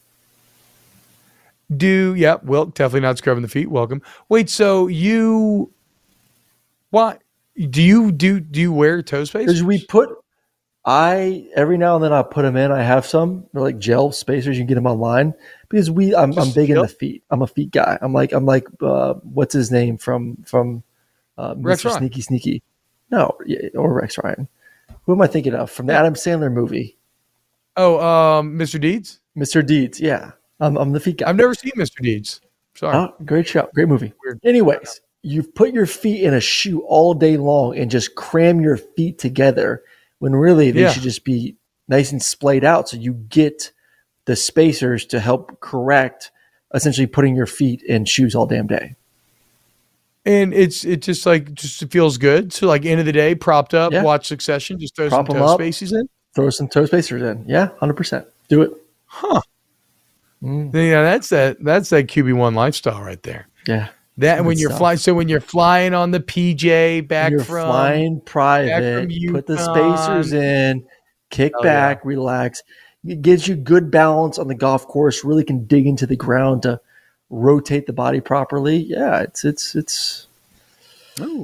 Do 1.74 2.13
yeah, 2.15 2.36
well, 2.43 2.65
definitely 2.65 3.08
not 3.08 3.17
scrubbing 3.17 3.43
the 3.43 3.47
feet. 3.47 3.71
Welcome. 3.71 4.02
Wait, 4.28 4.50
so 4.50 4.88
you 4.88 5.71
what 6.89 7.21
do 7.69 7.82
you 7.82 8.12
do? 8.12 8.41
Do 8.41 8.60
you 8.60 8.74
wear 8.74 9.02
toe 9.02 9.24
spacers? 9.24 9.54
Because 9.54 9.63
we 9.63 9.86
put, 9.86 10.10
I 10.84 11.47
every 11.56 11.78
now 11.78 11.95
and 11.95 12.04
then 12.04 12.12
I 12.12 12.24
put 12.24 12.41
them 12.41 12.58
in. 12.58 12.74
I 12.74 12.84
have 12.84 13.06
some 13.06 13.45
They're 13.54 13.62
like 13.62 13.80
gel 13.80 14.12
spacers. 14.12 14.58
You 14.58 14.63
can 14.63 14.67
get 14.67 14.76
them 14.76 14.86
online 14.86 15.34
because 15.69 15.89
we. 15.89 16.13
I'm, 16.13 16.38
I'm 16.38 16.52
big 16.52 16.71
in 16.71 16.76
the 16.76 16.89
feet. 16.89 17.24
I'm 17.30 17.41
a 17.41 17.47
feet 17.47 17.71
guy. 17.71 17.97
I'm 18.02 18.12
like 18.12 18.34
I'm 18.34 18.45
like 18.45 18.67
uh, 18.82 19.13
what's 19.24 19.54
his 19.54 19.71
name 19.71 19.97
from 19.97 20.36
from 20.45 20.84
uh, 21.41 21.56
Rex 21.58 21.82
Mr. 21.82 21.86
Ryan. 21.86 21.97
Sneaky 21.99 22.21
Sneaky. 22.21 22.63
No, 23.10 23.38
or 23.75 23.93
Rex 23.93 24.17
Ryan. 24.23 24.47
Who 25.06 25.13
am 25.13 25.21
I 25.21 25.27
thinking 25.27 25.54
of 25.54 25.69
from 25.71 25.88
the 25.88 25.93
Adam 25.93 26.13
Sandler 26.13 26.51
movie? 26.51 26.97
Oh, 27.75 27.99
um, 27.99 28.58
Mr. 28.58 28.80
Deeds. 28.80 29.19
Mr. 29.38 29.65
Deeds. 29.65 29.99
Yeah, 29.99 30.32
I'm, 30.60 30.77
I'm 30.77 30.91
the 30.91 30.99
feet 30.99 31.17
guy. 31.17 31.30
I've 31.30 31.36
never 31.36 31.54
seen 31.54 31.71
Mr. 31.77 32.01
Deeds. 32.01 32.41
Sorry. 32.75 32.95
Oh, 32.95 33.13
great 33.25 33.47
show. 33.47 33.69
Great 33.73 33.88
movie. 33.88 34.13
Weird. 34.23 34.39
Anyways, 34.43 35.01
you've 35.23 35.54
put 35.56 35.73
your 35.73 35.86
feet 35.86 36.23
in 36.23 36.34
a 36.34 36.39
shoe 36.41 36.82
all 36.82 37.13
day 37.13 37.38
long 37.38 37.77
and 37.77 37.89
just 37.91 38.15
cram 38.15 38.62
your 38.62 38.77
feet 38.77 39.19
together 39.19 39.84
when 40.19 40.36
really 40.36 40.71
they 40.71 40.82
Yeah. 40.82 40.91
should 40.91 41.04
just 41.04 41.23
be 41.25 41.56
nice 41.88 42.12
and 42.12 42.21
splayed 42.21 42.63
out 42.63 42.89
so 42.89 42.97
you 42.97 43.13
get 43.13 43.71
the 44.25 44.36
spacers 44.36 45.06
to 45.08 45.19
help 45.19 45.60
correct 45.60 46.32
essentially 46.73 47.08
putting 47.08 47.36
your 47.36 47.45
feet 47.45 47.82
in 47.84 48.06
shoes 48.06 48.36
all 48.36 48.45
damn 48.45 48.67
day. 48.67 48.95
And 50.26 50.54
it's 50.54 50.86
it 50.86 51.02
just 51.02 51.26
like 51.26 51.54
just 51.54 51.90
feels 51.92 52.18
good. 52.18 52.54
So 52.54 52.68
like 52.68 52.86
end 52.86 53.00
of 53.00 53.06
the 53.08 53.12
day, 53.12 53.34
propped 53.34 53.74
up, 53.74 53.92
Yeah. 53.92 54.04
watch 54.04 54.28
Succession, 54.28 54.80
just 54.80 54.96
throw 54.96 55.10
Prop 55.10 55.28
some 55.28 55.36
toe 55.38 55.46
up. 55.46 55.60
spaces 55.60 55.94
in. 55.94 56.08
Throw 56.36 56.50
some 56.52 56.68
toe 56.68 56.86
spacers 56.86 57.22
in. 57.24 57.44
Yeah, 57.48 57.70
100%. 57.82 58.26
Do 58.48 58.62
it. 58.62 58.72
Huh. 59.06 59.42
Mm. 60.44 60.74
Yeah, 60.74 61.04
that's 61.04 61.30
that 61.30 61.64
that's 61.64 61.90
that 61.90 62.08
QB 62.08 62.34
one 62.34 62.56
lifestyle 62.56 63.02
right 63.02 63.22
there. 63.24 63.48
Yeah. 63.68 63.90
That 64.18 64.38
Good 64.38 64.46
when 64.46 64.58
you're 64.60 64.70
flying, 64.72 64.98
so 64.98 65.14
when 65.14 65.28
you're 65.30 65.40
flying 65.42 65.94
on 65.94 66.12
the 66.12 66.20
PJ 66.20 67.08
back 67.08 67.32
You're 67.32 67.44
from 67.44 67.68
flying 67.68 68.22
private, 68.22 69.10
put 69.32 69.48
the 69.48 69.58
spacers 69.58 70.34
in, 70.34 70.86
kick 71.30 71.54
Oh, 71.58 71.64
back, 71.64 72.04
relax. 72.06 72.62
It 73.06 73.22
gives 73.22 73.48
you 73.48 73.56
good 73.56 73.90
balance 73.90 74.38
on 74.38 74.48
the 74.48 74.54
golf 74.56 74.86
course. 74.88 75.24
Really 75.24 75.44
can 75.44 75.66
dig 75.66 75.88
into 75.88 76.06
the 76.06 76.16
ground 76.16 76.64
to 76.64 76.80
rotate 77.32 77.88
the 77.88 77.94
body 77.94 78.22
properly. 78.22 78.78
Yeah, 78.78 79.22
it's 79.22 79.44
it's 79.44 79.76
it's. 79.76 80.28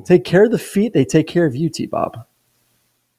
Take 0.06 0.24
care 0.24 0.46
of 0.46 0.52
the 0.52 0.60
feet. 0.60 0.94
They 0.94 1.06
take 1.06 1.28
care 1.28 1.46
of 1.46 1.56
you, 1.56 1.70
T. 1.70 1.86
Bob. 1.88 2.26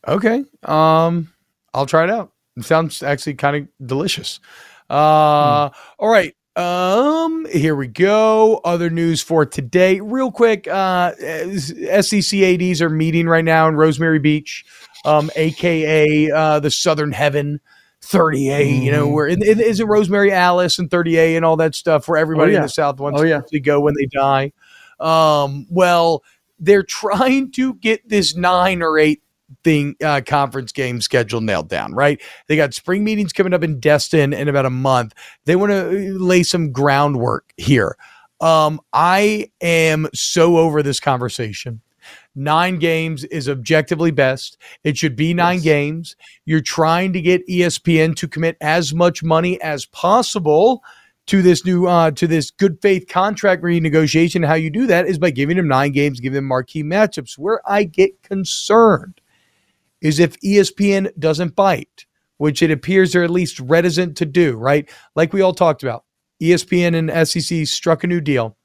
Okay. 0.07 0.45
Um, 0.65 1.33
I'll 1.75 1.87
try 1.87 2.05
it 2.05 2.11
out. 2.11 2.33
It 2.57 2.65
sounds 2.65 3.03
actually 3.03 3.35
kind 3.35 3.57
of 3.57 3.87
delicious. 3.87 4.41
Uh, 4.89 5.71
all 5.99 6.09
right. 6.09 6.35
Um, 6.57 7.47
here 7.53 7.77
we 7.77 7.87
go. 7.87 8.61
Other 8.65 8.91
news 8.91 9.23
for 9.23 9.47
today, 9.47 10.01
real 10.01 10.33
quick. 10.33 10.67
Uh, 10.67 11.13
SEC 11.13 12.41
ads 12.41 12.83
are 12.83 12.91
meeting 12.91 13.29
right 13.29 13.45
now 13.45 13.69
in 13.69 13.77
Rosemary 13.77 14.19
Beach, 14.19 14.65
um, 15.05 15.31
aka 15.37 16.31
uh, 16.31 16.59
the 16.59 16.71
Southern 16.71 17.13
Heaven. 17.13 17.61
30A, 18.03 18.83
you 18.83 18.91
know, 18.93 19.09
Mhm. 19.09 19.13
where 19.13 19.27
it, 19.29 19.43
it 19.43 19.85
Rosemary 19.85 20.31
Alys 20.31 20.79
and 20.79 20.91
30A 20.91 21.37
and 21.37 21.45
all 21.45 21.57
that 21.57 21.75
stuff 21.75 22.09
where 22.09 22.19
everybody 22.19 22.53
in 22.53 22.57
yeah. 22.57 22.63
the 22.63 22.69
South 22.69 22.99
wants 23.01 23.21
Oh, 23.21 23.25
yeah. 23.25 23.41
to 23.49 23.61
go 23.61 23.81
when 23.81 23.95
they 23.95 24.07
die. 24.07 24.53
Um, 25.01 25.67
well, 25.71 26.23
they're 26.59 26.83
trying 26.89 27.51
to 27.53 27.75
get 27.75 28.09
this 28.09 28.35
nine 28.37 28.83
or 28.83 28.99
eight 28.99 29.23
thing 29.65 29.97
uh, 30.05 30.21
conference 30.27 30.73
game 30.73 31.01
schedule 31.01 31.41
nailed 31.41 31.69
down, 31.69 31.93
right? 31.95 32.21
They 32.49 32.57
got 32.57 32.75
spring 32.75 33.03
meetings 33.03 33.33
coming 33.33 33.55
up 33.55 33.63
in 33.65 33.81
Destin 33.81 34.33
in 34.33 34.49
about 34.49 34.67
a 34.67 34.71
month. 34.71 35.15
They 35.47 35.57
want 35.57 35.73
to 35.73 36.19
lay 36.19 36.43
some 36.43 36.71
groundwork 36.71 37.53
here. 37.57 37.97
Um, 38.41 38.81
I 38.93 39.51
am 39.61 40.07
so 40.15 40.59
over 40.59 40.83
this 40.83 41.01
conversation. 41.01 41.81
Nine 42.39 42.79
games 42.79 43.25
is 43.25 43.49
objectively 43.49 44.13
best. 44.13 44.57
It 44.85 44.97
should 44.97 45.17
be 45.17 45.35
nine 45.35 45.57
Yes. 45.57 45.65
games. 45.65 46.17
You're 46.45 46.61
trying 46.61 47.13
to 47.15 47.21
get 47.21 47.45
ESPN 47.49 48.15
to 48.15 48.29
commit 48.29 48.57
as 48.61 48.95
much 48.95 49.25
money 49.25 49.61
as 49.61 49.87
possible 49.87 50.85
to 51.27 51.43
this 51.43 51.65
new 51.67 51.89
uh, 51.89 52.13
to 52.13 52.29
this 52.29 52.53
good 52.53 52.81
faith 52.81 53.09
contract 53.09 53.65
renegotiation. 53.65 54.47
How 54.47 54.55
you 54.55 54.71
do 54.71 54.87
that 54.87 55.09
is 55.09 55.19
by 55.19 55.31
giving 55.31 55.57
them 55.57 55.67
nine 55.67 55.91
games, 55.91 56.21
giving 56.21 56.37
them 56.37 56.45
marquee 56.45 56.85
matchups. 56.85 57.37
Where 57.37 57.61
I 57.69 57.83
get 57.83 58.23
concerned 58.23 59.21
is 60.01 60.21
if 60.21 60.39
ESPN 60.41 61.11
doesn't 61.19 61.57
bite, 61.57 62.07
which 62.37 62.63
it 62.63 62.71
appears 62.71 63.13
they're 63.13 63.25
at 63.25 63.31
least 63.31 63.59
reticent 63.59 64.17
to 64.19 64.25
do, 64.25 64.57
right? 64.57 64.89
Like 65.17 65.33
we 65.33 65.41
all 65.41 65.55
talked 65.55 65.83
about, 65.83 66.05
ESPN 66.41 66.95
and 66.95 67.29
SEC 67.29 67.67
struck 67.67 68.05
a 68.05 68.07
new 68.07 68.21
deal. 68.21 68.57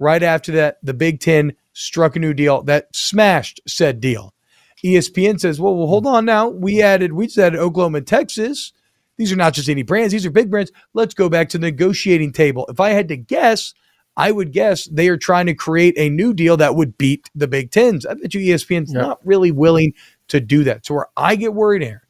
Right 0.00 0.22
after 0.22 0.50
that, 0.52 0.78
the 0.82 0.94
Big 0.94 1.20
Ten 1.20 1.52
struck 1.74 2.16
a 2.16 2.18
new 2.18 2.34
deal 2.34 2.62
that 2.62 2.88
smashed 2.96 3.60
said 3.68 4.00
deal. 4.00 4.34
ESPN 4.82 5.38
says, 5.38 5.60
well, 5.60 5.76
well, 5.76 5.86
hold 5.86 6.06
on 6.06 6.24
now. 6.24 6.48
We 6.48 6.82
added, 6.82 7.12
we 7.12 7.26
just 7.26 7.38
added 7.38 7.60
Oklahoma 7.60 7.98
and 7.98 8.06
Texas. 8.06 8.72
These 9.18 9.30
are 9.30 9.36
not 9.36 9.52
just 9.52 9.68
any 9.68 9.82
brands, 9.82 10.12
these 10.12 10.24
are 10.24 10.30
big 10.30 10.50
brands. 10.50 10.72
Let's 10.94 11.12
go 11.12 11.28
back 11.28 11.50
to 11.50 11.58
the 11.58 11.66
negotiating 11.66 12.32
table. 12.32 12.64
If 12.70 12.80
I 12.80 12.90
had 12.90 13.08
to 13.08 13.16
guess, 13.18 13.74
I 14.16 14.32
would 14.32 14.52
guess 14.52 14.86
they 14.86 15.08
are 15.08 15.18
trying 15.18 15.46
to 15.46 15.54
create 15.54 15.94
a 15.98 16.08
new 16.08 16.32
deal 16.32 16.56
that 16.56 16.74
would 16.74 16.96
beat 16.96 17.28
the 17.34 17.46
Big 17.46 17.70
Tens. 17.70 18.06
I 18.06 18.14
bet 18.14 18.32
you 18.32 18.40
ESPN's 18.40 18.92
Yeah. 18.94 19.02
not 19.02 19.20
really 19.24 19.52
willing 19.52 19.92
to 20.28 20.40
do 20.40 20.64
that. 20.64 20.86
So 20.86 20.94
where 20.94 21.06
I 21.16 21.36
get 21.36 21.52
worried, 21.52 21.82
Aaron, 21.82 22.00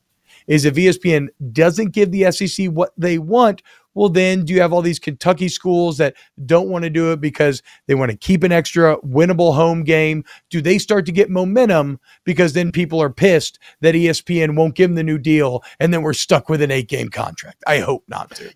is 0.47 0.65
if 0.65 0.75
ESPN 0.75 1.29
doesn't 1.53 1.91
give 1.93 2.13
the 2.13 2.31
SEC 2.31 2.67
what 2.69 2.93
they 2.97 3.19
want, 3.19 3.63
well, 3.95 4.09
then 4.09 4.45
do 4.45 4.53
you 4.53 4.61
have 4.61 4.73
all 4.73 4.83
these 4.83 4.99
Kentucky 4.99 5.49
schools 5.49 5.99
that 5.99 6.15
don't 6.45 6.69
want 6.69 6.85
to 6.85 6.91
do 6.91 7.13
it 7.13 7.21
because 7.21 7.63
they 7.87 7.95
want 7.95 8.11
to 8.11 8.17
keep 8.17 8.43
an 8.45 8.53
extra 8.53 8.97
winnable 8.99 9.55
home 9.55 9.83
game? 9.83 10.25
Do 10.49 10.61
they 10.61 10.79
start 10.79 11.07
to 11.07 11.13
get 11.13 11.31
momentum 11.31 11.99
because 12.25 12.53
then 12.53 12.73
people 12.73 13.03
are 13.03 13.11
pissed 13.11 13.59
that 13.81 13.95
ESPN 13.95 14.57
won't 14.57 14.77
give 14.77 14.91
them 14.91 14.97
the 14.97 15.03
new 15.03 15.19
deal 15.19 15.63
and 15.79 15.93
then 15.93 16.03
we're 16.03 16.13
stuck 16.13 16.49
with 16.49 16.63
an 16.63 16.71
eight 16.71 16.89
game 16.89 17.09
contract? 17.09 17.63
I 17.67 17.79
hope 17.79 18.05
not 18.09 18.31
to. 18.37 18.53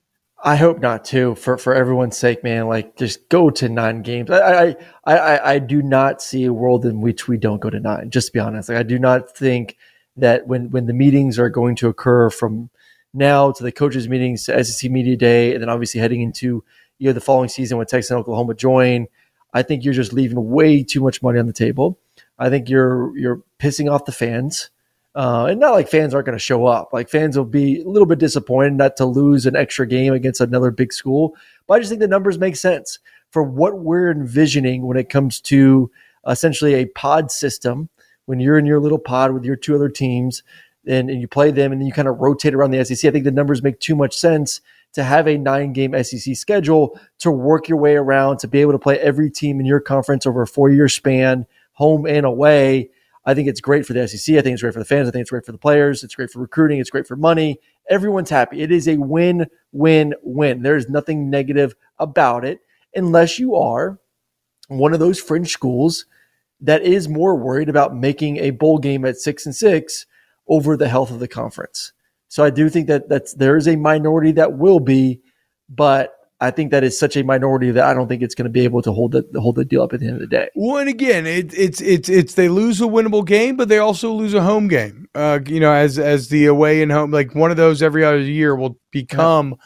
I 0.46 0.56
hope 0.56 0.78
not 0.80 1.06
too. 1.06 1.34
For 1.36 1.56
for 1.56 1.74
everyone's 1.74 2.18
sake, 2.18 2.44
man. 2.44 2.68
Like 2.68 2.96
just 2.96 3.30
go 3.30 3.48
to 3.48 3.68
nine 3.68 4.02
games. 4.02 4.30
I 4.30 4.76
I 5.06 5.16
I, 5.16 5.52
I 5.54 5.58
do 5.58 5.82
not 5.82 6.20
see 6.20 6.44
a 6.44 6.52
world 6.52 6.84
in 6.84 7.00
which 7.00 7.26
we 7.26 7.38
don't 7.38 7.62
go 7.62 7.70
to 7.70 7.80
nine. 7.80 8.10
Just 8.10 8.28
to 8.28 8.32
be 8.34 8.40
honest, 8.40 8.68
like 8.68 8.76
I 8.76 8.82
do 8.82 8.98
not 8.98 9.34
think 9.34 9.78
that 10.16 10.46
when 10.46 10.70
when 10.70 10.84
the 10.84 10.92
meetings 10.92 11.38
are 11.38 11.48
going 11.48 11.76
to 11.76 11.88
occur 11.88 12.28
from 12.28 12.68
now 13.14 13.52
to 13.52 13.62
the 13.62 13.72
coaches 13.72 14.08
meetings 14.08 14.44
to 14.44 14.64
SEC 14.64 14.90
media 14.90 15.16
day, 15.16 15.54
and 15.54 15.62
then 15.62 15.70
obviously 15.70 16.00
heading 16.00 16.20
into 16.20 16.64
you 16.98 17.08
know 17.08 17.12
the 17.12 17.20
following 17.20 17.48
season 17.48 17.78
when 17.78 17.86
Texas 17.86 18.10
and 18.10 18.20
Oklahoma 18.20 18.54
join, 18.54 19.06
I 19.52 19.62
think 19.62 19.84
you're 19.84 19.94
just 19.94 20.12
leaving 20.12 20.50
way 20.50 20.82
too 20.82 21.00
much 21.00 21.22
money 21.22 21.38
on 21.38 21.46
the 21.46 21.52
table. 21.52 21.98
I 22.38 22.50
think 22.50 22.68
you're 22.68 23.16
you're 23.16 23.42
pissing 23.58 23.90
off 23.90 24.04
the 24.04 24.12
fans. 24.12 24.70
Uh, 25.16 25.46
and 25.48 25.60
not 25.60 25.70
like 25.70 25.88
fans 25.88 26.12
aren't 26.12 26.26
going 26.26 26.36
to 26.36 26.42
show 26.42 26.66
up. 26.66 26.92
Like 26.92 27.08
fans 27.08 27.36
will 27.36 27.44
be 27.44 27.80
a 27.82 27.88
little 27.88 28.06
bit 28.06 28.18
disappointed 28.18 28.72
not 28.72 28.96
to 28.96 29.04
lose 29.04 29.46
an 29.46 29.54
extra 29.54 29.86
game 29.86 30.12
against 30.12 30.40
another 30.40 30.72
big 30.72 30.92
school. 30.92 31.36
But 31.68 31.74
I 31.74 31.78
just 31.78 31.88
think 31.88 32.00
the 32.00 32.08
numbers 32.08 32.36
make 32.36 32.56
sense 32.56 32.98
for 33.30 33.44
what 33.44 33.78
we're 33.78 34.10
envisioning 34.10 34.86
when 34.86 34.96
it 34.96 35.08
comes 35.08 35.40
to 35.42 35.88
essentially 36.26 36.74
a 36.74 36.86
pod 36.86 37.30
system. 37.30 37.90
When 38.26 38.40
you're 38.40 38.58
in 38.58 38.66
your 38.66 38.80
little 38.80 38.98
pod 38.98 39.32
with 39.34 39.44
your 39.44 39.54
two 39.54 39.74
other 39.74 39.90
teams 39.90 40.42
and, 40.86 41.10
and 41.10 41.20
you 41.20 41.28
play 41.28 41.50
them 41.50 41.72
and 41.72 41.80
then 41.80 41.86
you 41.86 41.92
kind 41.92 42.08
of 42.08 42.18
rotate 42.20 42.54
around 42.54 42.70
the 42.70 42.84
SEC, 42.84 43.08
I 43.08 43.12
think 43.12 43.24
the 43.24 43.30
numbers 43.30 43.62
make 43.62 43.80
too 43.80 43.96
much 43.96 44.16
sense 44.16 44.60
to 44.92 45.02
have 45.02 45.26
a 45.26 45.36
nine 45.36 45.72
game 45.72 45.94
SEC 46.04 46.36
schedule 46.36 46.98
to 47.18 47.30
work 47.30 47.68
your 47.68 47.78
way 47.78 47.96
around, 47.96 48.38
to 48.38 48.48
be 48.48 48.60
able 48.60 48.72
to 48.72 48.78
play 48.78 48.98
every 49.00 49.30
team 49.30 49.60
in 49.60 49.66
your 49.66 49.80
conference 49.80 50.26
over 50.26 50.42
a 50.42 50.46
four 50.46 50.70
year 50.70 50.88
span, 50.88 51.46
home 51.72 52.06
and 52.06 52.24
away 52.24 52.90
I 53.26 53.34
think 53.34 53.48
it's 53.48 53.60
great 53.60 53.86
for 53.86 53.94
the 53.94 54.06
SEC. 54.06 54.36
I 54.36 54.42
think 54.42 54.52
it's 54.52 54.62
great 54.62 54.74
for 54.74 54.80
the 54.80 54.84
fans. 54.84 55.08
I 55.08 55.10
think 55.10 55.22
it's 55.22 55.30
great 55.30 55.46
for 55.46 55.52
the 55.52 55.58
players. 55.58 56.04
It's 56.04 56.14
great 56.14 56.30
for 56.30 56.40
recruiting. 56.40 56.78
It's 56.78 56.90
great 56.90 57.06
for 57.06 57.16
money. 57.16 57.58
Everyone's 57.88 58.30
happy. 58.30 58.60
It 58.60 58.70
is 58.70 58.86
a 58.86 58.96
win, 58.98 59.46
win, 59.72 60.14
win. 60.22 60.62
There's 60.62 60.88
nothing 60.88 61.30
negative 61.30 61.74
about 61.98 62.44
it 62.44 62.60
unless 62.94 63.38
you 63.38 63.56
are 63.56 63.98
one 64.68 64.92
of 64.92 65.00
those 65.00 65.20
fringe 65.20 65.50
schools 65.50 66.06
that 66.60 66.82
is 66.82 67.08
more 67.08 67.36
worried 67.36 67.68
about 67.68 67.96
making 67.96 68.38
a 68.38 68.50
bowl 68.50 68.78
game 68.78 69.04
at 69.04 69.16
six 69.16 69.46
and 69.46 69.54
six 69.54 70.06
over 70.48 70.76
the 70.76 70.88
health 70.88 71.10
of 71.10 71.20
the 71.20 71.28
conference. 71.28 71.92
So 72.28 72.44
I 72.44 72.50
do 72.50 72.68
think 72.68 72.88
that 72.88 73.08
that's 73.08 73.34
there 73.34 73.56
is 73.56 73.68
a 73.68 73.76
minority 73.76 74.32
that 74.32 74.58
will 74.58 74.80
be, 74.80 75.20
but 75.68 76.16
I 76.40 76.50
think 76.50 76.72
that 76.72 76.84
is 76.84 76.98
such 76.98 77.16
a 77.16 77.22
minority 77.22 77.70
that 77.70 77.84
I 77.84 77.94
don't 77.94 78.08
think 78.08 78.22
it's 78.22 78.34
going 78.34 78.44
to 78.44 78.50
be 78.50 78.64
able 78.64 78.82
to 78.82 78.92
hold 78.92 79.12
the 79.12 79.24
hold 79.40 79.56
the 79.56 79.64
deal 79.64 79.82
up 79.82 79.92
at 79.92 80.00
the 80.00 80.06
end 80.06 80.16
of 80.16 80.20
the 80.20 80.26
day. 80.26 80.48
Well, 80.54 80.78
and 80.78 80.88
again, 80.88 81.26
it, 81.26 81.54
it's 81.56 81.80
it's 81.80 82.08
it's 82.08 82.34
they 82.34 82.48
lose 82.48 82.80
a 82.80 82.84
winnable 82.84 83.24
game, 83.24 83.56
but 83.56 83.68
they 83.68 83.78
also 83.78 84.12
lose 84.12 84.34
a 84.34 84.42
home 84.42 84.68
game. 84.68 85.08
Uh, 85.14 85.38
you 85.46 85.60
know, 85.60 85.72
as 85.72 85.98
as 85.98 86.28
the 86.28 86.46
away 86.46 86.82
and 86.82 86.90
home, 86.90 87.10
like 87.10 87.34
one 87.34 87.50
of 87.50 87.56
those 87.56 87.82
every 87.82 88.04
other 88.04 88.18
year 88.18 88.56
will 88.56 88.78
become 88.90 89.50
yeah. 89.50 89.56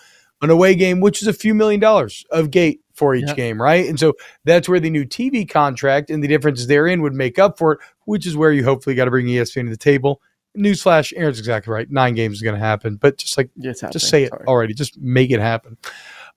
an 0.42 0.50
away 0.50 0.74
game, 0.74 1.00
which 1.00 1.22
is 1.22 1.28
a 1.28 1.32
few 1.32 1.54
million 1.54 1.80
dollars 1.80 2.24
of 2.30 2.50
gate 2.50 2.80
for 2.92 3.14
each 3.14 3.28
yeah. 3.28 3.34
game, 3.34 3.62
right? 3.62 3.88
And 3.88 3.98
so 3.98 4.14
that's 4.44 4.68
where 4.68 4.80
the 4.80 4.90
new 4.90 5.06
TV 5.06 5.48
contract 5.48 6.10
and 6.10 6.22
the 6.22 6.28
differences 6.28 6.66
therein 6.66 7.00
would 7.00 7.14
make 7.14 7.38
up 7.38 7.56
for 7.56 7.72
it, 7.72 7.78
which 8.04 8.26
is 8.26 8.36
where 8.36 8.52
you 8.52 8.64
hopefully 8.64 8.94
got 8.94 9.06
to 9.06 9.10
bring 9.10 9.26
ESPN 9.26 9.64
to 9.64 9.70
the 9.70 9.76
table. 9.76 10.20
Newsflash, 10.56 11.12
Aaron's 11.16 11.38
exactly 11.38 11.72
right. 11.72 11.90
Nine 11.90 12.14
games 12.14 12.36
is 12.36 12.42
going 12.42 12.54
to 12.54 12.60
happen, 12.60 12.96
but 12.96 13.18
just 13.18 13.36
like 13.36 13.50
just 13.60 14.08
say 14.08 14.24
it 14.24 14.30
Sorry. 14.30 14.44
already, 14.46 14.74
just 14.74 14.98
make 14.98 15.30
it 15.30 15.40
happen. 15.40 15.76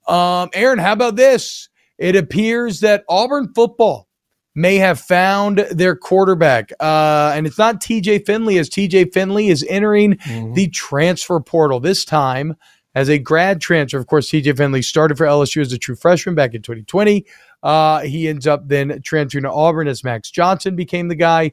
Um, 0.07 0.49
Aaron, 0.53 0.80
how 0.80 0.93
about 0.93 1.16
this? 1.16 1.70
It 1.97 2.16
appears 2.16 2.80
that 2.82 3.03
Auburn 3.07 3.53
football 3.53 4.07
may 4.55 4.78
have 4.78 4.99
found 4.99 5.59
their 5.72 5.95
quarterback. 5.95 6.72
Uh, 6.80 7.32
and 7.36 7.47
it's 7.47 7.57
not 7.57 7.82
TJ 7.82 8.26
Finley, 8.26 8.57
as 8.57 8.70
TJ 8.70 9.14
Finley 9.14 9.47
is 9.47 9.66
entering 9.70 10.16
mm-hmm. 10.16 10.53
the 10.53 10.68
transfer 10.70 11.39
portal 11.39 11.80
this 11.80 12.03
time 12.03 12.55
as 12.93 13.09
a 13.09 13.18
grad 13.18 13.62
transfer. 13.62 13.97
Of 13.97 14.07
course, 14.07 14.30
TJ 14.30 14.57
Finley 14.57 14.82
started 14.82 15.18
for 15.18 15.26
LSU 15.26 15.62
as 15.62 15.72
a 15.72 15.78
true 15.78 15.95
freshman 15.95 16.36
back 16.36 16.53
in 16.53 16.62
2020. 16.62 17.26
Uh, 17.64 18.01
he 18.01 18.28
ends 18.28 18.47
up 18.47 18.68
then 18.68 19.01
transferring 19.03 19.43
to 19.43 19.51
Auburn 19.51 19.88
as 19.88 20.03
Max 20.03 20.32
Johnson 20.32 20.76
became 20.76 21.07
the 21.07 21.16
guy 21.16 21.51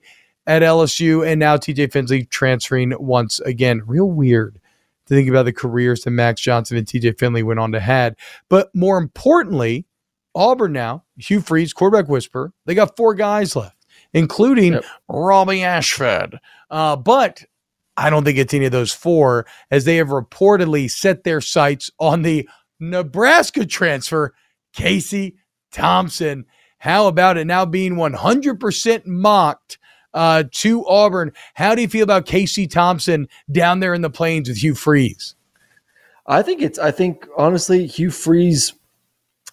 at 0.48 0.62
LSU. 0.62 1.24
And 1.24 1.38
now 1.38 1.56
TJ 1.56 1.92
Finley 1.92 2.24
transferring 2.24 2.94
once 2.98 3.38
again. 3.40 3.82
Real 3.86 4.10
weird 4.10 4.58
to 5.06 5.14
think 5.14 5.28
about 5.28 5.44
the 5.44 5.52
careers 5.52 6.02
that 6.02 6.10
Max 6.10 6.40
Johnson 6.40 6.76
and 6.76 6.86
TJ 6.86 7.18
Finley 7.18 7.44
went 7.44 7.60
on 7.60 7.70
to 7.72 7.80
had. 7.80 8.16
But 8.48 8.74
more 8.74 8.98
importantly, 8.98 9.86
Auburn 10.34 10.72
now, 10.72 11.04
Hugh 11.16 11.40
Freeze, 11.40 11.72
quarterback 11.72 12.08
whisper, 12.08 12.52
they 12.64 12.74
got 12.74 12.96
four 12.96 13.14
guys 13.14 13.54
left, 13.54 13.86
including 14.12 14.74
yep. 14.74 14.84
Robbie 15.08 15.62
Ashford. 15.62 16.40
Uh, 16.70 16.96
but 16.96 17.44
I 17.96 18.10
don't 18.10 18.24
think 18.24 18.38
it's 18.38 18.54
any 18.54 18.66
of 18.66 18.72
those 18.72 18.92
four, 18.92 19.46
as 19.70 19.84
they 19.84 19.96
have 19.96 20.08
reportedly 20.08 20.90
set 20.90 21.24
their 21.24 21.40
sights 21.40 21.90
on 21.98 22.22
the 22.22 22.48
Nebraska 22.80 23.66
transfer, 23.66 24.34
Casey 24.72 25.36
Thompson. 25.72 26.46
How 26.78 27.08
about 27.08 27.36
it 27.36 27.46
now 27.46 27.66
being 27.66 27.96
100% 27.96 29.06
mocked 29.06 29.78
uh, 30.14 30.44
to 30.50 30.86
Auburn. 30.86 31.32
How 31.54 31.74
do 31.74 31.82
you 31.82 31.88
feel 31.88 32.04
about 32.04 32.26
Casey 32.26 32.66
Thompson 32.66 33.28
down 33.50 33.80
there 33.80 33.94
in 33.94 34.02
the 34.02 34.10
plains 34.10 34.48
with 34.48 34.58
Hugh 34.58 34.74
Freeze? 34.74 35.34
I 36.26 36.42
think 36.42 36.60
it's. 36.60 36.78
I 36.78 36.90
think 36.90 37.26
honestly, 37.36 37.86
Hugh 37.86 38.10
Freeze 38.10 38.74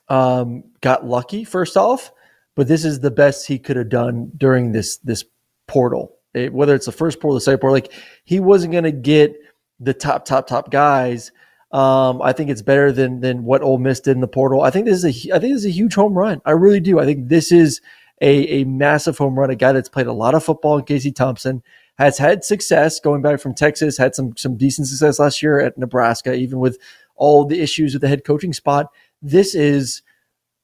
um, 0.10 0.64
got 0.82 1.06
lucky 1.06 1.44
first 1.44 1.78
off, 1.78 2.12
but 2.56 2.68
this 2.68 2.84
is 2.84 3.00
the 3.00 3.12
best 3.12 3.48
he 3.48 3.60
could 3.60 3.78
have 3.78 3.90
done 3.90 4.32
during 4.38 4.72
this 4.72 4.98
this 4.98 5.24
portal. 5.68 6.18
It, 6.34 6.54
whether 6.54 6.76
it's 6.76 6.86
the 6.86 6.92
first 6.92 7.22
portal, 7.22 7.36
the 7.36 7.42
second 7.42 7.60
portal, 7.60 7.76
like 7.76 7.94
he 8.26 8.42
wasn't 8.42 8.74
going 8.74 8.84
to 8.84 8.92
get 8.92 9.36
the 9.80 9.94
top, 9.94 10.26
top, 10.26 10.48
top 10.48 10.70
guys. 10.70 11.32
Um, 11.72 12.22
I 12.22 12.34
think 12.34 12.50
it's 12.50 12.62
better 12.62 12.92
than 12.92 13.22
than 13.22 13.44
what 13.44 13.62
Ole 13.62 13.78
Miss 13.78 14.02
did 14.02 14.12
in 14.12 14.22
the 14.22 14.28
portal. 14.28 14.62
I 14.62 14.70
think 14.70 14.86
this 14.86 15.04
is 15.04 15.06
a 15.06 15.34
I 15.34 15.40
think 15.40 15.54
this 15.54 15.64
is 15.64 15.66
a 15.66 15.72
huge 15.72 15.96
home 15.96 16.14
run. 16.14 16.42
I 16.46 16.52
really 16.52 16.80
do. 16.80 17.00
I 17.00 17.06
think 17.06 17.30
this 17.30 17.52
is 17.52 17.82
a, 18.22 18.62
a 18.62 18.64
massive 18.66 19.18
home 19.18 19.38
run, 19.38 19.50
a 19.50 19.56
guy 19.56 19.72
that's 19.72 19.90
played 19.90 20.08
a 20.08 20.14
lot 20.14 20.36
of 20.36 20.44
football, 20.44 20.82
Casey 20.82 21.12
Thompson, 21.12 21.62
has 21.98 22.18
had 22.18 22.44
success 22.44 23.00
going 23.00 23.22
back 23.22 23.40
from 23.40 23.54
Texas, 23.54 23.98
had 23.98 24.16
some 24.16 24.36
some 24.38 24.58
decent 24.58 24.88
success 24.88 25.20
last 25.20 25.42
year 25.42 25.60
at 25.60 25.78
Nebraska, 25.78 26.34
even 26.34 26.60
with 26.60 26.78
all 27.16 27.46
the 27.46 27.62
issues 27.62 27.94
with 27.94 28.02
the 28.02 28.08
head 28.08 28.24
coaching 28.24 28.54
spot. 28.54 28.88
This 29.22 29.56
is 29.56 30.02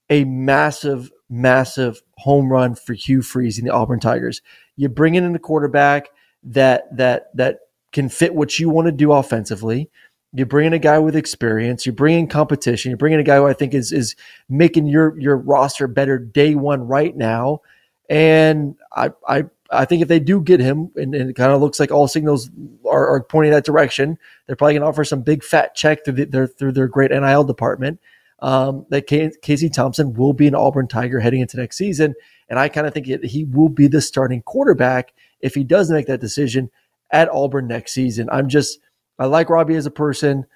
a 0.10 0.26
massive, 0.26 1.10
massive 1.30 2.02
home 2.18 2.52
run 2.52 2.76
for 2.76 2.94
Hugh 2.94 3.22
Freeze 3.22 3.58
and 3.58 3.68
the 3.68 3.74
Auburn 3.74 4.00
Tigers. 4.00 4.42
You 4.76 4.90
bring 4.90 5.16
in 5.16 5.36
a 5.36 5.40
quarterback 5.40 6.10
that 6.44 6.96
that 6.96 7.36
that 7.36 7.60
can 7.92 8.10
fit 8.10 8.36
what 8.36 8.60
you 8.60 8.70
want 8.70 8.88
to 8.88 8.92
do 8.92 9.12
offensively. 9.12 9.90
You 10.34 10.46
bring 10.46 10.68
in 10.68 10.74
a 10.74 10.80
guy 10.80 10.98
with 11.00 11.16
experience. 11.16 11.86
You 11.86 11.92
bring 11.92 12.18
in 12.18 12.28
competition. 12.28 12.92
You 12.92 12.98
bring 12.98 13.14
in 13.14 13.20
a 13.20 13.24
guy 13.24 13.38
who 13.38 13.48
I 13.48 13.54
think 13.54 13.74
is 13.74 13.92
is 13.92 14.16
making 14.48 14.88
your 14.88 15.20
your 15.20 15.36
roster 15.36 15.88
better 15.88 16.18
day 16.18 16.56
one 16.56 16.88
right 16.88 17.16
now. 17.16 17.62
And 18.10 18.76
I 18.96 19.12
I 19.28 19.44
I 19.72 19.86
think 19.86 20.02
if 20.02 20.08
they 20.08 20.20
do 20.20 20.42
get 20.42 20.60
him, 20.60 20.92
and, 20.96 21.16
and 21.16 21.30
it 21.30 21.36
kind 21.36 21.52
of 21.52 21.62
looks 21.62 21.80
like 21.80 21.92
all 21.92 22.08
signals 22.08 22.50
are, 22.86 23.08
are, 23.08 23.24
pointing 23.24 23.54
that 23.54 23.64
direction, 23.64 24.18
they're 24.46 24.58
probably 24.58 24.74
going 24.74 24.82
to 24.82 24.88
offer 24.88 25.06
some 25.06 25.22
big 25.22 25.44
fat 25.44 25.76
check 25.76 26.04
through 26.04 26.16
the, 26.16 26.26
their 26.26 26.48
through 26.48 26.74
their 26.74 26.88
great 26.88 27.12
NIL 27.12 27.44
department. 27.44 28.00
Um, 28.40 28.88
that 28.90 29.06
Casey 29.08 29.70
Thompson 29.70 30.14
will 30.14 30.34
be 30.34 30.48
an 30.48 30.56
Auburn 30.56 30.88
Tiger 30.88 31.20
heading 31.20 31.42
into 31.42 31.58
next 31.58 31.78
season, 31.78 32.16
and 32.50 32.58
I 32.58 32.70
kind 32.70 32.88
of 32.88 32.94
think 32.94 33.06
he 33.24 33.46
will 33.46 33.70
be 33.70 33.88
the 33.88 34.02
starting 34.02 34.42
quarterback 34.42 35.14
if 35.42 35.54
he 35.56 35.64
does 35.64 35.92
make 35.92 36.08
that 36.08 36.22
decision 36.22 36.72
at 37.12 37.30
Auburn 37.30 37.68
next 37.68 37.94
season. 37.94 38.30
I'm 38.32 38.50
just 38.50 38.80
I 39.22 39.26
like 39.26 39.52
Robbie 39.52 39.76
as 39.76 39.86
a 39.86 39.92
person. 39.92 40.48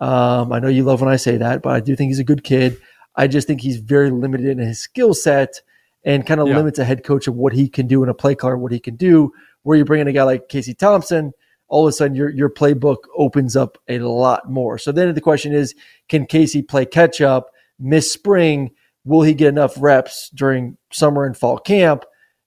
Um, 0.00 0.50
I 0.50 0.58
know 0.58 0.68
you 0.68 0.82
love 0.82 1.02
when 1.02 1.12
I 1.12 1.16
say 1.16 1.36
that, 1.36 1.60
but 1.60 1.74
I 1.74 1.80
do 1.80 1.94
think 1.94 2.08
he's 2.08 2.18
a 2.18 2.24
good 2.24 2.42
kid. 2.42 2.78
I 3.14 3.26
just 3.26 3.46
think 3.46 3.60
he's 3.60 3.76
very 3.76 4.10
limited 4.10 4.46
in 4.46 4.58
his 4.58 4.80
skill 4.80 5.12
set 5.12 5.60
and 6.04 6.26
kind 6.26 6.40
of 6.40 6.48
yeah. 6.48 6.56
limits 6.56 6.78
a 6.78 6.86
head 6.86 7.04
coach 7.04 7.28
of 7.28 7.34
what 7.34 7.52
he 7.52 7.68
can 7.68 7.86
do 7.86 8.02
in 8.02 8.08
a 8.08 8.14
play 8.14 8.34
caller, 8.34 8.56
what 8.56 8.72
he 8.72 8.80
can 8.80 8.96
do. 8.96 9.30
Where 9.62 9.76
you 9.76 9.84
bring 9.84 10.00
in 10.00 10.08
a 10.08 10.12
guy 10.12 10.22
like 10.22 10.48
Casey 10.48 10.72
Thompson, 10.72 11.32
all 11.68 11.86
of 11.86 11.90
a 11.90 11.92
sudden 11.92 12.16
your 12.16 12.30
your 12.30 12.48
playbook 12.48 12.96
opens 13.14 13.56
up 13.56 13.76
a 13.88 13.98
lot 13.98 14.50
more. 14.50 14.78
So 14.78 14.90
then 14.90 15.14
the 15.14 15.20
question 15.20 15.52
is, 15.52 15.74
can 16.08 16.24
Casey 16.24 16.62
play 16.62 16.86
catch 16.86 17.20
up, 17.20 17.50
miss 17.78 18.10
spring? 18.10 18.70
Will 19.04 19.22
he 19.22 19.34
get 19.34 19.48
enough 19.48 19.74
reps 19.78 20.30
during 20.34 20.78
summer 20.90 21.26
and 21.26 21.36
fall 21.36 21.58
camp 21.58 22.04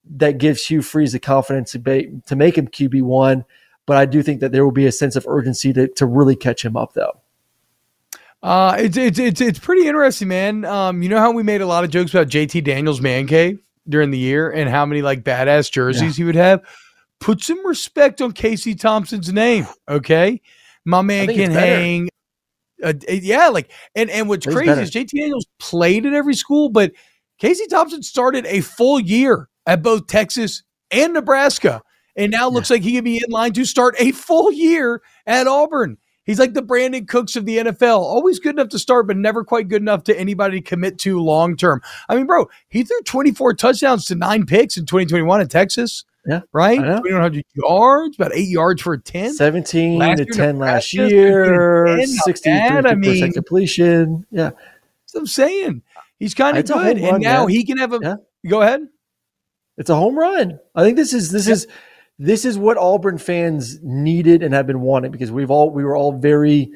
that 0.09 0.39
gives 0.39 0.65
Hugh 0.65 0.82
Freeze 0.82 1.11
the 1.11 1.19
confidence 1.19 1.73
to, 1.73 1.80
be, 1.80 2.09
to 2.25 2.36
make 2.36 2.57
him 2.57 2.67
QB 2.67 3.03
one? 3.03 3.45
But 3.88 3.97
I 3.97 4.05
do 4.05 4.21
think 4.21 4.41
that 4.41 4.51
there 4.51 4.63
will 4.63 4.71
be 4.71 4.85
a 4.85 4.91
sense 4.91 5.15
of 5.15 5.25
urgency 5.27 5.73
to, 5.73 5.88
to 5.88 6.05
really 6.05 6.35
catch 6.35 6.63
him 6.63 6.77
up, 6.77 6.93
though. 6.93 7.21
Uh, 8.43 8.75
it's, 8.77 8.97
it's, 8.97 9.17
it's, 9.17 9.41
it's 9.41 9.59
pretty 9.59 9.88
interesting, 9.88 10.27
man. 10.27 10.63
Um, 10.65 11.01
you 11.01 11.09
know 11.09 11.19
how 11.19 11.31
we 11.31 11.41
made 11.41 11.61
a 11.61 11.65
lot 11.65 11.83
of 11.83 11.89
jokes 11.89 12.13
about 12.13 12.27
JT 12.27 12.63
Daniels' 12.63 13.01
man 13.01 13.25
cave 13.25 13.59
during 13.89 14.11
the 14.11 14.17
year 14.17 14.51
and 14.51 14.69
how 14.69 14.85
many 14.85 15.01
like 15.01 15.23
badass 15.23 15.71
jerseys 15.71 16.01
yeah. 16.01 16.11
he 16.11 16.23
would 16.25 16.35
have? 16.35 16.63
Put 17.19 17.41
some 17.41 17.65
respect 17.65 18.21
on 18.21 18.33
Casey 18.33 18.75
Thompson's 18.75 19.33
name, 19.33 19.65
okay? 19.89 20.39
My 20.85 21.01
man 21.01 21.27
can 21.27 21.49
hang. 21.49 22.09
Uh, 22.83 22.93
yeah, 23.09 23.47
like 23.47 23.71
and 23.95 24.07
and 24.11 24.29
what's 24.29 24.45
crazy 24.45 24.67
better. 24.67 24.81
is 24.81 24.91
JT 24.91 25.09
Daniels 25.09 25.47
played 25.57 26.05
at 26.05 26.13
every 26.13 26.35
school, 26.35 26.69
but 26.69 26.91
Casey 27.39 27.65
Thompson 27.65 28.03
started 28.03 28.45
a 28.45 28.61
full 28.61 28.99
year 28.99 29.49
at 29.65 29.81
both 29.81 30.05
Texas 30.05 30.61
and 30.91 31.13
Nebraska 31.13 31.81
and 32.18 32.32
now 32.32 32.49
looks 32.49 32.70
yeah. 32.70 32.76
like 32.76 32.84
he 32.84 32.93
could 32.93 33.03
be 33.03 33.22
in 33.24 33.32
line 33.32 33.53
to 33.53 33.63
start 33.63 33.95
a 33.99 34.11
full 34.11 34.51
year 34.51 35.01
at 35.26 35.47
Auburn. 35.47 35.97
He's 36.26 36.39
like 36.39 36.53
the 36.53 36.61
Brandin 36.61 37.07
Cooks 37.07 37.38
of 37.38 37.45
the 37.45 37.57
NFL. 37.57 37.99
Always 37.99 38.39
good 38.39 38.55
enough 38.55 38.68
to 38.70 38.80
start, 38.80 39.07
but 39.07 39.15
never 39.15 39.45
quite 39.45 39.70
good 39.70 39.82
enough 39.82 40.03
to 40.03 40.20
anybody 40.20 40.59
to 40.59 40.70
commit 40.70 40.99
to 40.99 41.22
long 41.22 41.55
term. 41.55 41.82
I 42.09 42.15
mean, 42.15 42.26
bro, 42.26 42.49
he 42.68 42.84
threw 42.84 43.01
24 43.03 43.53
touchdowns 43.53 44.05
to 44.07 44.15
nine 44.15 44.45
picks 44.45 44.76
in 44.76 44.86
2021 44.86 45.39
in 45.39 45.47
Texas. 45.47 46.03
Yeah. 46.26 46.41
Right? 46.51 46.80
2,100 46.80 47.45
yards, 47.55 48.18
about 48.18 48.36
eight 48.36 48.49
yards 48.49 48.82
for 48.82 48.93
a 48.93 48.99
10. 48.99 49.34
17 49.36 49.97
Last 49.97 50.18
to 50.18 50.26
10 50.26 50.59
last 50.59 50.93
year, 50.93 51.88
17 52.01 52.34
to 52.34 52.41
10, 52.41 52.74
not 52.74 52.84
63% 52.84 52.91
I 52.91 52.95
mean- 52.95 53.32
completion. 53.32 54.26
Yeah. 54.30 54.49
That's 54.49 55.13
what 55.13 55.22
I'm 55.22 55.28
saying. 55.28 55.84
He's 56.20 56.34
kind 56.34 56.57
of 56.57 56.65
good. 56.65 56.76
home 56.76 56.88
And 56.88 57.01
run, 57.01 57.22
now 57.22 57.45
man. 57.45 57.49
he 57.49 57.63
can 57.63 57.78
have 57.78 57.93
a. 57.93 57.99
Yeah. 58.01 58.15
Go 58.49 58.61
ahead. 58.61 58.88
It's 59.78 59.89
a 59.89 59.95
home 59.95 60.18
run. 60.18 60.59
I 60.76 60.84
think 60.84 60.97
this 60.97 61.13
is 61.13 61.32
this 61.32 61.47
is 61.47 61.68
this 62.20 62.45
is 62.45 62.57
what 62.57 62.78
Auburn 62.78 63.18
fans 63.18 63.82
needed 63.84 64.41
and 64.43 64.53
have 64.53 64.68
been 64.68 64.82
wanting 64.82 65.11
because 65.11 65.32
we've 65.32 65.51
all 65.51 65.70
we 65.70 65.84
were 65.84 65.95
all 65.95 66.11
very 66.11 66.72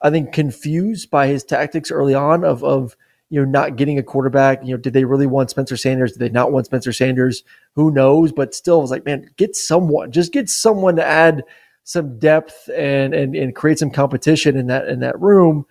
I 0.00 0.10
think 0.10 0.32
confused 0.32 1.10
by 1.10 1.26
his 1.26 1.44
tactics 1.44 1.90
early 1.90 2.14
on 2.14 2.44
of 2.44 2.64
of 2.64 2.96
you 3.30 3.40
know 3.40 3.50
not 3.50 3.76
getting 3.76 3.98
a 3.98 4.02
quarterback. 4.02 4.64
You 4.64 4.72
know, 4.72 4.76
did 4.76 4.92
they 4.92 5.04
really 5.04 5.26
want 5.26 5.50
Spencer 5.50 5.76
Sanders? 5.76 6.12
Did 6.12 6.20
they 6.20 6.28
not 6.30 6.52
want 6.52 6.66
Spencer 6.66 6.92
Sanders? 6.92 7.44
Who 7.74 7.90
knows? 7.90 8.32
But 8.32 8.54
still, 8.54 8.78
I 8.78 8.82
was 8.82 8.90
like, 8.90 9.04
man, 9.04 9.30
get 9.36 9.54
someone. 9.54 10.12
Just 10.12 10.32
get 10.32 10.48
someone 10.48 10.96
to 10.96 11.04
add 11.04 11.44
some 11.84 12.18
depth 12.18 12.70
and 12.74 13.14
and 13.14 13.34
and 13.34 13.54
create 13.54 13.78
some 13.78 13.90
competition 13.90 14.56
in 14.56 14.68
that 14.68 14.88
in 14.88 15.00
that 15.00 15.20
room. 15.20 15.66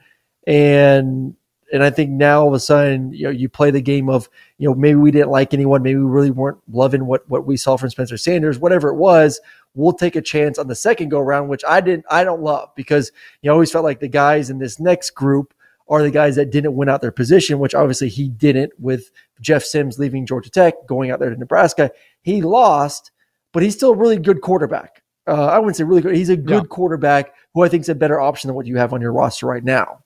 And 0.46 1.36
and 1.72 1.84
I 1.84 1.90
think 1.90 2.12
now 2.12 2.42
all 2.42 2.48
of 2.48 2.54
a 2.54 2.60
sudden, 2.60 3.12
you 3.12 3.26
know, 3.26 3.30
you 3.30 3.50
play 3.50 3.72
the 3.72 3.82
game 3.82 4.10
of, 4.10 4.30
you 4.58 4.68
know, 4.68 4.76
maybe 4.76 4.96
we 4.96 5.12
didn't 5.12 5.30
like 5.30 5.54
anyone, 5.54 5.84
maybe 5.84 6.00
we 6.00 6.06
really 6.06 6.32
weren't 6.32 6.60
loving 6.72 7.06
what 7.06 7.30
what 7.30 7.46
we 7.46 7.58
saw 7.58 7.78
from 7.78 7.90
Spencer 7.90 8.18
Sanders, 8.18 8.60
whatever 8.60 8.90
it 8.90 8.96
was. 8.96 9.40
We'll 9.74 9.94
take 9.94 10.16
a 10.16 10.22
chance 10.22 10.58
on 10.58 10.68
the 10.68 10.76
second 10.76 11.10
go 11.10 11.20
round, 11.20 11.50
which 11.50 11.64
I 11.68 11.82
didn't, 11.82 12.06
I 12.10 12.24
don't 12.24 12.42
love 12.42 12.70
because 12.76 13.12
you 13.42 13.52
always 13.52 13.72
felt 13.72 13.84
like 13.84 14.00
the 14.00 14.08
guys 14.08 14.50
in 14.50 14.60
this 14.60 14.80
next 14.80 15.12
group 15.12 15.54
are 15.90 16.02
the 16.02 16.12
guys 16.12 16.36
that 16.36 16.52
didn't 16.52 16.76
win 16.76 16.90
out 16.90 17.02
their 17.02 17.12
position, 17.12 17.60
which 17.60 17.76
obviously 17.76 18.10
he 18.10 18.28
didn't 18.30 18.74
with 18.80 19.12
Jeff 19.40 19.64
Sims 19.64 20.00
leaving 20.00 20.26
Georgia 20.26 20.50
Tech, 20.50 20.74
going 20.88 21.12
out 21.12 21.20
there 21.20 21.30
to 21.30 21.38
Nebraska. 21.38 21.92
He 22.22 22.42
lost, 22.42 23.12
but 23.54 23.64
he's 23.64 23.76
still 23.76 23.92
a 23.92 23.98
really 23.98 24.18
good 24.18 24.42
quarterback. 24.42 25.02
Uh, 25.28 25.46
I 25.46 25.60
wouldn't 25.60 25.76
say 25.76 25.84
really 25.84 26.02
good. 26.02 26.16
He's 26.16 26.30
a 26.30 26.38
good 26.38 26.70
quarterback 26.70 27.34
who 27.54 27.64
I 27.64 27.70
think 27.70 27.82
is 27.82 27.90
a 27.90 27.96
better 27.96 28.20
option 28.20 28.48
than 28.48 28.56
what 28.56 28.66
you 28.66 28.78
have 28.78 28.94
on 28.94 29.02
your 29.02 29.12
roster 29.12 29.46
right 29.46 29.64
now. 29.64 30.04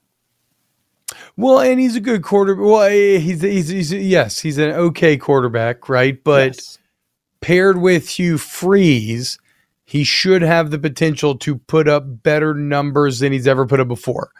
Well, 1.37 1.59
and 1.59 1.79
he's 1.79 1.95
a 1.95 2.01
good 2.01 2.23
quarter. 2.23 2.55
Well, 2.55 2.83
eh, 2.83 3.17
he's, 3.17 3.41
he's, 3.41 3.69
he's 3.69 3.93
yes, 3.93 4.39
he's 4.39 4.57
an 4.57 4.71
okay 4.71 5.17
quarterback, 5.17 5.89
right? 5.89 6.21
But 6.23 6.59
paired 7.41 7.81
with 7.81 8.07
Hugh 8.09 8.37
Freeze, 8.37 9.39
he 9.83 10.03
should 10.03 10.41
have 10.41 10.71
the 10.71 10.79
potential 10.79 11.37
to 11.39 11.57
put 11.57 11.87
up 11.87 12.23
better 12.23 12.53
numbers 12.53 13.19
than 13.19 13.31
he's 13.31 13.47
ever 13.47 13.65
put 13.65 13.79
up 13.79 13.87
before, 13.87 14.31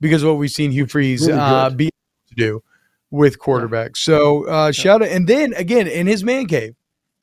because 0.00 0.22
of 0.22 0.28
what 0.28 0.38
we've 0.38 0.50
seen 0.50 0.70
Hugh 0.70 0.86
Freeze 0.86 1.26
Really 1.26 1.38
uh, 1.38 1.70
be 1.70 1.86
able 1.86 2.28
to 2.28 2.34
do 2.34 2.62
with 3.10 3.38
quarterbacks. 3.38 3.96
So 3.96 4.46
uh, 4.46 4.72
shout 4.72 5.02
out, 5.02 5.08
and 5.08 5.26
then 5.26 5.52
again 5.54 5.86
in 5.86 6.06
his 6.06 6.22
man 6.22 6.46
cave, 6.46 6.74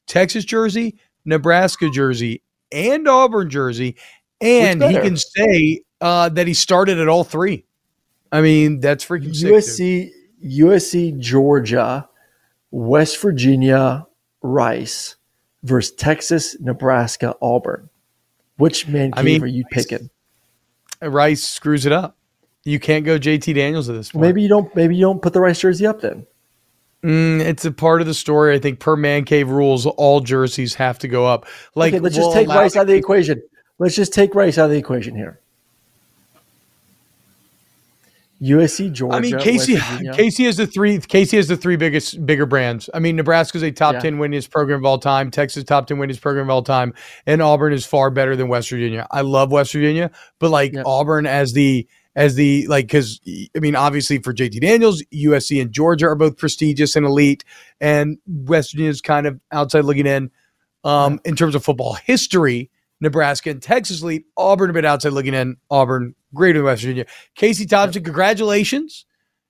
Texas 0.07 0.43
jersey, 0.43 0.97
Nebraska 1.23 1.89
jersey, 1.89 2.41
and 2.71 3.07
Auburn 3.07 3.49
jersey, 3.49 3.95
and 4.41 4.83
he 4.83 4.95
can 4.95 5.15
say 5.15 5.81
uh, 6.01 6.29
that 6.29 6.47
he 6.47 6.53
started 6.53 6.99
at 6.99 7.07
all 7.07 7.23
three. 7.23 7.63
I 8.31 8.41
mean, 8.41 8.79
that's 8.79 9.05
freaking 9.05 9.35
sick. 9.35 9.49
dude. 9.49 9.63
USC, 9.63 10.11
USC, 10.45 11.19
Georgia, 11.19 12.07
West 12.71 13.21
Virginia, 13.21 14.05
Rice 14.41 15.15
versus 15.63 15.93
Texas, 15.95 16.59
Nebraska, 16.59 17.35
Auburn. 17.41 17.89
Which 18.57 18.87
man 18.87 19.11
I 19.13 19.17
cave 19.17 19.25
mean, 19.25 19.43
are 19.43 19.47
you 19.47 19.65
picking? 19.71 20.09
Rice 21.01 21.43
screws 21.43 21.85
it 21.85 21.91
up. 21.91 22.17
You 22.63 22.79
can't 22.79 23.05
go 23.05 23.17
JT 23.17 23.53
Daniels 23.55 23.87
at 23.87 23.95
this 23.95 24.11
point. 24.11 24.23
Maybe 24.23 24.41
you 24.41 24.49
don't. 24.49 24.75
Maybe 24.75 24.95
you 24.95 25.01
don't 25.01 25.21
put 25.21 25.33
the 25.33 25.39
Rice 25.39 25.59
jersey 25.59 25.85
up 25.85 26.01
then. 26.01 26.25
Mm, 27.03 27.39
it's 27.39 27.63
a 27.63 27.71
part 27.71 28.01
of 28.01 28.07
the 28.07 28.13
story. 28.13 28.55
I 28.55 28.59
think 28.59 28.79
per 28.79 28.95
man 28.95 29.23
cave 29.23 29.49
rules, 29.49 29.85
all 29.85 30.19
jerseys 30.19 30.73
have 30.75 30.99
to 30.99 31.07
go 31.07 31.25
up. 31.25 31.45
Like, 31.75 31.93
okay, 31.93 31.99
let's 31.99 32.17
we'll 32.17 32.25
just 32.27 32.35
take 32.35 32.47
Rice 32.49 32.75
out 32.75 32.81
of 32.81 32.87
the 32.87 32.95
equation. 32.95 33.41
Let's 33.77 33.95
just 33.95 34.13
take 34.13 34.33
Rice 34.33 34.57
out 34.57 34.65
of 34.65 34.71
the 34.71 34.77
equation 34.77 35.15
here. 35.15 35.39
USC, 38.41 38.91
Georgia. 38.91 39.15
I 39.17 39.19
mean, 39.19 39.37
Casey. 39.39 39.77
Casey 40.13 40.43
has 40.43 40.57
the 40.57 40.67
three. 40.67 40.99
Casey 40.99 41.37
has 41.37 41.47
the 41.47 41.57
three 41.57 41.75
biggest, 41.75 42.25
bigger 42.25 42.45
brands. 42.45 42.89
I 42.93 42.99
mean, 42.99 43.15
Nebraska's 43.15 43.63
a 43.63 43.71
top 43.71 43.95
Yeah. 43.95 43.99
ten 44.01 44.17
winningest 44.17 44.51
program 44.51 44.79
of 44.79 44.85
all 44.85 44.99
time. 44.99 45.31
Texas 45.31 45.63
top 45.63 45.87
ten 45.87 45.97
winningest 45.97 46.21
program 46.21 46.45
of 46.45 46.49
all 46.51 46.61
time, 46.63 46.93
and 47.25 47.41
Auburn 47.41 47.73
is 47.73 47.85
far 47.85 48.09
better 48.11 48.35
than 48.35 48.47
West 48.47 48.69
Virginia. 48.69 49.07
I 49.11 49.21
love 49.21 49.51
West 49.51 49.73
Virginia, 49.73 50.11
but 50.39 50.51
like 50.51 50.73
Yep. 50.73 50.83
Auburn 50.85 51.25
as 51.25 51.53
the 51.53 51.87
as 52.15 52.35
the 52.35 52.67
like 52.67 52.85
because 52.85 53.19
I 53.55 53.59
mean, 53.59 53.75
obviously 53.75 54.19
for 54.19 54.33
JT 54.33 54.59
Daniels, 54.61 55.03
USC 55.13 55.59
and 55.61 55.71
Georgia 55.71 56.07
are 56.07 56.15
both 56.15 56.37
prestigious 56.37 56.95
and 56.95 57.05
elite, 57.05 57.43
and 57.81 58.17
West 58.27 58.71
Virginia 58.73 58.91
is 58.91 59.01
kind 59.01 59.25
of 59.27 59.39
outside 59.51 59.85
looking 59.85 60.05
in. 60.07 60.29
Um, 60.83 61.19
in 61.25 61.35
terms 61.35 61.53
of 61.53 61.65
football 61.65 61.93
history, 61.95 62.69
Nebraska 62.99 63.49
and 63.51 63.61
Texas 63.61 64.01
lead. 64.01 64.23
Auburn 64.35 64.69
a 64.69 64.73
bit 64.73 64.85
outside 64.85 65.13
looking 65.13 65.33
in. 65.33 65.57
Auburn 65.69 66.15
greater 66.33 66.59
than 66.59 66.65
West 66.65 66.81
Virginia. 66.81 67.05
Casey 67.35 67.65
Thompson, 67.65 68.03
congratulations. 68.03 69.05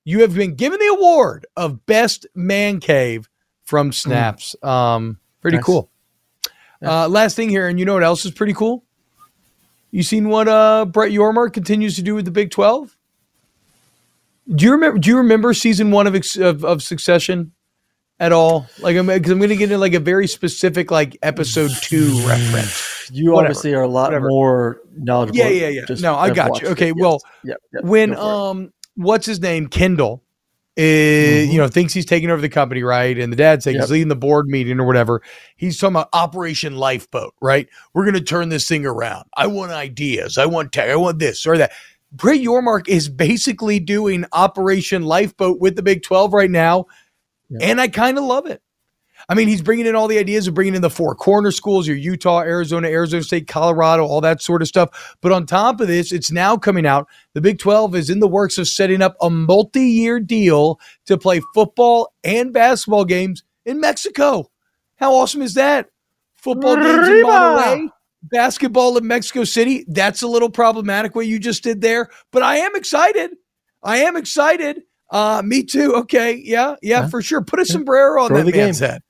You 0.06 0.22
have 0.22 0.34
been 0.36 0.56
given 0.56 0.80
the 0.80 0.88
award 0.98 1.46
of 1.56 1.86
best 1.86 2.26
man 2.36 2.80
cave 2.80 3.30
from 3.64 3.92
Snaps. 3.92 4.56
Um, 4.64 5.20
pretty 5.42 5.58
Nice. 5.58 5.66
cool. 5.66 5.90
Uh, 6.82 7.08
last 7.08 7.36
thing 7.36 7.50
here, 7.50 7.68
and 7.68 7.80
you 7.80 7.86
know 7.86 7.94
what 7.96 8.04
else 8.04 8.24
is 8.26 8.32
pretty 8.32 8.54
cool? 8.54 8.84
You 9.92 10.04
seen 10.04 10.30
what 10.30 10.48
uh, 10.48 10.86
Brett 10.86 11.12
Yormark 11.12 11.54
continues 11.54 11.96
to 11.96 12.02
do 12.02 12.14
with 12.16 12.26
the 12.26 12.32
Big 12.32 12.52
Twelve? 12.52 12.96
Do 14.54 14.64
you 14.66 14.72
remember? 14.72 15.00
Do 15.00 15.10
you 15.10 15.18
remember 15.18 15.54
season 15.54 15.92
one 15.92 16.08
of 16.08 16.16
of, 16.40 16.64
of 16.64 16.84
Succession 16.84 17.52
at 18.20 18.32
all? 18.32 18.68
Like, 18.80 18.96
I'm 18.96 19.08
because 19.08 19.32
I'm 19.32 19.40
going 19.40 19.50
to 19.50 19.56
get 19.56 19.66
into 19.66 19.78
like 19.78 19.94
a 19.94 20.00
very 20.00 20.28
specific 20.28 20.92
like 20.92 21.18
episode 21.22 21.72
two 21.82 22.22
reference. 22.28 22.87
You 23.12 23.32
Whatever. 23.32 23.48
obviously 23.48 23.74
are 23.74 23.82
a 23.84 23.88
lot 23.88 24.06
Whatever. 24.08 24.30
more 24.30 24.82
knowledgeable. 24.96 25.38
Yeah, 25.38 25.50
yeah, 25.50 25.84
yeah. 25.90 25.96
No, 26.00 26.16
I 26.16 26.32
got 26.34 26.62
you. 26.62 26.68
Okay, 26.70 26.88
Yes. 26.88 26.96
well, 26.98 27.20
Yep, 27.44 27.58
yep, 27.74 27.84
when 27.84 28.16
um, 28.16 28.72
what's 28.96 29.26
his 29.26 29.40
name, 29.40 29.68
Kendall, 29.68 30.24
is, 30.76 31.50
you 31.50 31.58
know, 31.58 31.68
thinks 31.68 31.92
he's 31.94 32.06
taking 32.06 32.30
over 32.30 32.42
the 32.42 32.50
company, 32.50 32.84
right? 32.84 33.18
And 33.18 33.32
the 33.32 33.38
dad's 33.38 33.64
saying 33.64 33.76
Mm-hmm. 33.76 33.82
Yep. 33.82 33.86
he's 33.88 33.92
leading 33.92 34.08
the 34.10 34.16
board 34.16 34.46
meeting 34.48 34.80
or 34.80 34.86
whatever. 34.86 35.22
He's 35.56 35.80
talking 35.80 35.96
about 35.96 36.10
Operation 36.14 36.76
Lifeboat, 36.78 37.34
right? 37.42 37.68
We're 37.94 38.04
going 38.04 38.14
to 38.16 38.22
turn 38.22 38.50
this 38.50 38.68
thing 38.68 38.86
around. 38.86 39.26
I 39.36 39.48
want 39.48 39.72
ideas. 39.72 40.38
I 40.38 40.46
want 40.46 40.72
tech. 40.72 40.90
I 40.90 40.96
want 40.96 41.20
this 41.20 41.46
or 41.48 41.58
that. 41.58 41.72
Brett 42.14 42.40
Yormark 42.40 42.88
is 42.88 43.10
basically 43.10 43.80
doing 43.80 44.24
Operation 44.32 45.04
Lifeboat 45.04 45.60
with 45.60 45.76
the 45.76 45.84
Big 45.84 46.04
12 46.04 46.32
right 46.32 46.50
now. 46.50 46.86
And 47.62 47.82
I 47.82 47.88
kind 47.90 48.18
of 48.18 48.24
love 48.24 48.46
it. 48.46 48.62
I 49.30 49.36
mean, 49.36 49.50
he's 49.50 49.62
bringing 49.62 49.86
in 49.86 49.96
all 49.96 50.08
the 50.08 50.20
ideas 50.20 50.48
of 50.48 50.54
bringing 50.54 50.76
in 50.76 50.82
the 50.82 50.90
four 50.90 51.14
corner 51.14 51.52
schools, 51.52 51.86
your 51.86 51.98
Utah, 51.98 52.40
Arizona, 52.40 52.88
Arizona 52.88 53.24
State, 53.24 53.48
Colorado, 53.48 54.06
all 54.06 54.22
that 54.22 54.42
sort 54.42 54.62
of 54.62 54.70
stuff. 54.70 55.18
But 55.22 55.34
on 55.34 55.46
top 55.46 55.82
of 55.82 55.88
this, 55.88 56.14
it's 56.14 56.32
now 56.32 56.56
coming 56.56 56.86
out. 56.86 57.08
The 57.34 57.42
Big 57.42 57.60
12 57.60 57.96
is 57.96 58.10
in 58.10 58.20
the 58.20 58.28
works 58.28 58.58
of 58.58 58.70
setting 58.70 59.02
up 59.02 59.18
a 59.22 59.30
multi 59.30 59.84
year 59.84 60.22
deal 60.22 60.80
to 61.08 61.18
play 61.18 61.42
football 61.54 62.14
and 62.24 62.54
basketball 62.54 63.04
games 63.04 63.44
in 63.66 63.82
Mexico. 63.82 64.50
How 64.96 65.14
awesome 65.14 65.42
is 65.42 65.56
that? 65.56 65.90
Football 66.36 66.78
games 66.78 67.08
in 67.08 67.14
Arriba! 67.14 67.28
Monterrey, 67.28 67.90
basketball 68.24 68.98
in 68.98 69.06
Mexico 69.08 69.44
City. 69.44 69.86
That's 69.90 70.22
a 70.22 70.28
little 70.28 70.50
problematic 70.50 71.16
what 71.16 71.28
you 71.28 71.38
just 71.38 71.64
did 71.64 71.82
there, 71.82 72.10
but 72.32 72.44
I 72.44 72.58
am 72.58 72.76
excited. 72.76 73.32
I 73.84 73.98
am 73.98 74.16
excited. 74.16 74.84
Uh, 75.10 75.42
me 75.44 75.64
too. 75.64 75.96
Okay. 75.96 76.42
Yeah. 76.44 76.76
Yeah, 76.82 77.08
for 77.08 77.22
sure. 77.22 77.42
Put 77.42 77.60
a 77.60 77.66
sombrero 77.66 78.24
on 78.24 78.30
Grow 78.30 78.44
that 78.44 78.52
the 78.52 78.58
man's 78.58 78.80
game. 78.80 78.90
head. 78.90 79.02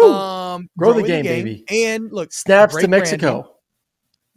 Woo! 0.00 0.12
Um, 0.12 0.68
Grow 0.78 0.92
the 0.92 1.02
growing 1.02 1.22
game, 1.22 1.24
baby. 1.24 1.64
And 1.70 2.12
look, 2.12 2.32
Snaps 2.32 2.76
to 2.76 2.88
Mexico. 2.88 3.30
branding. 3.32 3.52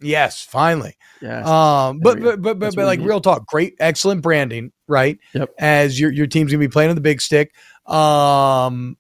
Yes, 0.04 0.42
finally. 0.44 0.96
Yes. 1.22 1.46
Um, 1.48 2.00
but 2.00 2.20
There 2.20 2.22
we 2.22 2.22
go. 2.22 2.38
but 2.38 2.42
but 2.42 2.60
but, 2.60 2.76
but 2.76 2.86
like 2.86 3.00
need. 3.00 3.08
real 3.08 3.22
talk, 3.22 3.46
great, 3.46 3.76
excellent 3.80 4.22
branding, 4.24 4.72
right? 4.88 5.20
Yep. 5.34 5.54
As 5.60 6.00
your 6.00 6.12
your 6.12 6.26
team's 6.28 6.52
gonna 6.52 6.60
be 6.60 6.68
playing 6.68 6.90
on 6.90 6.96
the 6.96 7.02
big 7.02 7.22
stick. 7.22 7.54
Um, 7.86 8.98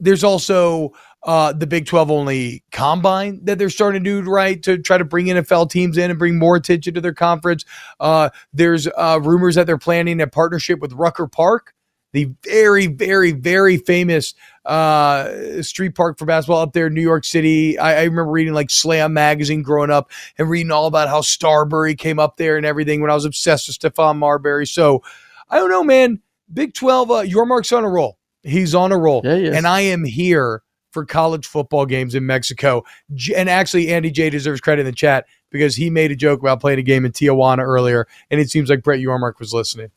there's 0.00 0.24
also 0.24 0.92
uh 1.24 1.52
the 1.52 1.66
Big 1.66 1.86
12 1.86 2.10
only 2.12 2.62
combine 2.70 3.40
that 3.44 3.58
they're 3.58 3.70
starting 3.70 4.02
to 4.04 4.22
do 4.22 4.30
right 4.30 4.62
to 4.62 4.78
try 4.78 4.96
to 4.98 5.04
bring 5.04 5.26
NFL 5.26 5.68
teams 5.70 5.98
in 5.98 6.10
and 6.10 6.18
bring 6.18 6.38
more 6.38 6.54
attention 6.56 6.94
to 6.94 7.00
their 7.00 7.12
conference. 7.14 7.64
Uh, 8.00 8.30
there's 8.52 8.86
uh 8.96 9.20
rumors 9.22 9.54
that 9.56 9.66
they're 9.66 9.78
planning 9.78 10.20
a 10.20 10.26
partnership 10.28 10.78
with 10.80 10.92
Rucker 10.92 11.26
Park, 11.26 11.74
the 12.12 12.30
very 12.44 12.86
very 12.86 13.32
very 13.32 13.76
famous 13.76 14.34
uh 14.64 15.62
street 15.62 15.94
park 15.94 16.18
for 16.18 16.24
basketball 16.24 16.60
up 16.60 16.72
there 16.72 16.88
in 16.88 16.94
New 16.94 17.02
York 17.02 17.24
City. 17.24 17.78
I, 17.78 18.00
I 18.00 18.04
remember 18.04 18.30
reading 18.30 18.54
like 18.54 18.70
Slam 18.70 19.12
magazine 19.12 19.62
growing 19.62 19.90
up 19.90 20.10
and 20.36 20.48
reading 20.48 20.70
all 20.70 20.86
about 20.86 21.08
how 21.08 21.20
Starbury 21.20 21.94
came 21.94 22.18
up 22.18 22.36
there 22.36 22.56
and 22.56 22.66
everything 22.66 23.00
when 23.00 23.10
I 23.10 23.14
was 23.14 23.24
obsessed 23.24 23.68
with 23.68 23.78
Stephon 23.78 24.18
Marbury. 24.18 24.66
So 24.66 25.02
I 25.50 25.56
don't 25.58 25.70
know, 25.70 25.84
man. 25.84 26.20
Big 26.52 26.72
12, 26.74 27.10
uh, 27.10 27.14
Yormark's 27.24 27.72
on 27.72 27.84
a 27.84 27.88
roll. 27.90 28.18
He's 28.42 28.74
on 28.74 28.90
a 28.92 28.98
roll. 28.98 29.20
Yeah. 29.24 29.52
And 29.54 29.66
I 29.66 29.80
am 29.82 30.04
here 30.04 30.62
for 30.92 31.04
college 31.04 31.46
football 31.46 31.84
games 31.84 32.14
in 32.14 32.24
Mexico. 32.24 32.84
And 33.36 33.50
actually, 33.50 33.88
Andy 33.88 34.10
J 34.10 34.30
deserves 34.30 34.60
credit 34.60 34.80
in 34.80 34.86
the 34.86 34.92
chat. 34.92 35.26
because 35.50 35.76
he 35.76 35.90
made 35.90 36.10
a 36.10 36.16
joke 36.16 36.40
about 36.40 36.60
playing 36.60 36.78
a 36.78 36.82
game 36.82 37.04
in 37.04 37.12
Tijuana 37.12 37.62
earlier, 37.62 38.06
and 38.30 38.40
it 38.40 38.50
seems 38.50 38.70
like 38.70 38.82
Brett 38.82 39.00
Yormark 39.00 39.38
was 39.38 39.52
listening. 39.52 39.90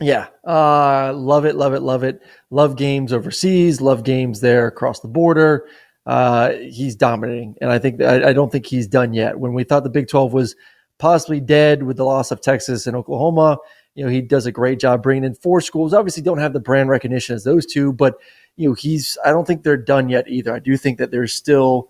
Yeah, 0.00 0.26
uh, 0.46 1.14
love 1.14 1.46
it, 1.46 1.56
love 1.56 1.72
it, 1.72 1.80
love 1.80 2.04
it. 2.04 2.20
Love 2.50 2.76
games 2.76 3.12
overseas. 3.12 3.80
Love 3.80 4.04
games 4.04 4.40
there 4.40 4.66
across 4.66 5.00
the 5.00 5.08
border. 5.08 5.66
Uh, 6.04 6.52
he's 6.52 6.94
dominating, 6.94 7.56
and 7.60 7.70
I 7.70 7.78
think 7.78 8.02
I, 8.02 8.28
I 8.28 8.32
don't 8.34 8.52
think 8.52 8.66
he's 8.66 8.86
done 8.86 9.14
yet. 9.14 9.38
When 9.38 9.54
we 9.54 9.64
thought 9.64 9.84
the 9.84 9.90
Big 9.90 10.08
Twelve 10.08 10.34
was 10.34 10.54
possibly 10.98 11.40
dead 11.40 11.82
with 11.82 11.96
the 11.96 12.04
loss 12.04 12.30
of 12.30 12.42
Texas 12.42 12.86
and 12.86 12.94
Oklahoma, 12.94 13.56
you 13.94 14.04
know 14.04 14.10
he 14.10 14.20
does 14.20 14.44
a 14.44 14.52
great 14.52 14.78
job 14.78 15.02
bringing 15.02 15.24
in 15.24 15.34
four 15.34 15.62
schools. 15.62 15.94
Obviously, 15.94 16.22
don't 16.22 16.38
have 16.38 16.52
the 16.52 16.60
brand 16.60 16.90
recognition 16.90 17.34
as 17.34 17.44
those 17.44 17.64
two, 17.64 17.92
but 17.94 18.16
you 18.56 18.68
know 18.68 18.74
he's. 18.74 19.16
I 19.24 19.30
don't 19.30 19.46
think 19.46 19.62
they're 19.62 19.78
done 19.78 20.10
yet 20.10 20.28
either. 20.28 20.54
I 20.54 20.58
do 20.58 20.76
think 20.76 20.98
that 20.98 21.10
there's 21.10 21.32
still 21.32 21.88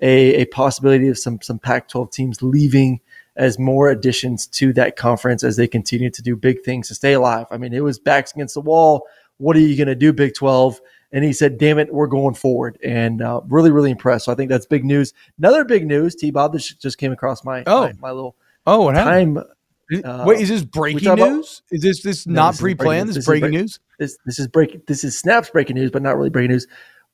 a, 0.00 0.42
a 0.42 0.44
possibility 0.46 1.08
of 1.08 1.18
some 1.18 1.40
some 1.42 1.58
Pac-12 1.58 2.12
teams 2.12 2.40
leaving 2.40 3.00
as 3.38 3.58
more 3.58 3.88
additions 3.88 4.46
to 4.48 4.72
that 4.74 4.96
conference 4.96 5.44
as 5.44 5.56
they 5.56 5.68
continue 5.68 6.10
to 6.10 6.20
do 6.20 6.36
big 6.36 6.62
things 6.64 6.88
to 6.88 6.94
stay 6.94 7.12
alive. 7.12 7.46
I 7.50 7.56
mean, 7.56 7.72
it 7.72 7.84
was 7.84 7.98
backs 7.98 8.32
against 8.32 8.54
the 8.54 8.60
wall. 8.60 9.06
What 9.38 9.56
are 9.56 9.60
you 9.60 9.76
going 9.76 9.88
to 9.88 9.94
do, 9.94 10.12
Big 10.12 10.34
12? 10.34 10.80
And 11.12 11.24
he 11.24 11.32
said, 11.32 11.56
damn 11.56 11.78
it, 11.78 11.94
we're 11.94 12.08
going 12.08 12.34
forward. 12.34 12.78
And 12.84 13.22
uh, 13.22 13.40
really, 13.46 13.70
really 13.70 13.92
impressed. 13.92 14.26
So 14.26 14.32
I 14.32 14.34
think 14.34 14.50
that's 14.50 14.66
big 14.66 14.84
news. 14.84 15.14
Another 15.38 15.64
big 15.64 15.86
news, 15.86 16.16
T 16.16 16.30
Bob, 16.32 16.52
this 16.52 16.74
just 16.74 16.98
came 16.98 17.12
across 17.12 17.44
my, 17.44 17.62
oh. 17.66 17.86
my, 17.86 17.92
my, 18.00 18.10
little 18.10 18.36
oh, 18.66 18.82
what 18.82 18.92
time. 18.92 19.38
Uh, 19.38 20.24
Wait, 20.26 20.40
is 20.40 20.50
this 20.50 20.64
breaking 20.64 21.14
news? 21.14 21.62
About, 21.62 21.74
is 21.74 21.82
this 21.82 22.02
this 22.02 22.26
no, 22.26 22.34
not 22.34 22.58
pre 22.58 22.74
planned? 22.74 23.08
This, 23.08 23.16
is 23.16 23.24
breaking 23.24 23.52
break, 23.52 23.60
news? 23.60 23.80
This, 23.98 24.18
this 24.26 24.38
is 24.38 24.48
breaking. 24.48 24.82
This 24.86 25.02
is 25.02 25.18
Snaps 25.18 25.48
breaking 25.48 25.76
news, 25.76 25.90
but 25.90 26.02
not 26.02 26.16
really 26.18 26.28
breaking 26.28 26.50
news. 26.50 26.66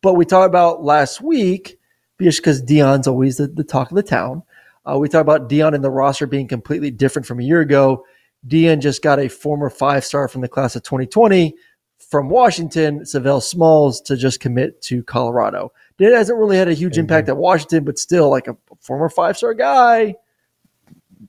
But 0.03 0.15
we 0.15 0.25
talked 0.25 0.49
about 0.49 0.83
last 0.83 1.21
week 1.21 1.79
because 2.17 2.61
Deion's 2.63 3.07
always 3.07 3.37
the, 3.37 3.47
the 3.47 3.63
talk 3.63 3.93
of 3.93 3.95
the 3.95 4.03
town. 4.03 4.43
Uh, 4.87 4.99
we 4.99 5.09
talked 5.09 5.23
about 5.23 5.49
Deion 5.49 5.75
and 5.75 5.83
the 5.83 5.91
roster 5.91 6.27
being 6.27 6.49
completely 6.49 6.91
different 6.91 7.27
from 7.27 7.41
a 7.41 7.45
year 7.45 7.61
ago. 7.61 8.05
Deion 8.47 8.81
just 8.81 9.03
got 9.03 9.19
a 9.19 9.29
former 9.29 9.71
five 9.71 10.05
star 10.05 10.29
from 10.29 10.43
the 10.43 10.49
class 10.49 10.77
of 10.77 10.83
2020 10.83 11.55
from 11.99 12.29
Washington, 12.29 13.01
Sav'ell 13.01 13.43
Smalls, 13.43 14.01
to 14.03 14.17
just 14.17 14.41
commit 14.41 14.81
to 14.83 15.03
Colorado. 15.03 15.73
It 15.99 16.15
hasn't 16.15 16.39
really 16.39 16.57
had 16.57 16.69
a 16.69 16.75
huge 16.75 16.95
mm-hmm. 16.95 17.01
impact 17.01 17.29
at 17.29 17.37
Washington, 17.37 17.85
but 17.85 17.99
still, 17.99 18.29
like 18.29 18.47
a 18.47 18.57
former 18.81 19.09
five 19.09 19.39
star 19.39 19.55
guy, 19.55 20.15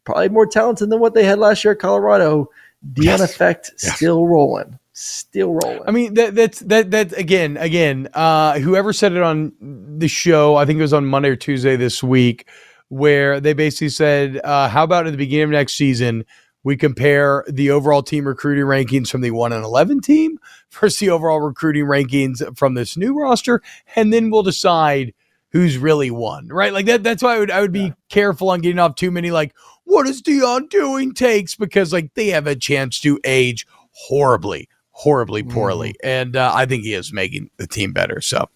probably 0.04 0.30
more 0.30 0.46
talented 0.46 0.90
than 0.90 1.00
what 1.00 1.14
they 1.14 1.24
had 1.24 1.40
last 1.40 1.64
year 1.64 1.74
at 1.74 1.80
Colorado. 1.80 2.50
Deion 2.94 3.04
yes. 3.06 3.22
effect 3.22 3.72
yes. 3.82 3.96
still 3.96 4.28
rolling 4.28 4.78
still 4.98 5.54
rolling. 5.54 5.82
I 5.86 5.92
mean 5.92 6.14
that 6.14 6.36
that's 6.36 6.60
that 6.62 6.92
that 6.92 7.18
again 7.18 7.58
again 7.58 8.08
uh 8.14 8.58
whoever 8.60 8.94
said 8.94 9.12
it 9.12 9.22
on 9.22 9.52
the 9.60 10.08
show, 10.08 10.56
I 10.56 10.66
think 10.66 10.80
it 10.80 10.84
was 10.84 10.94
on 10.94 11.06
Monday 11.06 11.30
or 11.30 11.36
Tuesday 11.36 11.76
this 11.76 12.02
week 12.02 12.48
where 12.90 13.40
they 13.40 13.54
basically 13.54 13.90
said, 13.90 14.40
uh, 14.44 14.70
how 14.70 14.84
about 14.84 15.08
at 15.08 15.12
the 15.12 15.18
beginning 15.18 15.46
of 15.46 15.50
next 15.52 15.76
season, 15.76 16.26
we 16.64 16.76
compare 16.76 17.46
the 17.48 17.70
overall 17.70 18.02
team 18.02 18.28
recruiting 18.28 18.66
rankings 18.66 19.10
from 19.10 19.22
the 19.22 19.32
1 19.32 19.54
and 19.54 19.64
11 19.64 20.02
team 20.02 20.40
versus 20.72 21.00
the 21.00 21.10
overall 21.10 21.40
recruiting 21.40 21.86
rankings 21.86 22.58
from 22.58 22.74
this 22.74 22.98
new 22.98 23.20
roster, 23.20 23.62
and 23.96 24.12
then 24.12 24.32
we'll 24.32 24.44
decide 24.44 25.14
who's 25.56 25.78
really 25.78 26.12
won, 26.12 26.48
right? 26.48 26.74
Like 26.74 26.88
that. 26.88 27.04
That's 27.04 27.24
why 27.24 27.36
I 27.36 27.40
would 27.40 27.52
I 27.52 27.62
would 27.62 27.72
be 27.72 27.80
yeah. 27.82 27.94
careful 28.10 28.50
on 28.50 28.62
getting 28.62 28.80
off 28.80 28.96
too 28.96 29.12
many 29.12 29.32
like 29.32 29.54
what 29.86 30.08
is 30.08 30.22
Deion 30.22 30.70
doing 30.70 31.14
takes 31.14 31.56
because 31.56 31.94
like 31.94 32.14
they 32.16 32.28
have 32.28 32.48
a 32.48 32.56
chance 32.56 33.00
to 33.02 33.20
age 33.24 33.68
horribly, 33.92 34.68
horribly 34.90 35.44
poorly, 35.44 35.90
mm. 35.90 35.96
and 36.04 36.36
uh, 36.36 36.52
I 36.54 36.66
think 36.66 36.84
he 36.84 36.94
is 36.94 37.14
making 37.14 37.52
the 37.58 37.68
team 37.68 37.94
better. 37.94 38.22
So 38.22 38.50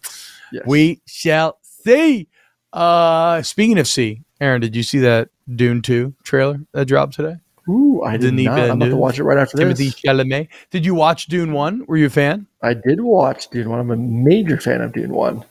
yes. 0.52 0.64
we 0.66 1.02
shall 1.06 1.60
see. 1.62 2.28
Uh, 2.74 3.42
speaking 3.42 3.80
of 3.80 3.88
C, 3.88 4.22
Aaron, 4.40 4.62
did 4.62 4.76
you 4.76 4.84
see 4.84 5.00
that 5.00 5.30
Dune 5.54 5.82
2 5.82 6.14
trailer 6.24 6.62
that 6.74 6.86
dropped 6.86 7.14
today? 7.14 7.36
Ooh, 7.68 8.02
I 8.04 8.18
did 8.18 8.34
not. 8.34 8.60
I'm 8.60 8.82
about 8.82 8.90
to 8.90 8.96
watch 8.96 9.20
it 9.20 9.24
right 9.24 9.38
after 9.38 9.58
Timothy 9.58 9.86
this. 9.86 10.02
Chalamet. 10.02 10.48
Did 10.72 10.86
you 10.86 10.96
watch 10.96 11.28
Dune 11.28 11.54
1? 11.54 11.86
Were 11.88 11.98
you 11.98 12.08
a 12.08 12.10
fan? 12.10 12.48
I 12.64 12.74
did 12.74 13.02
watch 13.02 13.50
Dune 13.50 13.70
1. 13.70 13.80
I'm 13.80 13.92
a 13.92 13.96
major 13.96 14.60
fan 14.60 14.82
of 14.82 14.94
Dune 14.94 15.12
1. 15.12 15.46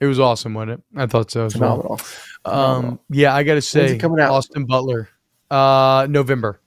It 0.00 0.06
was 0.06 0.18
awesome, 0.18 0.54
wasn't 0.54 0.72
it? 0.72 0.82
I 0.96 1.06
thought 1.06 1.30
so 1.30 1.46
as 1.46 1.52
Phenomenal. 1.52 2.00
well. 2.44 2.54
Um, 2.54 3.00
yeah, 3.08 3.34
I 3.34 3.42
got 3.42 3.54
to 3.54 3.62
say, 3.62 3.98
coming 3.98 4.20
out? 4.20 4.30
Austin 4.30 4.64
Butler, 4.64 5.08
uh, 5.50 6.06
November, 6.08 6.60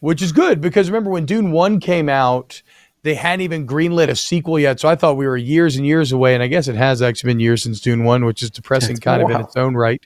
which 0.00 0.20
is 0.20 0.32
good 0.32 0.60
because 0.60 0.90
remember 0.90 1.10
when 1.10 1.24
Dune 1.26 1.50
1 1.50 1.80
came 1.80 2.08
out– 2.08 2.62
they 3.06 3.14
hadn't 3.14 3.42
even 3.42 3.68
greenlit 3.68 4.08
a 4.08 4.16
sequel 4.16 4.58
yet. 4.58 4.80
So 4.80 4.88
I 4.88 4.96
thought 4.96 5.16
we 5.16 5.28
were 5.28 5.36
years 5.36 5.76
and 5.76 5.86
years 5.86 6.10
away. 6.10 6.34
And 6.34 6.42
I 6.42 6.48
guess 6.48 6.66
it 6.66 6.74
has 6.74 7.00
actually 7.00 7.30
been 7.30 7.40
years 7.40 7.62
since 7.62 7.80
Dune 7.80 8.02
1, 8.02 8.24
which 8.24 8.42
is 8.42 8.50
depressing 8.50 8.96
kind 8.96 9.22
of 9.22 9.30
in 9.30 9.40
its 9.40 9.56
own 9.56 9.76
right. 9.76 10.04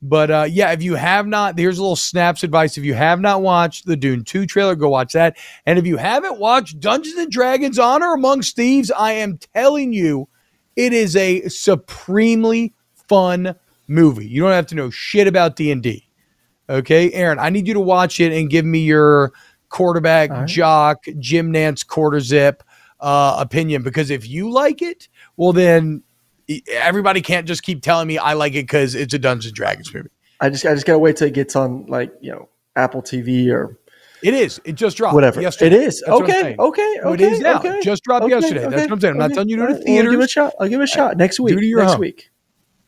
But 0.00 0.30
uh, 0.30 0.46
yeah, 0.48 0.72
if 0.72 0.82
you 0.82 0.94
have 0.94 1.26
not, 1.26 1.58
here's 1.58 1.76
a 1.76 1.82
little 1.82 1.94
snaps 1.94 2.42
advice. 2.42 2.78
If 2.78 2.84
you 2.84 2.94
have 2.94 3.20
not 3.20 3.42
watched 3.42 3.84
the 3.84 3.96
Dune 3.96 4.24
2 4.24 4.46
trailer, 4.46 4.74
go 4.74 4.88
watch 4.88 5.12
that. 5.12 5.36
And 5.66 5.78
if 5.78 5.86
you 5.86 5.98
haven't 5.98 6.40
watched 6.40 6.80
Dungeons 6.80 7.18
and 7.18 7.30
Dragons 7.30 7.78
Honor 7.78 8.14
Among 8.14 8.40
Thieves, 8.40 8.90
I 8.90 9.12
am 9.12 9.38
telling 9.54 9.92
you, 9.92 10.26
it 10.74 10.94
is 10.94 11.14
a 11.14 11.46
supremely 11.50 12.72
fun 13.08 13.54
movie. 13.88 14.26
You 14.26 14.40
don't 14.40 14.52
have 14.52 14.68
to 14.68 14.74
know 14.74 14.88
shit 14.88 15.26
about 15.26 15.56
D&D. 15.56 16.08
Okay, 16.70 17.12
Aaron, 17.12 17.38
I 17.38 17.50
need 17.50 17.68
you 17.68 17.74
to 17.74 17.80
watch 17.80 18.20
it 18.20 18.32
and 18.32 18.48
give 18.48 18.64
me 18.64 18.78
your 18.78 19.32
quarterback, 19.72 20.30
right. 20.30 20.46
jock, 20.46 21.04
Jim 21.18 21.52
Nantz 21.52 21.84
quarter 21.84 22.20
zip 22.20 22.62
uh, 23.00 23.36
opinion. 23.40 23.82
Because 23.82 24.10
if 24.10 24.28
you 24.28 24.50
like 24.50 24.80
it, 24.80 25.08
well, 25.36 25.52
then 25.52 26.02
everybody 26.68 27.20
can't 27.20 27.48
just 27.48 27.64
keep 27.64 27.82
telling 27.82 28.06
me 28.06 28.18
I 28.18 28.34
like 28.34 28.52
it 28.52 28.62
because 28.62 28.94
it's 28.94 29.12
a 29.12 29.18
Dungeons 29.18 29.46
and 29.46 29.54
Dragons 29.56 29.92
movie. 29.92 30.10
I 30.40 30.50
just 30.50 30.64
I 30.64 30.74
just 30.74 30.86
gotta 30.86 30.98
wait 30.98 31.16
till 31.16 31.28
it 31.28 31.34
gets 31.34 31.56
on 31.56 31.86
like 31.86 32.12
you 32.20 32.30
know 32.30 32.48
Apple 32.76 33.02
TV 33.02 33.50
or. 33.50 33.78
It 34.22 34.34
is. 34.34 34.60
It 34.64 34.74
just 34.74 34.96
dropped. 34.96 35.14
Whatever. 35.14 35.42
Yesterday. 35.42 35.74
It 35.74 35.82
is. 35.82 36.04
Okay. 36.06 36.54
Okay. 36.56 36.98
Okay. 37.02 37.24
it 37.24 37.32
is 37.32 37.40
now. 37.40 37.58
Okay. 37.58 37.80
Just 37.82 38.04
dropped 38.04 38.24
okay, 38.24 38.34
yesterday. 38.34 38.66
Okay, 38.66 38.76
That's 38.76 38.82
what 38.82 38.92
I'm 38.92 39.00
saying. 39.00 39.14
I'm 39.14 39.18
not 39.18 39.32
telling 39.32 39.48
you 39.48 39.56
to 39.56 39.62
go 39.62 39.68
to 39.68 39.74
theaters. 39.82 40.06
I'll 40.06 40.12
give 40.12 40.20
it 40.20 40.24
a 40.24 40.28
shot. 40.28 40.54
I'll 40.60 40.68
give 40.68 40.80
it 40.80 40.84
a 40.84 40.86
shot 40.86 41.16
next 41.16 41.40
week. 41.40 41.54
Do 41.54 41.58
it 41.58 41.64
your 41.64 41.80
next 41.80 41.92
home. 41.94 42.00
week. 42.02 42.30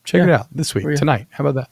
Check 0.04 0.18
yeah. 0.20 0.24
it 0.24 0.30
out 0.30 0.46
this 0.52 0.76
week 0.76 0.96
tonight. 0.96 1.26
How 1.30 1.44
about 1.44 1.54
that? 1.56 1.70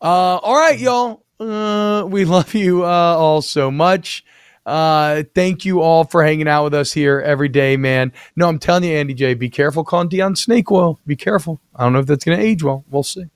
Uh, 0.00 0.38
all 0.38 0.56
right, 0.56 0.78
y'all. 0.78 1.23
Uh, 1.44 2.06
we 2.06 2.24
love 2.24 2.54
you 2.54 2.84
uh, 2.84 2.88
all 2.88 3.42
so 3.42 3.70
much. 3.70 4.24
Uh, 4.66 5.24
thank 5.34 5.66
you 5.66 5.82
all 5.82 6.04
for 6.04 6.24
hanging 6.24 6.48
out 6.48 6.64
with 6.64 6.72
us 6.72 6.90
here 6.90 7.20
every 7.20 7.50
day, 7.50 7.76
man. 7.76 8.10
No, 8.34 8.48
I'm 8.48 8.58
telling 8.58 8.84
you, 8.84 8.96
Andy 8.96 9.12
J, 9.12 9.34
be 9.34 9.50
careful 9.50 9.84
calling 9.84 10.08
Deion 10.08 10.38
snake 10.38 10.70
oil. 10.70 10.98
Be 11.06 11.16
careful. 11.16 11.60
I 11.76 11.84
don't 11.84 11.92
know 11.92 11.98
if 11.98 12.06
that's 12.06 12.24
going 12.24 12.38
to 12.38 12.44
age 12.44 12.62
well. 12.62 12.82
We'll 12.88 13.02
see. 13.02 13.26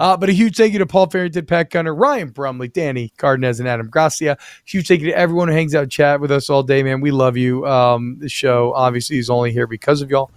Uh, 0.00 0.16
but 0.16 0.28
a 0.28 0.32
huge 0.32 0.56
thank 0.56 0.72
you 0.72 0.80
to 0.80 0.86
Paul 0.86 1.08
Farrington, 1.08 1.46
Pat 1.46 1.70
Gunner, 1.70 1.94
Ryan 1.94 2.30
Brumley, 2.30 2.66
Danny 2.66 3.12
Cardenas, 3.16 3.60
and 3.60 3.68
Adam 3.68 3.88
Gracia. 3.88 4.36
Huge 4.64 4.88
thank 4.88 5.02
you 5.02 5.06
to 5.10 5.16
everyone 5.16 5.46
who 5.46 5.54
hangs 5.54 5.74
out 5.76 5.88
chat 5.88 6.20
with 6.20 6.32
us 6.32 6.50
all 6.50 6.64
day, 6.64 6.82
man. 6.82 7.00
We 7.00 7.12
love 7.12 7.36
you. 7.36 7.64
Um, 7.64 8.18
the 8.18 8.28
show 8.28 8.72
obviously 8.74 9.18
is 9.18 9.30
only 9.30 9.52
here 9.52 9.68
because 9.68 10.02
of 10.02 10.10
y'all, 10.10 10.32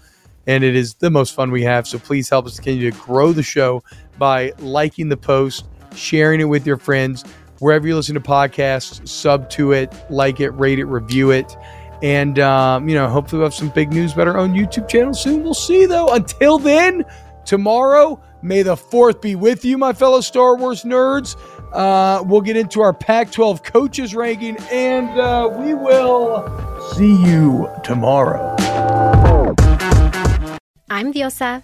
and 0.45 0.63
it 0.63 0.75
is 0.75 0.93
the 0.95 1.09
most 1.09 1.33
fun 1.33 1.49
we 1.49 1.63
have. 1.63 1.87
So 1.87 1.97
please 1.97 2.29
help 2.29 2.45
us 2.45 2.57
continue 2.57 2.91
to 2.91 2.97
grow 2.99 3.31
the 3.33 3.41
show 3.41 3.83
by 4.19 4.53
liking 4.59 5.09
the 5.09 5.17
post, 5.17 5.65
sharing 5.95 6.41
it 6.41 6.45
with 6.45 6.67
your 6.67 6.77
friends 6.77 7.23
wherever 7.59 7.87
you 7.87 7.95
listen 7.95 8.15
to 8.15 8.21
podcasts, 8.21 9.07
sub 9.07 9.49
to 9.51 9.71
it, 9.71 9.93
like 10.09 10.39
it, 10.39 10.49
rate 10.49 10.79
it, 10.79 10.85
review 10.85 11.31
it. 11.31 11.55
And, 12.03 12.39
um, 12.39 12.89
you 12.89 12.95
know, 12.95 13.07
hopefully 13.07 13.39
we'll 13.39 13.47
have 13.47 13.53
some 13.53 13.69
big 13.69 13.91
news 13.91 14.13
about 14.13 14.27
our 14.27 14.37
own 14.37 14.53
YouTube 14.53 14.87
channel 14.87 15.13
soon. 15.13 15.43
We'll 15.43 15.53
see, 15.53 15.85
though. 15.85 16.09
Until 16.09 16.59
then, 16.59 17.05
tomorrow, 17.45 18.21
may 18.41 18.63
the 18.63 18.75
4th 18.75 19.21
be 19.21 19.35
with 19.35 19.63
you, 19.63 19.77
my 19.77 19.93
fellow 19.93 20.21
Star 20.21 20.55
Wars 20.55 20.83
nerds. 20.83 21.35
Uh, 21.71 22.23
we'll 22.23 22.41
get 22.41 22.57
into 22.57 22.81
our 22.81 22.93
Pac 22.93 23.31
12 23.31 23.63
coaches 23.63 24.13
ranking, 24.15 24.57
and 24.71 25.09
uh, 25.19 25.49
we 25.57 25.73
will 25.73 26.47
see 26.93 27.15
you 27.25 27.69
tomorrow. 27.83 28.55
I'm 30.89 31.11
Diosa. 31.11 31.63